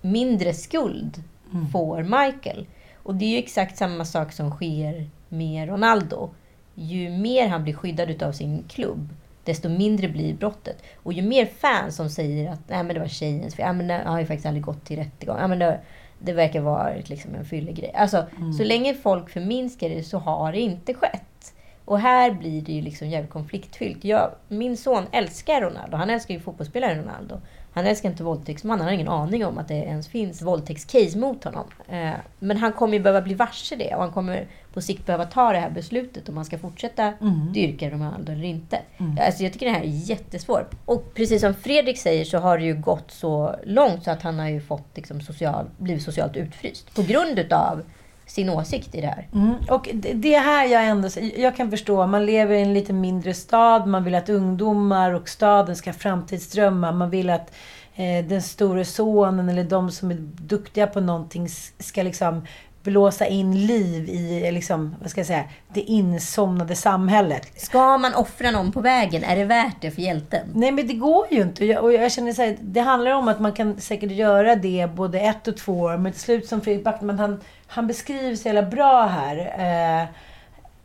mindre 0.00 0.54
skuld 0.54 1.22
mm. 1.52 1.68
får 1.68 2.02
Michael. 2.02 2.66
Och 3.02 3.14
det 3.14 3.24
är 3.24 3.28
ju 3.28 3.38
exakt 3.38 3.76
samma 3.76 4.04
sak 4.04 4.32
som 4.32 4.50
sker 4.50 5.10
med 5.28 5.68
Ronaldo. 5.68 6.30
Ju 6.74 7.10
mer 7.10 7.48
han 7.48 7.62
blir 7.62 7.74
skyddad 7.74 8.22
av 8.22 8.32
sin 8.32 8.64
klubb, 8.68 9.08
desto 9.44 9.68
mindre 9.68 10.08
blir 10.08 10.34
brottet. 10.34 10.82
Och 11.02 11.12
ju 11.12 11.22
mer 11.22 11.46
fans 11.46 11.96
som 11.96 12.10
säger 12.10 12.52
att 12.52 12.68
Nej, 12.68 12.84
men 12.84 12.94
det 12.94 13.00
var 13.00 13.08
tjejens 13.08 13.54
fel, 13.54 13.66
ja, 13.66 13.72
men 13.72 13.88
det 13.88 14.02
har 14.06 14.20
ju 14.20 14.26
faktiskt 14.26 14.46
aldrig 14.46 14.64
gått 14.64 14.84
till 14.84 14.96
rättegång. 14.96 15.36
Ja, 15.38 15.46
men 15.46 15.58
det, 15.58 15.80
det 16.18 16.32
verkar 16.32 16.60
vara 16.60 16.94
liksom 17.04 17.34
en 17.34 17.44
fyllegrej. 17.44 17.92
Alltså, 17.94 18.26
mm. 18.36 18.52
Så 18.52 18.64
länge 18.64 18.94
folk 18.94 19.30
förminskar 19.30 19.88
det 19.88 20.02
så 20.02 20.18
har 20.18 20.52
det 20.52 20.60
inte 20.60 20.94
skett. 20.94 21.54
Och 21.84 21.98
här 21.98 22.30
blir 22.30 22.62
det 22.62 22.72
ju 22.72 22.80
liksom 22.80 23.08
jävligt 23.08 23.30
konfliktfyllt. 23.30 24.04
Jag, 24.04 24.30
min 24.48 24.76
son 24.76 25.04
älskar 25.12 25.60
Ronaldo. 25.60 25.96
Han 25.96 26.10
älskar 26.10 26.34
ju 26.34 26.40
fotbollsspelaren 26.40 26.98
Ronaldo. 26.98 27.40
Han 27.74 27.86
älskar 27.86 28.08
inte 28.10 28.24
våldtäktsman. 28.24 28.78
Han 28.78 28.86
har 28.88 28.94
ingen 28.94 29.08
aning 29.08 29.46
om 29.46 29.58
att 29.58 29.68
det 29.68 29.74
ens 29.74 30.08
finns 30.08 30.42
våldtäktscase 30.42 31.18
mot 31.18 31.44
honom. 31.44 31.64
Eh, 31.88 32.10
men 32.38 32.56
han 32.56 32.72
kommer 32.72 32.92
ju 32.94 33.00
behöva 33.02 33.20
bli 33.22 33.34
varse 33.34 33.76
det. 33.76 33.94
Och 33.94 34.02
han 34.02 34.12
kommer 34.12 34.46
på 34.72 34.80
sikt 34.80 35.06
behöva 35.06 35.24
ta 35.24 35.52
det 35.52 35.58
här 35.58 35.70
beslutet 35.70 36.28
om 36.28 36.36
han 36.36 36.44
ska 36.44 36.58
fortsätta 36.58 37.12
Mm. 37.20 37.52
dyrka 37.52 37.90
Ronaldo 37.90 38.32
eller 38.32 38.44
inte. 38.44 38.78
Alltså 39.26 39.42
jag 39.42 39.52
tycker 39.52 39.66
det 39.66 39.72
här 39.72 39.80
är 39.80 40.10
jättesvårt. 40.10 40.70
Och 40.84 41.14
precis 41.14 41.40
som 41.40 41.54
Fredrik 41.54 41.98
säger 41.98 42.24
så 42.24 42.38
har 42.38 42.58
det 42.58 42.64
ju 42.64 42.74
gått 42.74 43.10
så 43.10 43.54
långt 43.64 44.04
så 44.04 44.10
att 44.10 44.22
han 44.22 44.38
har 44.38 44.48
ju 44.48 44.60
fått 44.60 44.88
liksom 44.94 45.20
social, 45.20 45.64
blivit 45.78 46.02
socialt 46.02 46.36
utfryst. 46.36 46.94
På 46.94 47.02
grund 47.02 47.38
utav 47.38 47.82
sin 48.26 48.48
åsikt 48.50 48.94
i 48.94 49.00
det 49.00 49.06
här. 49.06 49.28
Mm. 49.34 49.54
Och 49.70 49.88
det- 49.94 50.38
här 50.38 50.66
jag 50.66 50.86
ändå... 50.86 51.08
Jag 51.36 51.56
kan 51.56 51.70
förstå. 51.70 52.06
Man 52.06 52.26
lever 52.26 52.54
i 52.54 52.62
en 52.62 52.74
lite 52.74 52.92
mindre 52.92 53.34
stad. 53.34 53.86
Man 53.86 54.04
vill 54.04 54.14
att 54.14 54.28
ungdomar 54.28 55.10
och 55.14 55.28
staden 55.28 55.76
ska 55.76 55.90
ha 55.90 55.94
framtidsdrömmar. 55.98 56.92
Man 56.92 57.10
vill 57.10 57.30
att 57.30 57.52
eh, 57.94 58.24
den 58.26 58.42
store 58.42 58.84
sonen 58.84 59.48
eller 59.48 59.64
de 59.64 59.90
som 59.90 60.10
är 60.10 60.16
duktiga 60.42 60.86
på 60.86 61.00
någonting 61.00 61.48
ska 61.78 62.02
liksom 62.02 62.46
blåsa 62.82 63.26
in 63.26 63.66
liv 63.66 64.08
i, 64.08 64.50
liksom, 64.52 64.94
vad 65.00 65.10
ska 65.10 65.20
jag 65.20 65.26
säga, 65.26 65.44
det 65.74 65.80
insomnade 65.80 66.74
samhället. 66.76 67.60
Ska 67.60 67.98
man 67.98 68.14
offra 68.14 68.50
någon 68.50 68.72
på 68.72 68.80
vägen? 68.80 69.24
Är 69.24 69.36
det 69.36 69.44
värt 69.44 69.76
det 69.80 69.90
för 69.90 70.02
hjälten? 70.02 70.48
Nej 70.54 70.72
men 70.72 70.86
det 70.86 70.94
går 70.94 71.26
ju 71.30 71.42
inte. 71.42 71.62
Och 71.64 71.68
jag, 71.68 71.84
och 71.84 71.92
jag 71.92 72.12
känner 72.12 72.32
så 72.32 72.42
här, 72.42 72.56
det 72.60 72.80
handlar 72.80 73.10
om 73.10 73.28
att 73.28 73.40
man 73.40 73.52
kan 73.52 73.80
säkert 73.80 74.10
göra 74.10 74.56
det 74.56 74.90
både 74.94 75.20
ett 75.20 75.48
och 75.48 75.56
två 75.56 75.72
år. 75.80 75.96
Men 75.96 76.12
till 76.12 76.20
slut 76.20 76.46
som 76.48 76.60
Fredrik 76.60 76.84
Backman, 76.84 77.18
han, 77.18 77.40
han 77.74 77.86
beskriver 77.86 78.36
så 78.36 78.48
jävla 78.48 78.62
bra 78.62 79.06
här. 79.06 79.36
Eh, 79.58 80.08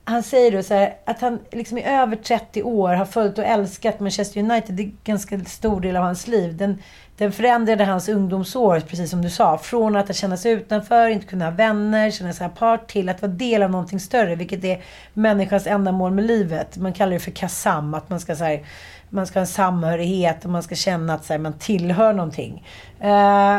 han 0.03 0.23
säger 0.23 0.51
då 0.51 0.63
så 0.63 0.73
här, 0.73 0.93
att 1.05 1.21
han 1.21 1.39
liksom 1.51 1.77
i 1.77 1.83
över 1.83 2.15
30 2.15 2.63
år 2.63 2.93
har 2.93 3.05
följt 3.05 3.37
och 3.37 3.43
älskat 3.43 3.99
Manchester 3.99 4.39
United. 4.39 4.75
Det 4.75 4.83
är 4.83 4.85
en 4.85 4.97
ganska 5.03 5.39
stor 5.39 5.81
del 5.81 5.95
av 5.95 6.03
hans 6.03 6.27
liv. 6.27 6.57
Den, 6.57 6.81
den 7.17 7.31
förändrade 7.31 7.85
hans 7.85 8.09
ungdomsår, 8.09 8.79
precis 8.79 9.09
som 9.09 9.21
du 9.21 9.29
sa. 9.29 9.57
Från 9.57 9.95
att 9.95 10.15
känna 10.15 10.37
sig 10.37 10.51
utanför, 10.51 11.07
inte 11.07 11.25
kunna 11.25 11.45
ha 11.45 11.51
vänner, 11.51 12.11
känna 12.11 12.33
sig 12.33 12.45
apart, 12.45 12.91
till 12.91 13.09
att 13.09 13.21
vara 13.21 13.31
del 13.31 13.63
av 13.63 13.71
någonting 13.71 13.99
större. 13.99 14.35
Vilket 14.35 14.63
är 14.63 14.81
människans 15.13 15.67
enda 15.67 15.91
mål 15.91 16.11
med 16.11 16.25
livet. 16.25 16.77
Man 16.77 16.93
kallar 16.93 17.13
det 17.13 17.19
för 17.19 17.31
kasam. 17.31 17.93
Att 17.93 18.09
man 18.09 18.19
ska 18.19 18.35
så 18.35 18.43
här, 18.43 18.65
man 19.09 19.27
ska 19.27 19.39
ha 19.39 19.41
en 19.41 19.47
samhörighet 19.47 20.45
och 20.45 20.51
man 20.51 20.63
ska 20.63 20.75
känna 20.75 21.13
att 21.13 21.25
så 21.25 21.33
här, 21.33 21.39
man 21.39 21.53
tillhör 21.53 22.13
någonting. 22.13 22.65
Eh, 22.99 23.57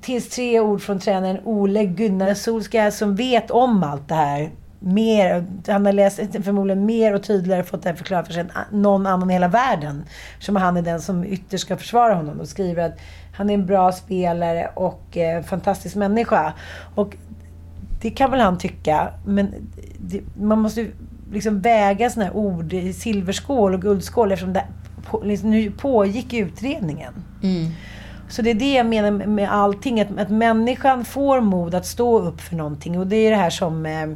tills 0.00 0.28
tre 0.28 0.60
ord 0.60 0.80
från 0.80 0.98
tränaren 0.98 1.38
Ole 1.44 1.84
Gunnar 1.84 2.34
Solskjaer 2.34 2.90
som 2.90 3.16
vet 3.16 3.50
om 3.50 3.82
allt 3.82 4.08
det 4.08 4.14
här. 4.14 4.50
Mer, 4.82 5.46
han 5.68 5.86
har 5.86 5.92
läst 5.92 6.20
förmodligen 6.44 6.86
mer 6.86 7.14
och 7.14 7.22
tydligare 7.22 7.64
fått 7.64 7.82
det 7.82 7.88
här 7.88 7.96
förklarat 7.96 8.26
för 8.26 8.32
sig 8.32 8.42
än 8.42 8.80
någon 8.80 9.06
annan 9.06 9.30
i 9.30 9.32
hela 9.32 9.48
världen. 9.48 10.04
Som 10.38 10.56
han 10.56 10.76
är 10.76 10.82
den 10.82 11.00
som 11.00 11.24
ytterst 11.24 11.64
ska 11.64 11.76
försvara 11.76 12.14
honom 12.14 12.40
och 12.40 12.48
skriver 12.48 12.86
att 12.86 12.98
han 13.32 13.50
är 13.50 13.54
en 13.54 13.66
bra 13.66 13.92
spelare 13.92 14.70
och 14.74 15.16
eh, 15.16 15.42
fantastisk 15.42 15.96
människa. 15.96 16.52
Och 16.94 17.16
det 18.02 18.10
kan 18.10 18.30
väl 18.30 18.40
han 18.40 18.58
tycka, 18.58 19.08
men 19.26 19.54
det, 19.98 20.20
man 20.40 20.58
måste 20.58 20.80
ju 20.80 20.92
liksom 21.32 21.60
väga 21.60 22.10
sådana 22.10 22.30
här 22.30 22.36
ord 22.36 22.72
i 22.72 22.92
silverskål 22.92 23.74
och 23.74 23.82
guldskål 23.82 24.32
eftersom 24.32 24.52
det 24.52 24.64
på, 25.10 25.22
liksom, 25.24 25.50
nu 25.50 25.70
pågick 25.70 26.34
utredningen. 26.34 27.14
Mm. 27.42 27.70
Så 28.30 28.42
det 28.42 28.50
är 28.50 28.54
det 28.54 28.72
jag 28.74 28.86
menar 28.86 29.10
med- 29.10 29.52
allting. 29.52 30.00
Att, 30.00 30.18
att 30.18 30.30
människan 30.30 31.04
får 31.04 31.40
mod 31.40 31.74
att 31.74 31.86
stå 31.86 32.18
upp 32.18 32.40
för 32.40 32.56
någonting. 32.56 32.98
Och 32.98 33.06
det 33.06 33.16
är 33.16 33.30
det 33.30 33.36
här 33.36 33.50
som 33.50 33.86
eh, 33.86 34.08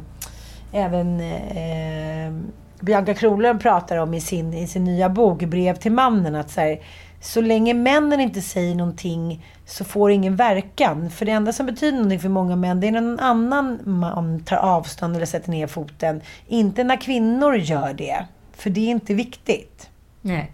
även 0.71 1.19
eh, 1.19 2.33
Bianca 2.79 3.13
Kronlund 3.13 3.61
pratar 3.61 3.97
om 3.97 4.13
i 4.13 4.21
sin, 4.21 4.53
i 4.53 4.67
sin 4.67 4.83
nya 4.83 5.09
bok 5.09 5.43
Brev 5.43 5.75
till 5.75 5.91
mannen. 5.91 6.35
Att 6.35 6.51
så, 6.51 6.61
här, 6.61 6.79
så 7.21 7.41
länge 7.41 7.73
männen 7.73 8.19
inte 8.19 8.41
säger 8.41 8.75
någonting 8.75 9.45
så 9.65 9.83
får 9.83 10.11
ingen 10.11 10.35
verkan. 10.35 11.09
För 11.09 11.25
det 11.25 11.31
enda 11.31 11.53
som 11.53 11.65
betyder 11.65 11.97
någonting 11.97 12.19
för 12.19 12.29
många 12.29 12.55
män, 12.55 12.79
det 12.79 12.87
är 12.87 12.91
när 12.91 13.01
någon 13.01 13.19
annan 13.19 13.79
man 13.85 14.39
tar 14.43 14.57
avstånd 14.57 15.15
eller 15.15 15.25
sätter 15.25 15.49
ner 15.49 15.67
foten. 15.67 16.21
Inte 16.47 16.83
när 16.83 17.01
kvinnor 17.01 17.55
gör 17.55 17.93
det. 17.93 18.25
För 18.57 18.69
det 18.69 18.79
är 18.81 18.91
inte 18.91 19.13
viktigt. 19.13 19.89
Nej. 20.21 20.51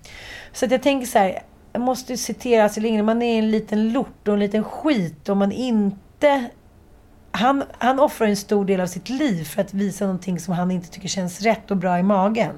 Så 0.53 0.65
att 0.65 0.71
jag 0.71 0.83
tänker 0.83 1.07
så 1.07 1.19
här, 1.19 1.39
jag 1.73 1.81
måste 1.81 2.17
citera 2.17 2.65
Astrid 2.65 2.83
Lindgren, 2.83 3.05
man 3.05 3.21
är 3.21 3.39
en 3.39 3.51
liten 3.51 3.93
lort 3.93 4.27
och 4.27 4.33
en 4.33 4.39
liten 4.39 4.63
skit 4.63 5.29
om 5.29 5.37
man 5.37 5.51
inte... 5.51 6.49
Han, 7.33 7.63
han 7.77 7.99
offrar 7.99 8.27
en 8.27 8.35
stor 8.35 8.65
del 8.65 8.79
av 8.81 8.87
sitt 8.87 9.09
liv 9.09 9.43
för 9.43 9.61
att 9.61 9.73
visa 9.73 10.05
någonting 10.05 10.39
som 10.39 10.53
han 10.53 10.71
inte 10.71 10.89
tycker 10.89 11.07
känns 11.07 11.41
rätt 11.41 11.71
och 11.71 11.77
bra 11.77 11.99
i 11.99 12.03
magen. 12.03 12.55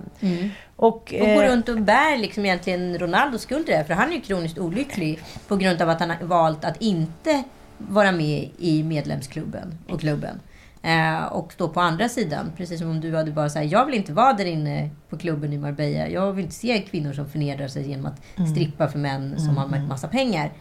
Och, 0.76 0.88
Och 0.88 1.14
går 1.20 1.43
eh, 1.43 1.49
runt 1.49 1.70
och 1.70 1.82
bär 1.82 2.18
liksom 2.18 2.45
egentligen 2.45 2.99
Ronaldos 2.99 3.41
skuld 3.41 3.66
det. 3.66 3.84
För 3.88 3.93
han 3.93 4.09
är 4.09 4.14
ju 4.16 4.22
kroniskt 4.22 4.57
olycklig 4.57 5.20
på 5.47 5.55
grund 5.55 5.82
av 5.82 5.89
att 5.89 5.99
han 5.99 6.09
har 6.09 6.24
valt 6.26 6.66
att 6.66 6.82
inte 6.82 7.43
vara 7.78 8.11
med 8.11 8.49
i 8.57 8.84
medlemsklubben 8.84 9.78
och 9.89 9.99
klubben. 9.99 10.39
Eh, 10.86 11.23
och 11.25 11.53
stå 11.53 11.67
på 11.67 11.79
andra 11.81 12.09
sidan. 12.09 12.51
Precis 12.57 12.79
som 12.79 12.89
om 12.89 13.01
du 13.01 13.15
hade 13.15 13.31
bara 13.31 13.49
sagt 13.49 13.71
jag 13.71 13.86
vill 13.86 13.95
inte 13.95 14.13
vara 14.13 14.34
där 14.34 14.45
inne 14.45 14.89
på 15.09 15.17
klubben 15.17 15.53
i 15.53 15.57
Marbella. 15.57 16.07
Jag 16.09 16.31
vill 16.31 16.43
inte 16.45 16.55
se 16.55 16.81
kvinnor 16.81 17.13
som 17.13 17.29
förnedrar 17.29 17.67
sig 17.67 17.89
genom 17.89 18.05
att 18.05 18.21
Mm. 18.38 18.49
strippa 18.51 18.88
för 18.88 18.99
män 18.99 19.39
som 19.39 19.57
har 19.57 19.77
en 19.77 19.88
massa 19.88 20.07
pengar. 20.07 20.51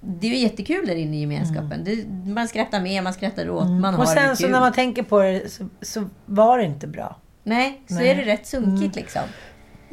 Det 0.00 0.26
är 0.26 0.30
ju 0.30 0.36
jättekul 0.38 0.86
där 0.86 0.94
inne 0.94 1.16
i 1.16 1.20
gemenskapen. 1.20 1.84
Det, 1.84 2.04
man 2.30 2.48
skrattar 2.48 2.80
med, 2.80 3.04
man 3.04 3.12
skrattar 3.12 3.50
åt, 3.50 3.66
man 3.70 3.82
har 3.84 3.88
Mm. 3.88 4.00
och 4.00 4.08
sen 4.08 4.28
det 4.28 4.36
så 4.36 4.48
när 4.48 4.60
man 4.60 4.72
tänker 4.72 5.02
på 5.02 5.22
det 5.22 5.52
så, 5.52 5.64
så 5.82 6.04
var 6.26 6.58
det 6.58 6.64
inte 6.64 6.86
bra. 6.86 7.16
Nej, 7.44 7.80
så 7.88 7.94
Nej. 7.94 8.10
Mm. 8.10 8.20
är 8.20 8.24
det 8.24 8.32
rätt 8.32 8.46
sunkigt 8.46 8.96
liksom. 8.96 9.22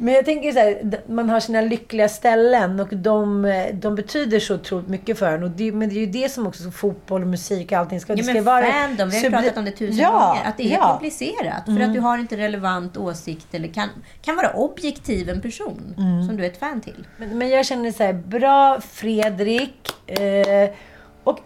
Men 0.00 0.14
jag 0.14 0.24
tänker 0.24 0.52
så 0.52 0.58
här, 0.58 1.00
man 1.06 1.30
har 1.30 1.40
sina 1.40 1.60
lyckliga 1.60 2.08
ställen 2.08 2.80
och 2.80 2.88
de, 2.96 3.44
eh, 3.44 3.74
de 3.74 3.94
betyder 3.94 4.40
så 4.40 4.54
otroligt 4.54 4.88
mycket 4.88 5.18
för 5.18 5.32
en. 5.32 5.42
Och 5.42 5.50
det, 5.50 5.72
men 5.72 5.88
det 5.88 5.94
är 5.94 6.00
ju 6.00 6.06
det 6.06 6.28
som 6.28 6.46
också 6.46 6.70
fotboll 6.70 7.22
och 7.22 7.28
musik 7.28 7.72
och 7.72 7.78
allting 7.78 8.00
ska... 8.00 8.12
Ja, 8.12 8.16
det 8.16 8.22
ska 8.22 8.32
men 8.34 8.44
vara 8.44 8.66
fandom, 8.66 9.10
vi 9.10 9.16
har 9.16 9.22
ju 9.24 9.28
subli- 9.30 9.40
pratat 9.42 9.58
om 9.58 9.64
det 9.64 9.70
tusen 9.70 9.96
ja, 9.98 10.10
gånger. 10.10 10.48
Att 10.50 10.56
det 10.56 10.62
är 10.62 10.70
ja. 10.70 10.76
Mm. 10.76 10.88
komplicerat. 10.88 11.64
För 11.64 11.80
att 11.80 11.94
du 11.94 12.00
har 12.00 12.18
inte 12.18 12.36
relevant 12.36 12.96
åsikt 12.96 13.46
eller 13.54 13.68
kan, 13.68 13.88
kan 14.22 14.36
vara 14.36 14.50
objektiv 14.52 15.28
en 15.28 15.40
person 15.40 15.94
Mm. 15.98 16.26
som 16.26 16.36
du 16.36 16.44
är 16.44 16.48
ett 16.48 16.60
fan 16.60 16.80
till. 16.80 17.06
Men, 17.16 17.38
men 17.38 17.48
jag 17.48 17.66
känner 17.66 17.92
så 17.92 18.02
här, 18.02 18.12
bra 18.12 18.80
Fredrik. 18.80 19.88
Eh, 20.06 20.70
och, 21.24 21.38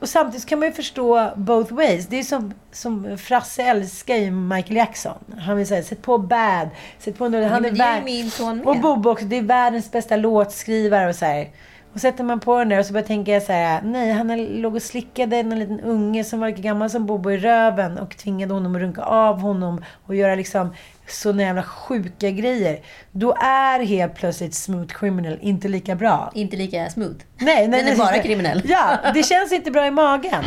och 0.00 0.08
samtidigt 0.08 0.46
kan 0.46 0.58
man 0.58 0.68
ju 0.68 0.74
förstå 0.74 1.30
both 1.36 1.74
ways. 1.74 2.06
Det 2.06 2.18
är 2.18 2.22
som, 2.22 2.54
som 2.72 3.18
Frasse 3.18 3.62
älskar 3.62 4.16
ju 4.16 4.30
Michael 4.30 4.76
Jackson. 4.76 5.18
Han 5.38 5.56
vill 5.56 5.66
säga, 5.66 5.82
sätt 5.82 6.02
på 6.02 6.18
Bad. 6.18 6.68
Sätt 6.98 7.18
på 7.18 7.24
han 7.24 7.32
men 7.32 7.62
det 7.62 7.68
är 7.68 7.72
ju 7.72 7.76
vär- 7.76 8.04
min 8.04 8.30
son 8.30 8.56
med. 8.56 8.66
Och 8.66 8.76
Bobo 8.76 9.10
också. 9.10 9.24
Det 9.24 9.36
är 9.36 9.42
världens 9.42 9.90
bästa 9.92 10.16
låtskrivare 10.16 11.08
och 11.08 11.14
så 11.14 11.24
här. 11.24 11.48
Och 11.94 12.00
sätter 12.00 12.24
man 12.24 12.40
på 12.40 12.58
den 12.58 12.68
där 12.68 12.78
och 12.78 12.86
så 12.86 12.92
bara 12.92 13.02
tänker 13.02 13.32
jag 13.32 13.42
så 13.42 13.52
här, 13.52 13.82
nej, 13.82 14.12
han 14.12 14.44
låg 14.60 14.74
och 14.74 14.82
slickade 14.82 15.36
en 15.36 15.58
liten 15.58 15.80
unge 15.80 16.24
som 16.24 16.40
var 16.40 16.48
lika 16.48 16.62
gammal 16.62 16.90
som 16.90 17.06
Bobo 17.06 17.30
i 17.30 17.38
röven 17.38 17.98
och 17.98 18.16
tvingade 18.16 18.54
honom 18.54 18.74
att 18.74 18.80
runka 18.80 19.02
av 19.02 19.40
honom 19.40 19.84
och 20.06 20.14
göra 20.14 20.34
liksom 20.34 20.74
såna 21.06 21.42
jävla 21.42 21.62
sjuka 21.62 22.30
grejer. 22.30 22.80
Då 23.12 23.34
är 23.42 23.84
helt 23.84 24.14
plötsligt 24.14 24.54
Smooth 24.54 24.94
Criminal 24.94 25.38
inte 25.40 25.68
lika 25.68 25.94
bra. 25.94 26.32
Inte 26.34 26.56
lika 26.56 26.90
smooth. 26.90 27.16
Nej, 27.38 27.68
nej, 27.68 27.84
Den 27.84 27.92
är 27.92 27.96
bara 27.96 28.18
kriminell. 28.18 28.62
Ja, 28.64 28.98
det 29.14 29.22
känns 29.22 29.52
inte 29.52 29.70
bra 29.70 29.86
i 29.86 29.90
magen. 29.90 30.44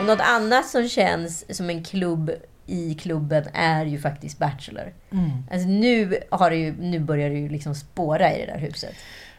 Och 0.00 0.06
något 0.06 0.20
annat 0.20 0.66
som 0.66 0.88
känns 0.88 1.56
som 1.56 1.70
en 1.70 1.84
klubb 1.84 2.30
i 2.70 2.94
klubben 2.94 3.44
är 3.54 3.84
ju 3.86 3.98
faktiskt 3.98 4.38
Bachelor. 4.38 4.92
Mm. 5.12 5.30
Alltså 5.50 5.68
nu, 5.68 6.18
har 6.30 6.50
det 6.50 6.56
ju, 6.56 6.74
nu 6.80 6.98
börjar 6.98 7.30
det 7.30 7.36
ju 7.38 7.48
liksom 7.48 7.74
spåra 7.74 8.32
i 8.34 8.46
det 8.46 8.52
där 8.52 8.58
huset. 8.58 8.94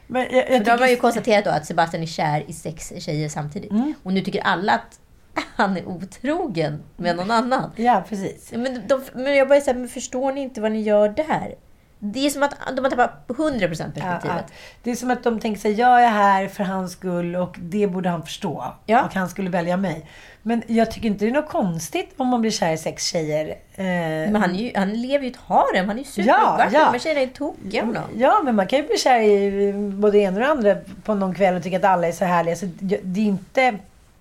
Men 0.08 0.22
jag, 0.22 0.34
jag 0.34 0.48
För 0.48 0.66
då 0.66 0.72
har 0.72 0.78
man 0.80 0.88
ju 0.90 0.96
tycker- 0.96 1.02
konstaterat 1.02 1.46
då 1.46 1.52
att 1.52 1.66
Sebastian 1.66 2.04
är 2.04 2.08
kär 2.08 2.44
i 2.48 2.54
sex 2.54 2.94
tjejer 3.00 3.30
samtidigt. 3.30 3.72
Mm. 3.72 3.94
Och 4.04 4.14
nu 4.14 4.22
tycker 4.22 4.42
alla 4.42 4.74
att 4.74 5.00
han 5.56 5.78
är 5.78 5.86
otrogen 5.88 6.84
med 6.98 7.16
någon 7.16 7.32
annan. 7.32 7.72
Ja, 7.76 8.04
precis. 8.10 8.52
Men, 8.52 8.82
de, 8.88 9.02
men 9.14 9.36
jag 9.36 9.48
bara 9.48 9.62
säger, 9.62 9.80
men 9.80 9.90
förstår 9.90 10.32
ni 10.32 10.42
inte 10.42 10.62
vad 10.62 10.72
ni 10.72 10.82
gör 10.82 11.10
där? 11.10 11.56
Det 12.04 12.26
är 12.26 12.30
som 12.30 12.44
att 12.44 12.56
de 12.76 12.84
har 12.84 12.90
tappat 12.92 13.26
100% 13.28 13.62
Ja, 13.62 13.68
perspektivet. 13.68 14.22
ja. 14.24 14.54
Det 14.84 14.92
är 14.92 14.96
som 14.96 15.12
att 15.12 15.24
de 15.24 15.40
tänker 15.40 15.62
sig, 15.62 15.72
jag 15.72 16.04
är 16.04 16.10
här 16.10 16.48
för 16.48 16.64
hans 16.64 16.92
skull 16.92 17.36
och 17.36 17.56
det 17.60 17.88
borde 17.88 18.10
han 18.10 18.24
förstå. 18.24 18.74
Ja. 18.86 19.04
Och 19.06 19.14
han 19.14 19.30
skulle 19.30 19.50
välja 19.50 19.78
mig. 19.78 20.06
Men 20.44 20.64
jag 20.68 20.92
tycker 20.92 21.08
inte 21.08 21.26
det 21.26 21.32
är 21.32 21.34
något 21.34 21.50
konstigt 21.50 22.10
om 22.18 22.28
man 22.28 22.42
blir 22.42 22.52
kär 22.52 22.74
i 22.74 22.78
sex 22.78 23.06
tjejer. 23.12 23.48
Eh, 23.76 23.84
Men 23.86 24.36
han, 24.36 24.56
ju, 24.56 24.72
han 24.76 24.94
lever 25.02 25.26
ju 25.26 25.32
ett 25.32 25.38
harem. 25.48 25.88
Han 25.88 26.00
är 26.00 26.04
ju 26.04 26.06
Ja, 26.08 26.12
superuppvaktad. 26.12 26.70
ja. 26.78 26.86
De 26.86 26.92
här 26.92 27.00
tjejerna 27.00 27.22
är 27.22 27.28
tokiga 27.28 27.82
om 27.82 27.88
honom. 27.88 28.04
Ja, 28.18 28.42
men 28.44 28.56
man 28.56 28.68
kan 28.68 28.80
ju 28.80 28.86
bli 28.88 28.98
kär 28.98 29.20
i 29.20 29.74
både 29.74 30.12
det 30.18 30.24
ena 30.24 30.40
och 30.40 30.46
andra 30.58 30.76
på 31.04 31.14
någon 31.16 31.36
kväll 31.36 31.56
och 31.56 31.64
tycka 31.64 31.78
att 31.78 31.84
alla 31.84 32.08
är 32.08 32.12
så 32.12 32.26
härliga. 32.26 32.56
Så 32.56 32.66
det 32.80 33.20
är 33.20 33.26
inte 33.26 33.76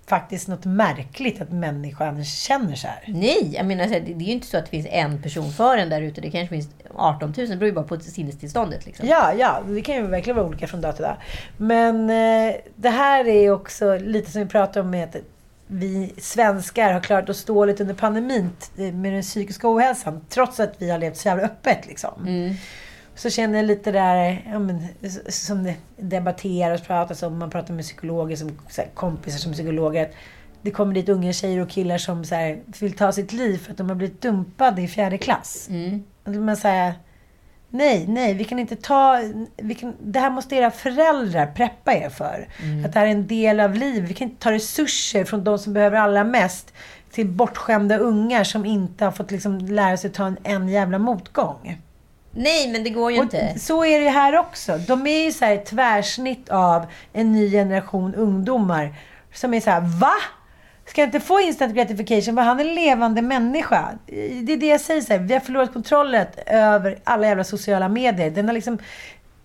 faktiskt 0.07 0.47
något 0.47 0.65
märkligt 0.65 1.41
att 1.41 1.51
människan 1.51 2.25
känner 2.25 2.75
så 2.75 2.87
här. 2.87 3.03
Nej, 3.07 3.51
jag 3.55 3.65
menar, 3.65 3.87
det 3.87 3.95
är 4.11 4.21
ju 4.27 4.31
inte 4.31 4.47
så 4.47 4.57
att 4.57 4.65
det 4.65 4.69
finns 4.71 4.87
en 4.89 5.21
person 5.21 5.51
för 5.51 5.77
en 5.77 5.89
där 5.89 6.01
ute. 6.01 6.21
Det 6.21 6.31
kanske 6.31 6.55
finns 6.55 6.69
18 6.95 7.33
000. 7.37 7.49
Det 7.49 7.55
beror 7.55 7.65
ju 7.67 7.71
bara 7.71 7.85
på 7.85 7.99
sinnestillståndet. 7.99 8.85
Liksom. 8.85 9.07
Ja, 9.07 9.33
ja, 9.33 9.59
det 9.67 9.81
kan 9.81 9.95
ju 9.95 10.01
verkligen 10.07 10.37
vara 10.37 10.47
olika 10.47 10.67
från 10.67 10.81
dag 10.81 10.95
till 10.95 11.03
dag. 11.03 11.15
Men 11.57 12.09
eh, 12.09 12.55
det 12.75 12.89
här 12.89 13.27
är 13.27 13.51
också 13.51 13.97
lite 13.97 14.31
som 14.31 14.41
vi 14.41 14.47
pratade 14.47 14.79
om 14.81 14.89
med 14.89 15.15
vi 15.73 16.13
svenskar 16.17 16.93
har 16.93 16.99
klarat 16.99 17.29
oss 17.29 17.45
dåligt 17.45 17.81
under 17.81 17.93
pandemin 17.93 18.49
t- 18.75 18.91
med 18.91 19.13
den 19.13 19.21
psykiska 19.21 19.69
ohälsan. 19.69 20.21
Trots 20.29 20.59
att 20.59 20.73
vi 20.77 20.89
har 20.91 20.97
levt 20.97 21.17
så 21.17 21.27
jävla 21.27 21.43
öppet 21.43 21.87
liksom. 21.87 22.27
Mm. 22.27 22.53
Så 23.15 23.29
känner 23.29 23.57
jag 23.57 23.65
lite 23.65 23.91
där, 23.91 24.45
ja, 24.51 24.59
men, 24.59 24.87
som 25.29 25.63
det 25.63 25.75
debatteras, 25.97 26.81
pratas 26.81 27.23
om, 27.23 27.39
man 27.39 27.49
pratar 27.49 27.73
med 27.73 27.83
psykologer, 27.83 28.35
som, 28.35 28.59
så 28.69 28.81
här, 28.81 28.89
kompisar 28.93 29.39
som 29.39 29.53
psykologer. 29.53 30.03
Att 30.03 30.11
det 30.61 30.71
kommer 30.71 30.93
dit 30.93 31.09
unga 31.09 31.33
tjejer 31.33 31.61
och 31.61 31.69
killar 31.69 31.97
som 31.97 32.25
så 32.25 32.35
här, 32.35 32.59
vill 32.79 32.93
ta 32.93 33.11
sitt 33.11 33.33
liv 33.33 33.57
för 33.57 33.71
att 33.71 33.77
de 33.77 33.89
har 33.89 33.95
blivit 33.95 34.21
dumpade 34.21 34.81
i 34.81 34.87
fjärde 34.87 35.17
klass. 35.17 35.67
Mm. 35.69 36.03
Och 36.23 36.31
man 36.31 36.57
säga, 36.57 36.93
nej, 37.71 38.05
nej, 38.07 38.33
vi 38.33 38.43
kan 38.43 38.59
inte 38.59 38.75
ta... 38.75 39.19
Vi 39.57 39.75
kan, 39.75 39.93
det 40.03 40.19
här 40.19 40.29
måste 40.29 40.55
era 40.55 40.71
föräldrar 40.71 41.45
preppa 41.47 41.93
er 41.93 42.09
för. 42.09 42.47
Att 42.85 42.93
det 42.93 42.99
här 42.99 43.05
är 43.05 43.11
en 43.11 43.27
del 43.27 43.59
av 43.59 43.75
livet. 43.75 44.09
Vi 44.09 44.13
kan 44.13 44.27
inte 44.29 44.43
ta 44.43 44.51
resurser 44.51 45.25
från 45.25 45.43
de 45.43 45.59
som 45.59 45.73
behöver 45.73 45.97
allra 45.97 46.23
mest 46.23 46.73
till 47.11 47.27
bortskämda 47.27 47.97
ungar 47.97 48.43
som 48.43 48.65
inte 48.65 49.05
har 49.05 49.11
fått 49.11 49.31
liksom 49.31 49.57
lära 49.59 49.97
sig 49.97 50.09
ta 50.09 50.25
en, 50.25 50.37
en 50.43 50.69
jävla 50.69 50.99
motgång. 50.99 51.77
Nej, 52.31 52.71
men 52.71 52.83
det 52.83 52.89
går 52.89 53.11
ju 53.11 53.17
Och 53.17 53.23
inte. 53.23 53.59
så 53.59 53.85
är 53.85 53.99
det 53.99 54.09
här 54.09 54.37
också. 54.37 54.77
De 54.77 55.07
är 55.07 55.25
ju 55.25 55.31
så 55.31 55.45
här 55.45 55.53
ett 55.55 55.65
tvärsnitt 55.65 56.49
av 56.49 56.85
en 57.13 57.31
ny 57.31 57.51
generation 57.51 58.15
ungdomar 58.15 58.95
som 59.33 59.53
är 59.53 59.61
så 59.61 59.69
här, 59.69 59.81
va? 59.99 60.13
Ska 60.85 61.01
jag 61.01 61.07
inte 61.07 61.19
få 61.19 61.39
instant 61.39 61.75
gratification? 61.75 62.35
Var 62.35 62.43
han 62.43 62.59
en 62.59 62.75
levande 62.75 63.21
människa? 63.21 63.89
Det 64.05 64.53
är 64.53 64.57
det 64.57 64.67
jag 64.67 64.81
säger 64.81 65.01
så 65.01 65.13
här, 65.13 65.19
vi 65.19 65.33
har 65.33 65.39
förlorat 65.39 65.73
kontrollen 65.73 66.27
över 66.45 66.99
alla 67.03 67.27
jävla 67.27 67.43
sociala 67.43 67.89
medier. 67.89 68.31
Den 68.31 68.47
har 68.47 68.53
liksom, 68.53 68.77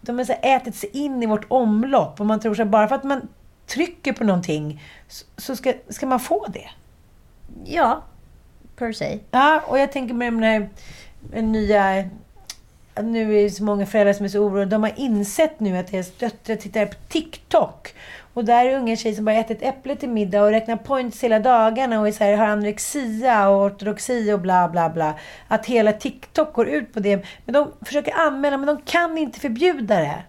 de 0.01 0.19
har 0.19 0.25
så 0.25 0.33
här 0.33 0.57
ätit 0.57 0.75
sig 0.75 0.91
in 0.93 1.23
i 1.23 1.27
vårt 1.27 1.45
omlopp 1.49 2.21
och 2.21 2.27
man 2.27 2.41
tror 2.41 2.55
så 2.55 2.63
här, 2.63 2.71
bara 2.71 2.89
för 2.89 2.95
att 2.95 3.05
man 3.05 3.29
trycker 3.67 4.13
på 4.13 4.25
någonting 4.25 4.83
så, 5.37 5.57
ska, 5.57 5.73
ska 5.89 6.07
man 6.07 6.21
få 6.21 6.47
det. 6.47 6.71
Ja, 7.65 8.03
per 8.77 8.93
se. 8.93 9.19
Ja, 9.31 9.63
och 9.67 9.79
jag 9.79 9.93
tänker 9.93 10.15
med 10.15 10.33
den 10.33 10.43
här 10.43 10.69
nya... 11.43 12.09
Nu 13.03 13.39
är 13.39 13.43
det 13.43 13.51
så 13.51 13.65
många 13.65 13.87
föräldrar 13.87 14.13
som 14.13 14.25
är 14.25 14.29
så 14.29 14.39
oroliga. 14.39 14.67
De 14.67 14.83
har 14.83 14.93
insett 14.97 15.61
nu 15.61 15.79
att 15.79 15.91
deras 15.91 16.11
döttrar 16.11 16.57
tittar 16.57 16.87
på 16.87 16.95
TikTok. 17.09 17.95
Och 18.37 18.45
där 18.45 18.67
är 18.67 18.77
unga 18.77 18.97
tjejer 18.97 19.17
som 19.17 19.25
bara 19.25 19.37
ätit 19.37 19.63
ett 19.63 19.69
äpple 19.69 19.97
till 19.97 20.09
middag 20.09 20.43
och 20.43 20.51
räknar 20.51 20.77
points 20.77 21.25
hela 21.25 21.39
dagarna 21.39 22.01
och 22.01 22.09
är 22.09 22.13
så 22.13 22.25
här, 22.25 22.37
har 22.37 22.47
anorexia 22.47 23.49
och 23.49 23.65
ortodoxi 23.65 24.33
och 24.33 24.41
bla 24.41 24.69
bla 24.69 24.91
bla. 24.91 25.15
Att 25.49 25.67
hela 25.67 25.93
TikTok 25.93 26.53
går 26.53 26.69
ut 26.69 26.93
på 26.93 27.01
det. 27.01 27.25
Men 27.45 27.53
de 27.53 27.73
försöker 27.85 28.15
anmäla, 28.15 28.57
men 28.57 28.67
de 28.67 28.81
kan 28.85 29.19
inte 29.19 29.41
förbjuda 29.41 30.01
det. 30.01 30.23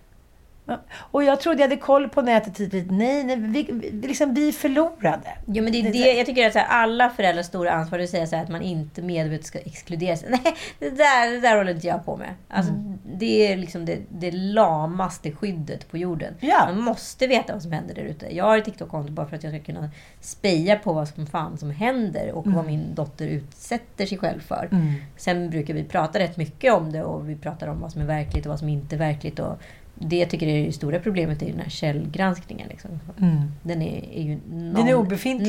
Och 0.95 1.23
jag 1.23 1.39
trodde 1.41 1.61
jag 1.61 1.69
hade 1.69 1.81
koll 1.81 2.09
på 2.09 2.21
nätet 2.21 2.55
tidigt. 2.55 2.91
Nej, 2.91 3.23
nej 3.23 3.35
vi, 3.35 3.63
liksom, 4.07 4.33
vi 4.33 4.51
förlorade. 4.51 5.37
Jo, 5.45 5.63
men 5.63 5.71
det 5.71 5.79
är 5.79 5.91
Det- 5.93 6.13
jag 6.13 6.25
tycker 6.25 6.47
att 6.47 6.53
så 6.53 6.59
här, 6.59 6.67
alla 6.67 7.09
föräldrars 7.09 7.45
stora 7.45 7.71
ansvar 7.71 7.99
är 7.99 8.03
att 8.03 8.09
säga 8.09 8.27
så 8.27 8.35
här, 8.35 8.43
att 8.43 8.49
man 8.49 8.61
inte 8.61 9.01
medvetet 9.01 9.45
ska 9.45 9.59
exkluderas. 9.59 10.23
Nej, 10.29 10.55
det 10.79 10.89
där, 10.89 11.31
det 11.31 11.39
där 11.39 11.57
håller 11.57 11.71
inte 11.73 11.87
jag 11.87 12.05
på 12.05 12.17
med. 12.17 12.33
Alltså, 12.49 12.73
Mm. 12.73 12.97
Det 13.19 13.51
är 13.53 13.57
liksom 13.57 13.85
det, 13.85 13.97
det 14.09 14.31
lamaste 14.31 15.31
skyddet 15.31 15.89
på 15.91 15.97
jorden. 15.97 16.33
Ja. 16.39 16.65
Man 16.65 16.81
måste 16.81 17.27
veta 17.27 17.53
vad 17.53 17.61
som 17.61 17.71
händer 17.71 17.95
där 17.95 18.01
ute. 18.01 18.35
Jag 18.35 18.43
har 18.45 18.57
ett 18.57 18.65
TikTok-konto 18.65 19.11
bara 19.13 19.27
för 19.27 19.35
att 19.35 19.43
jag 19.43 19.53
ska 19.53 19.63
kunna 19.63 19.89
speja 20.21 20.75
på 20.75 20.93
vad 20.93 21.07
som 21.07 21.25
fan 21.27 21.57
som 21.57 21.71
händer 21.71 22.31
och 22.31 22.47
vad 22.47 22.65
min 22.65 22.95
dotter 22.95 23.27
utsätter 23.27 24.05
sig 24.05 24.17
själv 24.17 24.39
för. 24.39 24.69
Mm. 24.71 24.93
Sen 25.17 25.49
brukar 25.49 25.73
vi 25.73 25.83
prata 25.83 26.19
rätt 26.19 26.37
mycket 26.37 26.73
om 26.73 26.91
det 26.91 27.03
och 27.03 27.29
vi 27.29 27.35
pratar 27.35 27.67
om 27.67 27.79
vad 27.79 27.91
som 27.91 28.01
är 28.01 28.05
verkligt 28.05 28.45
och 28.45 28.49
vad 28.49 28.59
som 28.59 28.69
inte 28.69 28.95
är 28.95 28.99
verkligt. 28.99 29.39
Och 29.39 29.59
det 29.99 30.15
jag 30.17 30.29
tycker 30.29 30.47
är 30.47 30.65
det 30.65 30.71
stora 30.71 30.99
problemet 30.99 31.41
är 31.41 31.45
ju 31.45 31.51
den 31.51 31.61
här 31.61 31.69
källgranskningen. 31.69 32.67
Liksom. 32.69 32.91
Mm. 33.21 33.37
Den 33.63 33.81
är, 33.81 34.03
är 34.13 34.21
ju 34.21 34.39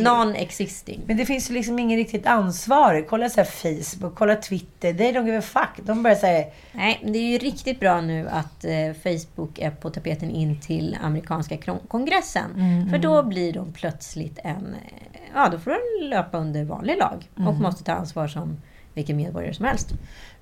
non-existing. 0.04 1.00
Men 1.06 1.16
det 1.16 1.26
finns 1.26 1.50
ju 1.50 1.54
liksom 1.54 1.78
ingen 1.78 1.98
riktigt 1.98 2.26
ansvar. 2.26 3.06
Kolla 3.08 3.28
så 3.28 3.40
här 3.40 3.44
Facebook, 3.44 4.14
kolla 4.14 4.36
Twitter. 4.36 4.92
They 4.94 5.12
don't 5.12 5.24
give 5.26 5.38
a 5.38 5.42
fuck. 5.42 5.86
De 5.86 6.02
bara 6.02 6.14
säger 6.14 6.46
Nej, 6.72 7.00
det 7.04 7.18
är 7.18 7.30
ju 7.32 7.38
riktigt 7.38 7.80
bra 7.80 8.00
nu 8.00 8.28
att 8.28 8.64
eh, 8.64 8.92
Facebook 9.02 9.58
är 9.58 9.70
på 9.70 9.90
tapeten 9.90 10.30
in 10.30 10.60
till 10.60 10.96
amerikanska 11.02 11.56
kongressen. 11.88 12.50
Mm, 12.56 12.90
För 12.90 12.98
då 12.98 13.22
blir 13.22 13.52
de 13.52 13.72
plötsligt 13.72 14.38
en... 14.44 14.74
eh, 14.74 15.20
Ja, 15.34 15.48
då 15.52 15.58
får 15.58 15.70
de 15.70 16.06
löpa 16.08 16.38
under 16.38 16.64
vanlig 16.64 16.96
lag 16.98 17.28
och 17.34 17.40
Mm. 17.40 17.62
måste 17.62 17.84
ta 17.84 17.92
ansvar 17.92 18.28
som 18.28 18.56
vilken 18.94 19.16
medborgare 19.16 19.54
som 19.54 19.64
helst. 19.64 19.88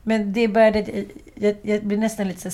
Men 0.02 0.32
det 0.32 0.48
började... 0.48 1.04
Jag, 1.34 1.56
jag 1.62 1.84
blir 1.84 1.98
nästan 1.98 2.28
lite 2.28 2.40
så 2.40 2.48
här 2.48 2.52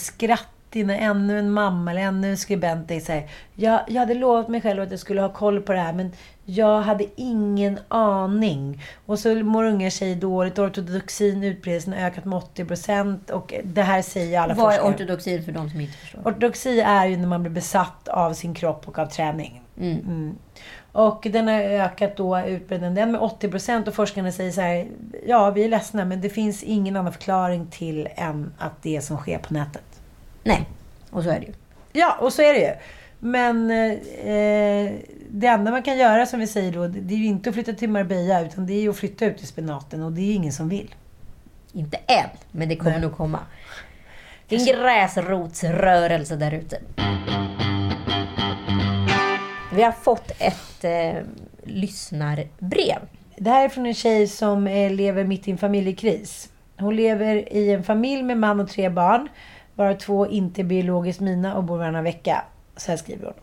när 0.74 0.98
ännu 0.98 1.38
en 1.38 1.50
mamma 1.50 1.90
eller 1.90 2.00
ännu 2.00 2.30
en 2.30 2.36
skribent 2.36 2.90
är 2.90 3.08
här, 3.08 3.28
jag, 3.54 3.80
jag 3.88 4.00
hade 4.00 4.14
lovat 4.14 4.48
mig 4.48 4.60
själv 4.60 4.82
att 4.82 4.90
jag 4.90 5.00
skulle 5.00 5.20
ha 5.20 5.28
koll 5.28 5.60
på 5.60 5.72
det 5.72 5.78
här, 5.78 5.92
men 5.92 6.12
jag 6.44 6.80
hade 6.80 7.04
ingen 7.16 7.78
aning. 7.88 8.82
Och 9.06 9.18
så 9.18 9.34
mår 9.34 9.64
unga 9.64 9.90
tjejer 9.90 10.16
dåligt. 10.16 10.58
Ortodoxin 10.58 11.42
utbredelsen 11.42 11.92
har 11.92 12.00
ökat 12.00 12.24
med 12.24 12.36
80 12.38 12.64
procent. 12.64 13.30
Och 13.30 13.54
det 13.64 13.82
här 13.82 14.02
säger 14.02 14.40
alla 14.40 14.54
Vad 14.54 14.74
är 14.74 14.78
forskare. 14.78 14.94
ortodoxin 14.94 15.44
för 15.44 15.52
de 15.52 15.70
som 15.70 15.80
inte 15.80 15.92
förstår? 15.92 16.20
Ortodoxi 16.24 16.80
är 16.80 17.06
ju 17.06 17.16
när 17.16 17.28
man 17.28 17.42
blir 17.42 17.52
besatt 17.52 18.08
av 18.08 18.32
sin 18.32 18.54
kropp 18.54 18.88
och 18.88 18.98
av 18.98 19.06
träning. 19.06 19.62
Mm. 19.80 19.98
Mm. 19.98 20.36
Och 20.92 21.26
den 21.30 21.48
har 21.48 21.60
ökat 21.60 22.16
då 22.16 22.40
utbredningen 22.40 23.12
med 23.12 23.20
80 23.20 23.48
procent 23.48 23.88
och 23.88 23.94
forskarna 23.94 24.32
säger 24.32 24.50
så 24.50 24.60
här, 24.60 24.88
ja 25.26 25.50
vi 25.50 25.64
är 25.64 25.68
ledsna 25.68 26.04
men 26.04 26.20
det 26.20 26.30
finns 26.30 26.62
ingen 26.62 26.96
annan 26.96 27.12
förklaring 27.12 27.66
till 27.66 28.08
än 28.14 28.54
att 28.58 28.82
det 28.82 29.00
som 29.00 29.16
sker 29.16 29.38
på 29.38 29.54
nätet. 29.54 29.91
Nej, 30.44 30.68
och 31.10 31.22
så 31.22 31.30
är 31.30 31.40
det 31.40 31.46
ju. 31.46 31.52
Ja, 31.92 32.16
och 32.20 32.32
så 32.32 32.42
är 32.42 32.54
det 32.54 32.60
ju. 32.60 32.72
Men 33.18 33.70
eh, 33.70 34.92
det 35.30 35.46
enda 35.46 35.70
man 35.70 35.82
kan 35.82 35.98
göra 35.98 36.26
som 36.26 36.40
vi 36.40 36.46
säger 36.46 36.72
då, 36.72 36.86
det 36.86 37.14
är 37.14 37.18
ju 37.18 37.26
inte 37.26 37.48
att 37.48 37.54
flytta 37.54 37.72
till 37.72 37.88
Marbella 37.88 38.40
utan 38.40 38.66
det 38.66 38.72
är 38.72 38.80
ju 38.80 38.90
att 38.90 38.96
flytta 38.96 39.24
ut 39.24 39.42
i 39.42 39.46
spenaten 39.46 40.02
och 40.02 40.12
det 40.12 40.20
är 40.20 40.34
ingen 40.34 40.52
som 40.52 40.68
vill. 40.68 40.94
Inte 41.72 41.96
än, 41.96 42.28
men 42.50 42.68
det 42.68 42.76
kommer 42.76 42.90
Nej. 42.90 43.00
nog 43.00 43.16
komma. 43.16 43.38
Det 44.48 44.56
är 44.70 44.74
en 44.74 44.82
gräsrotsrörelse 44.82 46.36
där 46.36 46.54
ute. 46.54 46.78
Vi 49.74 49.82
har 49.82 49.92
fått 49.92 50.32
ett 50.38 50.84
eh, 50.84 51.22
lyssnarbrev. 51.64 52.98
Det 53.36 53.50
här 53.50 53.64
är 53.64 53.68
från 53.68 53.86
en 53.86 53.94
tjej 53.94 54.26
som 54.26 54.66
eh, 54.66 54.90
lever 54.90 55.24
mitt 55.24 55.48
i 55.48 55.50
en 55.50 55.58
familjekris. 55.58 56.48
Hon 56.78 56.96
lever 56.96 57.52
i 57.56 57.70
en 57.70 57.84
familj 57.84 58.22
med 58.22 58.38
man 58.38 58.60
och 58.60 58.68
tre 58.68 58.88
barn, 58.88 59.28
varav 59.76 59.94
två 59.94 60.26
inte 60.26 60.62
är 60.62 60.64
biologiskt 60.64 61.20
mina 61.20 61.56
och 61.56 61.64
bor 61.64 61.78
varannan 61.78 62.04
vecka. 62.04 62.44
Så 62.76 62.90
här 62.90 62.96
skriver 62.96 63.24
hon. 63.24 63.34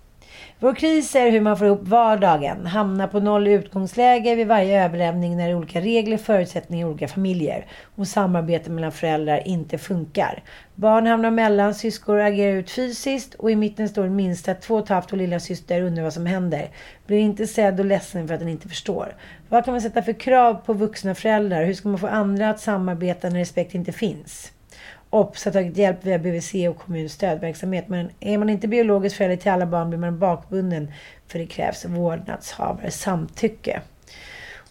Vår 0.59 0.75
kris 0.75 1.15
är 1.15 1.31
hur 1.31 1.41
man 1.41 1.57
får 1.57 1.67
ihop 1.67 1.87
vardagen, 1.87 2.65
hamnar 2.65 3.07
på 3.07 3.19
noll 3.19 3.47
i 3.47 3.51
utgångsläge 3.51 4.35
vid 4.35 4.47
varje 4.47 4.85
överlämning 4.85 5.37
när 5.37 5.55
olika 5.55 5.81
regler 5.81 6.13
och 6.15 6.21
förutsättningar 6.21 6.87
i 6.87 6.89
olika 6.89 7.07
familjer 7.07 7.65
och 7.95 8.07
samarbete 8.07 8.71
mellan 8.71 8.91
föräldrar 8.91 9.47
inte 9.47 9.77
funkar. 9.77 10.43
Barn 10.75 11.07
hamnar 11.07 11.31
mellan, 11.31 11.75
syskor 11.75 12.19
agerar 12.19 12.55
ut 12.55 12.71
fysiskt 12.71 13.33
och 13.33 13.51
i 13.51 13.55
mitten 13.55 13.89
står 13.89 14.03
den 14.03 14.15
minsta 14.15 14.53
två 14.53 14.75
och 14.75 14.83
ett 14.83 14.89
halvt 14.89 15.11
och 15.11 15.17
lilla 15.17 15.39
syster 15.39 15.81
undrar 15.81 16.03
vad 16.03 16.13
som 16.13 16.25
händer. 16.25 16.69
Blir 17.07 17.19
inte 17.19 17.47
sedd 17.47 17.79
och 17.79 17.85
ledsen 17.85 18.27
för 18.27 18.33
att 18.33 18.39
den 18.39 18.49
inte 18.49 18.69
förstår. 18.69 19.15
Vad 19.49 19.65
kan 19.65 19.73
man 19.73 19.81
sätta 19.81 20.01
för 20.01 20.13
krav 20.13 20.53
på 20.53 20.73
vuxna 20.73 21.15
föräldrar? 21.15 21.65
Hur 21.65 21.73
ska 21.73 21.89
man 21.89 21.99
få 21.99 22.07
andra 22.07 22.49
att 22.49 22.59
samarbeta 22.59 23.29
när 23.29 23.39
respekt 23.39 23.75
inte 23.75 23.91
finns? 23.91 24.51
OBS 25.09 25.45
har 25.45 25.51
tagit 25.51 25.77
hjälp 25.77 25.97
via 26.05 26.19
BVC 26.19 26.53
och 26.69 26.77
kommuns 26.77 27.13
stödverksamhet. 27.13 27.87
Men 27.87 28.09
är 28.19 28.37
man 28.37 28.49
inte 28.49 28.67
biologisk 28.67 29.15
förälder 29.15 29.37
till 29.37 29.51
alla 29.51 29.65
barn 29.65 29.89
blir 29.89 29.99
man 29.99 30.19
bakbunden 30.19 30.91
för 31.27 31.39
det 31.39 31.45
krävs 31.45 31.85
vårdnadshavares 31.85 33.01
samtycke. 33.01 33.81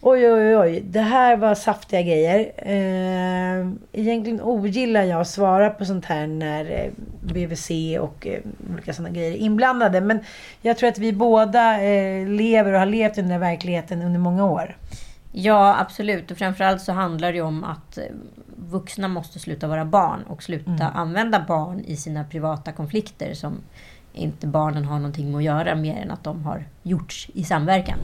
Oj, 0.01 0.31
oj, 0.31 0.57
oj. 0.57 0.81
Det 0.85 1.01
här 1.01 1.37
var 1.37 1.55
saftiga 1.55 2.01
grejer. 2.01 2.51
Eh, 2.57 3.67
egentligen 3.91 4.41
ogillar 4.41 5.03
jag 5.03 5.21
att 5.21 5.27
svara 5.27 5.69
på 5.69 5.85
sånt 5.85 6.05
här 6.05 6.27
när 6.27 6.71
eh, 6.71 6.91
BVC 7.21 7.69
och 7.99 8.27
eh, 8.27 8.39
olika 8.73 8.93
sådana 8.93 9.15
grejer 9.15 9.31
är 9.31 9.37
inblandade. 9.37 10.01
Men 10.01 10.19
jag 10.61 10.77
tror 10.77 10.89
att 10.89 10.97
vi 10.97 11.13
båda 11.13 11.83
eh, 11.83 12.27
lever 12.27 12.73
och 12.73 12.79
har 12.79 12.85
levt 12.85 13.17
i 13.17 13.21
den 13.21 13.31
här 13.31 13.39
verkligheten 13.39 14.01
under 14.01 14.19
många 14.19 14.45
år. 14.45 14.77
Ja, 15.31 15.79
absolut. 15.79 16.31
Och 16.31 16.37
framförallt 16.37 16.81
så 16.81 16.91
handlar 16.91 17.31
det 17.31 17.37
ju 17.37 17.43
om 17.43 17.63
att 17.63 17.99
vuxna 18.59 19.07
måste 19.07 19.39
sluta 19.39 19.67
vara 19.67 19.85
barn 19.85 20.23
och 20.23 20.43
sluta 20.43 20.71
använda 20.89 21.45
barn 21.47 21.79
i 21.79 21.95
sina 21.95 22.23
privata 22.23 22.71
konflikter 22.71 23.33
som 23.33 23.57
inte 24.13 24.47
barnen 24.47 24.85
har 24.85 24.95
någonting 24.99 25.31
med 25.31 25.37
att 25.37 25.43
göra 25.43 25.75
mer 25.75 26.01
än 26.01 26.11
att 26.11 26.23
de 26.23 26.43
har 26.45 26.65
gjorts 26.83 27.29
i 27.33 27.43
samverkan. 27.43 27.99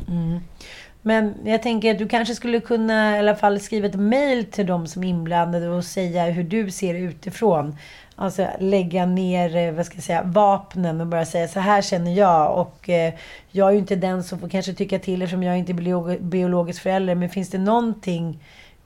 Men 1.01 1.33
jag 1.43 1.63
tänker 1.63 1.91
att 1.91 1.97
du 1.97 2.07
kanske 2.07 2.35
skulle 2.35 2.59
kunna 2.59 3.15
i 3.15 3.19
alla 3.19 3.35
fall 3.35 3.59
skriva 3.59 3.87
ett 3.87 3.95
mail 3.99 4.45
till 4.45 4.65
de 4.65 4.87
som 4.87 5.03
är 5.03 5.07
inblandade 5.07 5.69
och 5.69 5.83
säga 5.83 6.25
hur 6.25 6.43
du 6.43 6.71
ser 6.71 6.93
det 6.93 6.99
utifrån. 6.99 7.75
Alltså 8.15 8.47
lägga 8.59 9.05
ner, 9.05 9.55
eh, 9.55 9.73
vad 9.73 9.85
ska 9.85 9.95
jag 9.95 10.03
säga, 10.03 10.23
vapnen 10.23 11.01
och 11.01 11.07
bara 11.07 11.25
säga 11.25 11.47
så 11.47 11.59
här 11.59 11.81
känner 11.81 12.13
jag. 12.13 12.57
Och 12.57 12.89
eh, 12.89 13.13
jag 13.51 13.67
är 13.67 13.71
ju 13.71 13.77
inte 13.79 13.95
den 13.95 14.23
som 14.23 14.39
får 14.39 14.49
kanske 14.49 14.73
tycka 14.73 14.99
till 14.99 15.21
eftersom 15.21 15.43
jag 15.43 15.53
är 15.53 15.59
inte 15.59 15.73
biolog- 15.73 16.21
biologisk 16.21 16.81
förälder. 16.81 17.15
Men 17.15 17.29
finns 17.29 17.49
det 17.49 17.57
någonting 17.57 18.39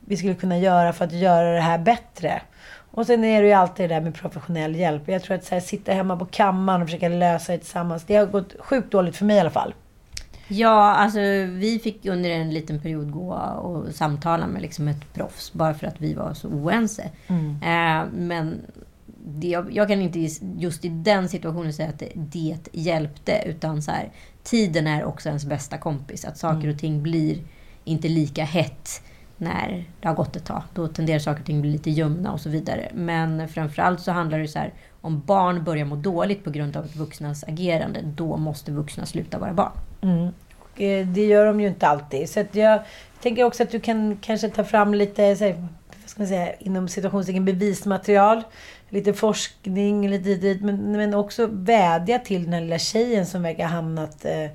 vi 0.10 0.18
skulle 0.18 0.36
kunna 0.36 0.57
göra 0.57 0.93
för 0.93 1.05
att 1.05 1.12
göra 1.12 1.53
det 1.53 1.62
här 1.62 1.78
bättre? 1.78 2.41
Och 2.91 3.05
sen 3.05 3.24
är 3.24 3.41
det 3.41 3.47
ju 3.47 3.53
alltid 3.53 3.89
det 3.89 3.95
där 3.95 4.01
med 4.01 4.16
professionell 4.16 4.76
hjälp. 4.76 5.07
Jag 5.07 5.24
tror 5.24 5.36
att 5.36 5.45
så 5.45 5.55
här, 5.55 5.62
sitta 5.62 5.93
hemma 5.93 6.18
på 6.18 6.26
kammaren 6.26 6.82
och 6.82 6.88
försöka 6.88 7.10
lösa 7.10 7.51
det 7.51 7.57
tillsammans. 7.57 8.03
Det 8.03 8.16
har 8.16 8.26
gått 8.26 8.55
sjukt 8.60 8.91
dåligt 8.91 9.16
för 9.16 9.26
mig 9.26 9.38
i 9.38 9.39
alla 9.39 9.49
fall. 9.49 9.74
Ja, 10.47 10.95
alltså 10.95 11.20
vi 11.47 11.80
fick 11.84 12.05
under 12.05 12.30
en 12.30 12.53
liten 12.53 12.80
period 12.82 13.12
gå 13.12 13.34
och 13.34 13.95
samtala 13.95 14.47
med 14.47 14.62
liksom 14.62 14.88
ett 14.88 15.14
proffs. 15.14 15.53
Bara 15.53 15.74
för 15.74 15.88
att 15.88 16.01
vi 16.01 16.14
var 16.14 16.34
så 16.34 16.47
oense. 16.47 17.10
Eh, 17.64 18.03
men 18.14 18.62
det, 19.26 19.47
jag, 19.47 19.74
jag 19.74 19.88
kan 19.88 20.01
inte 20.01 20.30
just 20.57 20.86
i 20.86 20.89
den 20.89 21.30
situationen 21.30 21.74
säga 21.74 21.89
att 21.89 21.99
det, 21.99 22.12
det 22.16 22.57
hjälpte. 22.72 23.43
Utan 23.45 23.82
så 23.82 23.91
här, 23.91 24.12
tiden 24.43 24.88
är 24.88 25.03
också 25.03 25.30
ens 25.30 25.45
bästa 25.45 25.78
kompis. 25.78 26.26
Att 26.26 26.38
saker 26.38 26.68
och 26.68 26.80
ting 26.80 27.03
blir 27.03 27.38
inte 27.84 28.07
lika 28.07 28.43
hett 28.43 29.01
när 29.40 29.84
det 30.02 30.08
har 30.08 30.16
gått 30.16 30.36
ett 30.36 30.46
tag. 30.46 30.64
Då 30.74 30.88
tenderar 30.88 31.20
saker 31.20 31.40
och 31.40 31.46
ting 31.46 31.62
bli 31.62 31.72
lite 31.72 31.90
ljumna 31.90 32.32
och 32.32 32.40
så 32.42 32.50
vidare. 32.50 32.92
Men 32.94 33.48
framförallt 33.48 34.02
så 34.02 34.12
handlar 34.12 34.40
det 34.40 34.48
så 34.48 34.60
här, 34.60 34.74
om 35.02 35.22
barn 35.26 35.64
börjar 35.64 35.86
må 35.86 35.96
dåligt 35.96 36.44
på 36.44 36.50
grund 36.50 36.78
av 36.78 36.88
vuxnas 36.96 37.44
agerande, 37.44 38.02
då 38.04 38.38
måste 38.38 38.72
vuxna 38.72 39.06
sluta 39.06 39.40
vara 39.40 39.54
barn. 39.54 39.72
Mm. 40.02 40.26
Eh, 40.76 41.08
det 41.08 41.26
gör 41.26 41.46
de 41.46 41.62
ju 41.62 41.68
inte 41.68 41.88
alltid. 41.88 42.30
Så 42.30 42.40
att 42.40 42.56
jag 42.56 42.82
tänker 43.22 43.44
också 43.44 43.64
att 43.64 43.72
du 43.72 43.80
kan 43.80 44.18
kanske 44.22 44.50
ta 44.50 44.64
fram 44.64 44.94
lite, 44.94 45.36
så 45.36 45.44
här, 45.44 45.68
vad 46.02 46.10
ska 46.10 46.22
man 46.22 46.28
säga, 46.28 46.54
inom 46.54 46.88
situationstecken 46.88 47.46
bevismaterial. 47.46 48.44
Lite 48.90 49.14
forskning, 49.14 50.10
lite 50.10 50.36
dit, 50.36 50.62
men, 50.62 50.92
men 50.92 51.14
också 51.14 51.48
vädja 51.52 52.20
till 52.20 52.44
den 52.44 52.54
här 52.54 52.62
lilla 52.62 52.80
tjejen 52.80 53.26
som 53.26 53.44
verkar 53.44 53.64
ha 53.64 53.72
hamnat 53.72 54.26
eh, 54.26 54.52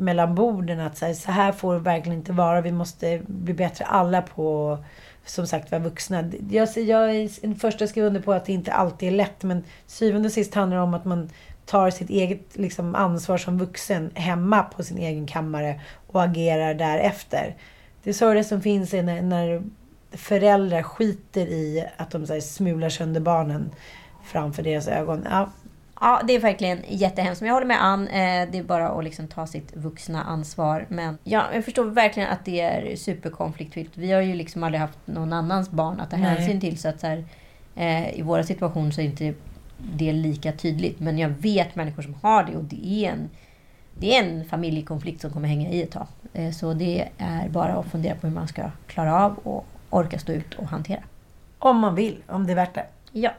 mellan 0.00 0.34
borden. 0.34 0.80
Att 0.80 0.98
så 0.98 1.06
här, 1.06 1.14
så 1.14 1.32
här 1.32 1.52
får 1.52 1.74
det 1.74 1.80
verkligen 1.80 2.18
inte 2.18 2.32
vara. 2.32 2.60
Vi 2.60 2.72
måste 2.72 3.20
bli 3.26 3.54
bättre 3.54 3.84
alla 3.84 4.22
på 4.22 4.78
som 5.24 5.46
sagt 5.46 5.70
vara 5.70 5.82
vuxna. 5.82 6.30
Jag, 6.50 6.68
jag 6.76 7.16
är 7.16 7.40
den 7.42 7.56
första 7.56 7.84
att 7.84 7.90
skriva 7.90 8.06
under 8.06 8.20
på 8.20 8.32
att 8.32 8.44
det 8.44 8.52
inte 8.52 8.72
alltid 8.72 9.08
är 9.08 9.12
lätt. 9.12 9.42
Men 9.42 9.64
syvende 9.86 10.26
och 10.26 10.32
sist 10.32 10.54
handlar 10.54 10.76
det 10.76 10.82
om 10.82 10.94
att 10.94 11.04
man 11.04 11.30
tar 11.66 11.90
sitt 11.90 12.10
eget 12.10 12.56
liksom, 12.56 12.94
ansvar 12.94 13.38
som 13.38 13.58
vuxen 13.58 14.10
hemma 14.14 14.62
på 14.62 14.82
sin 14.82 14.98
egen 14.98 15.26
kammare 15.26 15.80
och 16.06 16.22
agerar 16.22 16.74
därefter. 16.74 17.56
Det 18.02 18.14
sorgliga 18.14 18.44
som 18.44 18.62
finns 18.62 18.94
är 18.94 19.02
när, 19.02 19.22
när 19.22 19.62
föräldrar 20.12 20.82
skiter 20.82 21.46
i 21.46 21.86
att 21.96 22.10
de 22.10 22.26
så 22.26 22.32
här, 22.32 22.40
smular 22.40 22.88
sönder 22.88 23.20
barnen 23.20 23.70
framför 24.24 24.62
deras 24.62 24.88
ögon. 24.88 25.26
Ja, 25.30 25.50
Ja, 26.00 26.20
det 26.26 26.32
är 26.32 26.40
verkligen 26.40 26.78
jättehemskt. 26.88 27.40
Men 27.40 27.48
jag 27.48 27.54
håller 27.54 27.66
med 27.66 27.84
Ann. 27.84 28.08
Eh, 28.08 28.48
det 28.52 28.58
är 28.58 28.62
bara 28.62 28.88
att 28.88 29.04
liksom 29.04 29.28
ta 29.28 29.46
sitt 29.46 29.76
vuxna 29.76 30.22
ansvar. 30.22 30.86
Men 30.88 31.18
ja, 31.24 31.44
jag 31.54 31.64
förstår 31.64 31.84
verkligen 31.84 32.28
att 32.28 32.44
det 32.44 32.60
är 32.60 32.96
superkonfliktfyllt. 32.96 33.90
Vi 33.94 34.12
har 34.12 34.20
ju 34.20 34.34
liksom 34.34 34.62
aldrig 34.62 34.80
haft 34.80 34.98
någon 35.04 35.32
annans 35.32 35.70
barn 35.70 36.00
att 36.00 36.10
ta 36.10 36.16
Nej. 36.16 36.26
hänsyn 36.26 36.60
till. 36.60 36.78
Så 36.78 36.88
att 36.88 37.00
så 37.00 37.06
här, 37.06 37.24
eh, 37.76 38.18
I 38.18 38.22
våra 38.22 38.42
situationer 38.44 38.90
så 38.90 39.00
är 39.00 39.04
inte 39.04 39.34
det 39.78 40.12
lika 40.12 40.52
tydligt. 40.52 41.00
Men 41.00 41.18
jag 41.18 41.28
vet 41.28 41.76
människor 41.76 42.02
som 42.02 42.14
har 42.22 42.44
det 42.44 42.56
och 42.56 42.64
det 42.64 42.86
är 42.86 43.10
en, 43.10 43.30
det 43.98 44.16
är 44.16 44.24
en 44.24 44.44
familjekonflikt 44.44 45.20
som 45.20 45.30
kommer 45.30 45.48
hänga 45.48 45.70
i 45.70 45.82
ett 45.82 45.90
tag. 45.90 46.06
Eh, 46.32 46.50
så 46.50 46.72
det 46.72 47.08
är 47.18 47.48
bara 47.48 47.72
att 47.72 47.86
fundera 47.86 48.14
på 48.14 48.26
hur 48.26 48.34
man 48.34 48.48
ska 48.48 48.62
klara 48.86 49.24
av 49.24 49.38
och 49.38 49.66
orka 49.90 50.18
stå 50.18 50.32
ut 50.32 50.54
och 50.54 50.66
hantera. 50.66 51.00
om 51.58 51.78
man 51.78 51.94
vill, 51.94 52.16
om 52.26 52.46
det 52.46 52.52
är 52.52 52.56
värt 52.56 52.74
det. 52.74 52.86
Ja. 53.12 53.30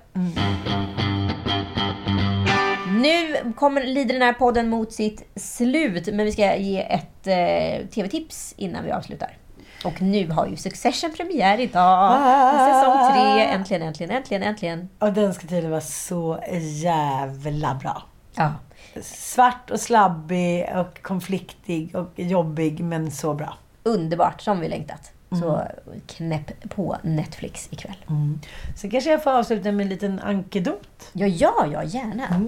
Nu 3.02 3.54
kommer, 3.56 3.84
lider 3.84 4.14
den 4.14 4.22
här 4.22 4.34
podden 4.34 4.70
mot 4.70 4.93
sitt 4.93 5.30
slut, 5.36 6.08
men 6.08 6.26
vi 6.26 6.32
ska 6.32 6.56
ge 6.56 6.82
ett 6.82 7.28
eh, 7.28 7.88
tv-tips 7.88 8.54
innan 8.58 8.84
vi 8.84 8.91
avslutar. 8.91 9.38
Och 9.86 10.02
nu 10.02 10.32
har 10.32 10.47
ju 10.47 10.56
Succession 10.56 11.14
premiär 11.18 11.60
idag. 11.60 12.20
Säsong 12.52 13.14
tre. 13.14 13.45
Äntligen, 13.45 13.82
äntligen, 13.82 14.16
äntligen, 14.16 14.43
äntligen. 14.43 14.89
Och 14.99 15.14
den 15.14 15.34
ska 15.34 15.41
tydligen 15.41 15.72
vara 15.72 15.82
så 15.82 16.39
jävla 16.62 17.76
bra. 17.76 18.04
Ja. 18.36 18.54
Svart 19.02 19.72
och 19.72 19.80
slabbig 19.80 20.70
och 20.76 21.02
konfliktig 21.02 21.95
och 21.95 22.12
jobbig, 22.16 22.84
men 22.84 23.12
så 23.12 23.34
bra. 23.34 23.58
Underbart, 23.84 24.41
som 24.41 24.60
vi 24.60 24.68
längtat. 24.68 25.12
Så 25.40 25.62
knäpp 26.08 26.70
på 26.70 26.98
Netflix 27.04 27.68
ikväll. 27.72 27.96
Så 28.78 28.90
kanske 28.90 29.12
jag 29.12 29.24
får 29.24 29.32
avsluta 29.32 29.72
med 29.72 29.84
en 29.84 29.90
liten 29.90 30.20
ankedot. 30.20 31.10
Ja, 31.14 31.28
ja, 31.28 31.68
ja, 31.72 31.84
gärna. 31.84 32.46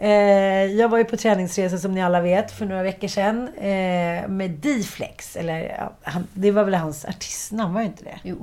Eh, 0.00 0.64
jag 0.64 0.88
var 0.88 0.98
ju 0.98 1.04
på 1.04 1.16
träningsresa 1.16 1.78
som 1.78 1.94
ni 1.94 2.02
alla 2.02 2.20
vet 2.20 2.52
för 2.52 2.66
några 2.66 2.82
veckor 2.82 3.08
sedan 3.08 3.48
eh, 3.48 4.28
med 4.28 4.50
D-Flex. 4.50 5.36
Eller, 5.36 5.76
ja, 5.78 5.92
han, 6.02 6.26
det 6.34 6.50
var 6.50 6.64
väl 6.64 6.74
hans 6.74 7.04
artistnamn, 7.04 7.74
var 7.74 7.80
det 7.80 7.86
inte 7.86 8.04
det? 8.04 8.18
Jo. 8.22 8.36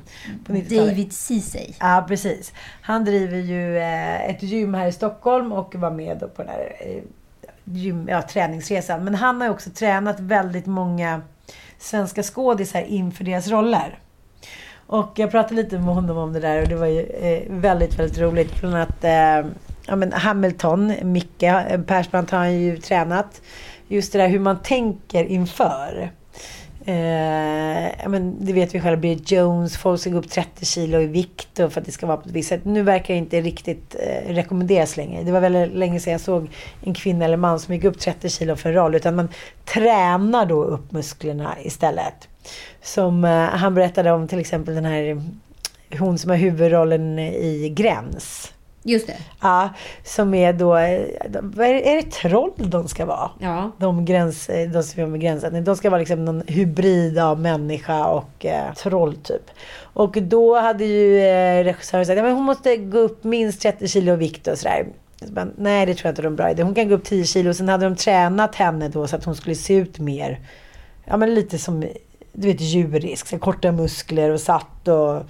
På 0.46 0.54
90-talet. 0.54 0.90
David 0.90 1.14
Ceesay. 1.14 1.74
Ja, 1.80 2.06
precis. 2.08 2.54
Han 2.82 3.06
driver 3.06 3.38
ju 3.38 3.78
eh, 3.78 4.30
ett 4.30 4.44
gym 4.44 4.74
här 4.74 4.88
i 4.88 4.92
Stockholm 4.92 5.52
och 5.52 5.76
var 5.76 5.92
med 5.92 6.20
på 6.20 6.44
den 6.44 6.52
här 6.52 6.76
eh, 6.80 7.04
gym, 7.64 8.08
ja, 8.10 8.22
träningsresan. 8.22 9.04
Men 9.04 9.16
han 9.16 9.42
har 9.42 9.48
ju 9.48 9.54
också 9.54 9.70
tränat 9.70 10.20
väldigt 10.20 10.66
många 10.66 11.22
svenska 11.80 12.24
skådisar 12.24 12.82
inför 12.82 13.24
deras 13.24 13.48
roller. 13.48 14.00
Och 14.88 15.12
jag 15.16 15.32
pratade 15.32 15.56
lite 15.56 15.76
med 15.76 15.96
honom 15.96 16.18
om 16.18 16.34
det 16.34 16.40
där 16.40 16.62
och 16.62 16.68
det 16.68 16.76
var 16.76 16.88
ju 16.88 17.02
eh, 17.02 17.44
väldigt, 17.50 18.00
väldigt 18.00 18.18
roligt. 18.18 18.60
Bland 18.62 18.76
annat 18.76 19.04
eh, 19.04 19.52
ja, 19.88 19.96
men 19.96 20.14
Hamilton, 20.14 20.94
Micke 21.04 21.44
eh, 21.44 21.82
Persbrandt 21.82 22.32
har 22.32 22.38
han 22.40 22.60
ju 22.60 22.78
tränat. 22.78 23.42
Just 23.88 24.14
det 24.14 24.20
där 24.20 24.28
hur 24.28 24.40
man 24.40 24.60
tänker 24.60 25.24
inför. 25.24 26.12
Eh, 26.88 28.10
men 28.10 28.46
det 28.46 28.54
vet 28.54 28.76
vi 28.76 28.82
själva, 28.82 28.98
Bridget 28.98 29.32
Jones, 29.32 29.78
folk 29.78 30.02
ska 30.02 30.10
gå 30.10 30.18
upp 30.18 30.30
30 30.30 30.66
kilo 30.66 31.00
i 31.00 31.06
vikt 31.06 31.58
för 31.58 31.78
att 31.78 31.86
det 31.86 31.92
ska 31.92 32.06
vara 32.06 32.18
på 32.18 32.30
ett 32.30 32.36
visst 32.36 32.50
sätt. 32.50 32.66
Nu 32.66 32.84
verkar 32.84 33.14
det 33.14 33.18
inte 33.18 33.42
riktigt 33.42 33.96
eh, 34.00 34.34
rekommenderas 34.34 34.98
längre. 34.98 35.24
Det 35.24 35.32
var 35.32 35.40
väldigt 35.40 35.78
länge 35.78 36.00
sedan 36.00 36.12
jag 36.12 36.22
såg 36.22 36.48
en 36.84 36.94
kvinna 36.94 37.26
eller 37.26 37.38
man 37.38 37.60
som 37.60 37.74
gick 37.74 37.84
upp 37.84 38.00
30 38.00 38.30
kilo 38.30 38.56
för 38.56 38.70
en 38.70 38.76
roll. 38.76 38.96
Utan 38.96 39.16
man 39.16 39.30
tränar 39.66 40.46
då 40.46 40.64
upp 40.64 40.92
musklerna 40.92 41.56
istället. 41.64 42.28
Som 42.82 43.26
eh, 43.26 43.32
han 43.32 43.76
berättade 43.76 44.12
om 44.12 44.28
till 44.28 44.40
exempel 44.40 44.76
den 44.76 44.86
här 44.86 45.24
hon 46.00 46.18
som 46.18 46.30
har 46.30 46.38
huvudrollen 46.38 47.20
i 47.20 47.70
Gräns. 47.76 48.54
Just 48.88 49.08
det. 49.08 49.18
Ja, 49.42 49.70
som 50.04 50.34
är 50.34 50.54
då, 50.54 50.74
är 50.74 51.96
det, 51.96 52.12
troll 52.12 52.52
de 52.56 52.88
ska 52.88 53.06
vara? 53.06 53.32
Ja. 53.40 53.72
De, 53.78 54.06
gräns, 54.06 54.50
de 54.74 54.84
som 54.84 55.02
jobbar 55.02 55.12
med 55.12 55.22
gränsen. 55.22 55.64
De 55.64 55.76
ska 55.76 55.90
vara 55.90 56.00
liksom 56.00 56.26
någon 56.26 56.44
hybrid 56.48 57.20
av 57.20 57.40
människa 57.40 58.06
och 58.06 58.46
eh, 58.46 58.74
troll 58.74 59.16
typ. 59.16 59.52
Och 59.78 60.12
då 60.22 60.60
hade 60.60 60.86
ju 60.86 61.20
eh, 61.20 61.64
regissören 61.64 62.06
sagt 62.06 62.20
att 62.20 62.34
hon 62.34 62.44
måste 62.44 62.78
gå 62.78 62.98
upp 62.98 63.24
minst 63.24 63.62
30 63.62 63.88
kilo 63.88 64.14
i 64.14 64.16
vikt 64.16 64.48
och 64.48 64.58
sådär. 64.58 64.88
Så 65.26 65.32
bara, 65.32 65.48
Nej, 65.58 65.86
det 65.86 65.94
tror 65.94 66.08
jag 66.08 66.12
inte 66.12 66.22
är 66.22 66.28
en 66.28 66.36
bra 66.36 66.52
idé. 66.52 66.64
Hon 66.64 66.76
kan 66.76 66.90
gå 66.90 66.96
upp 66.96 67.04
10 67.04 67.26
kilo. 67.26 67.54
Sen 67.54 67.70
hade 67.70 67.86
de 67.86 67.96
tränat 67.96 68.56
henne 68.56 68.88
då 68.88 69.08
så 69.08 69.16
att 69.16 69.26
hon 69.26 69.36
skulle 69.36 69.56
se 69.56 69.74
ut 69.74 70.00
mer. 70.00 70.40
Ja, 71.06 71.18
men 71.18 71.36
lite 71.36 71.58
som 71.58 71.84
du 72.36 72.48
vet, 72.48 72.62
djurisk. 72.62 73.28
Så 73.28 73.38
korta 73.38 73.72
muskler 73.72 74.32
och 74.32 74.40
satt 74.40 74.88
och... 74.88 75.24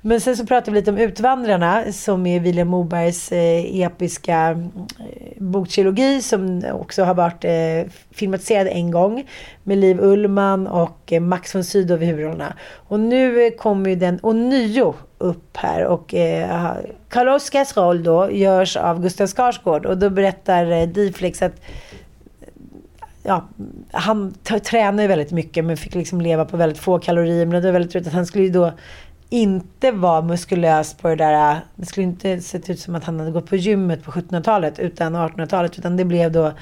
Men 0.00 0.20
sen 0.20 0.36
så 0.36 0.46
pratade 0.46 0.70
vi 0.70 0.78
lite 0.78 0.90
om 0.90 0.98
Utvandrarna 0.98 1.92
som 1.92 2.26
är 2.26 2.40
Vilhelm 2.40 2.68
Mobergs 2.68 3.32
eh, 3.32 3.80
episka 3.80 4.50
eh, 4.50 5.42
boktrilogi 5.42 6.22
som 6.22 6.64
också 6.72 7.04
har 7.04 7.14
varit 7.14 7.44
eh, 7.44 7.92
filmatiserad 8.10 8.66
en 8.66 8.90
gång 8.90 9.28
med 9.62 9.78
Liv 9.78 10.00
Ullman 10.00 10.66
och 10.66 11.12
eh, 11.12 11.20
Max 11.20 11.54
von 11.54 11.64
Sydow 11.64 12.02
i 12.02 12.06
huvudrollerna. 12.06 12.54
Och 12.88 13.00
nu 13.00 13.46
eh, 13.46 13.50
kommer 13.50 13.90
ju 13.90 13.96
den 13.96 14.18
ånyo 14.22 14.94
upp 15.18 15.56
här 15.56 15.84
och 15.84 16.14
eh, 16.14 16.76
Karl 17.08 17.28
Oskars 17.28 17.76
roll 17.76 18.02
då 18.02 18.30
görs 18.30 18.76
av 18.76 19.02
Gustav 19.02 19.26
Skarsgård 19.26 19.86
och 19.86 19.98
då 19.98 20.10
berättar 20.10 20.70
eh, 20.70 20.88
Diflex 20.88 21.42
att 21.42 21.60
ja, 23.24 23.48
han 23.92 24.34
tränade 24.64 25.02
ju 25.02 25.08
väldigt 25.08 25.32
mycket 25.32 25.64
men 25.64 25.76
fick 25.76 25.94
liksom 25.94 26.20
leva 26.20 26.44
på 26.44 26.56
väldigt 26.56 26.78
få 26.78 26.98
kalorier. 26.98 27.46
Men 27.46 27.62
det 27.62 27.68
var 27.68 27.72
väldigt 27.72 27.94
roligt 27.94 28.06
att 28.06 28.14
han 28.14 28.26
skulle 28.26 28.44
ju 28.44 28.50
då 28.50 28.72
inte 29.30 29.90
vara 29.90 30.22
muskulös 30.22 30.94
på 30.94 31.08
det 31.08 31.16
där. 31.16 31.60
Det 31.76 31.86
skulle 31.86 32.04
inte 32.04 32.40
sett 32.40 32.70
ut 32.70 32.80
som 32.80 32.94
att 32.94 33.04
han 33.04 33.18
hade 33.20 33.30
gått 33.30 33.48
på 33.48 33.56
gymmet 33.56 34.04
på 34.04 34.10
1700-talet 34.10 34.78
utan 34.78 35.16
1800-talet. 35.16 35.78
Utan 35.78 35.96
det 35.96 36.04
blev 36.04 36.32
då 36.32 36.52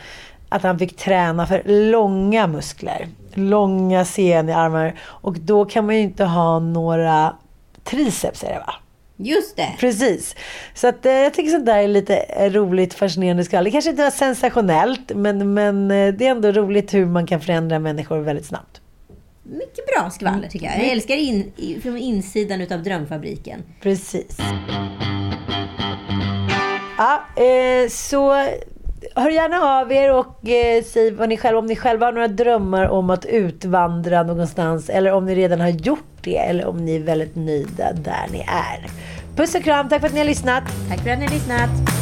att 0.48 0.62
han 0.62 0.78
fick 0.78 0.96
träna 0.96 1.46
för 1.46 1.62
långa 1.90 2.46
muskler. 2.46 3.08
Långa 3.34 4.04
sen 4.04 4.48
i 4.48 4.52
armar. 4.52 4.94
Och 5.00 5.38
då 5.38 5.64
kan 5.64 5.86
man 5.86 5.94
ju 5.94 6.00
inte 6.00 6.24
ha 6.24 6.58
några 6.58 7.36
triceps 7.84 8.44
är 8.44 8.48
det 8.48 8.58
va? 8.58 8.74
Just 9.22 9.56
det. 9.56 9.74
Precis. 9.78 10.36
Så 10.74 10.88
att, 10.88 11.06
eh, 11.06 11.12
jag 11.12 11.34
tycker 11.34 11.50
sånt 11.50 11.66
där 11.66 11.78
är 11.78 11.88
lite 11.88 12.16
eh, 12.16 12.52
roligt, 12.52 12.94
fascinerande 12.94 13.44
skall. 13.44 13.64
Det 13.64 13.70
kanske 13.70 13.90
inte 13.90 14.02
var 14.02 14.10
sensationellt, 14.10 15.12
men, 15.14 15.54
men 15.54 15.90
eh, 15.90 16.14
det 16.14 16.26
är 16.26 16.30
ändå 16.30 16.52
roligt 16.52 16.94
hur 16.94 17.06
man 17.06 17.26
kan 17.26 17.40
förändra 17.40 17.78
människor 17.78 18.18
väldigt 18.18 18.46
snabbt. 18.46 18.80
Mycket 19.42 19.86
bra 19.86 20.10
skvaller 20.10 20.48
tycker 20.48 20.66
jag. 20.66 20.78
Jag 20.78 20.86
älskar 20.86 21.16
in, 21.16 21.52
från 21.82 21.98
insidan 21.98 22.60
utav 22.60 22.82
Drömfabriken. 22.82 23.62
Precis. 23.80 24.38
Ja, 26.98 27.42
eh, 27.42 27.88
så 27.88 28.46
hör 29.14 29.30
gärna 29.30 29.80
av 29.80 29.92
er 29.92 30.12
och 30.12 30.48
eh, 30.48 30.84
säg 30.84 31.10
vad 31.10 31.28
ni 31.28 31.36
själva, 31.36 31.58
om 31.58 31.66
ni 31.66 31.76
själva 31.76 32.06
har 32.06 32.12
några 32.12 32.28
drömmar 32.28 32.88
om 32.88 33.10
att 33.10 33.24
utvandra 33.24 34.22
någonstans 34.22 34.88
eller 34.88 35.12
om 35.12 35.26
ni 35.26 35.34
redan 35.34 35.60
har 35.60 35.68
gjort 35.68 35.98
det 36.20 36.36
eller 36.36 36.66
om 36.66 36.84
ni 36.84 36.96
är 36.96 37.00
väldigt 37.00 37.36
nöjda 37.36 37.92
där 37.92 38.26
ni 38.32 38.38
är. 38.38 38.90
Puss 39.36 39.54
och 39.54 39.62
kram, 39.62 39.88
tack 39.88 40.00
för 40.00 40.06
att 40.06 40.14
ni 40.14 40.20
har 40.20 40.26
lyssnat. 40.26 40.64
Tack 40.88 41.00
för 41.00 41.10
att 41.10 41.18
ni 41.18 41.24
har 41.24 41.32
lyssnat. 41.32 42.01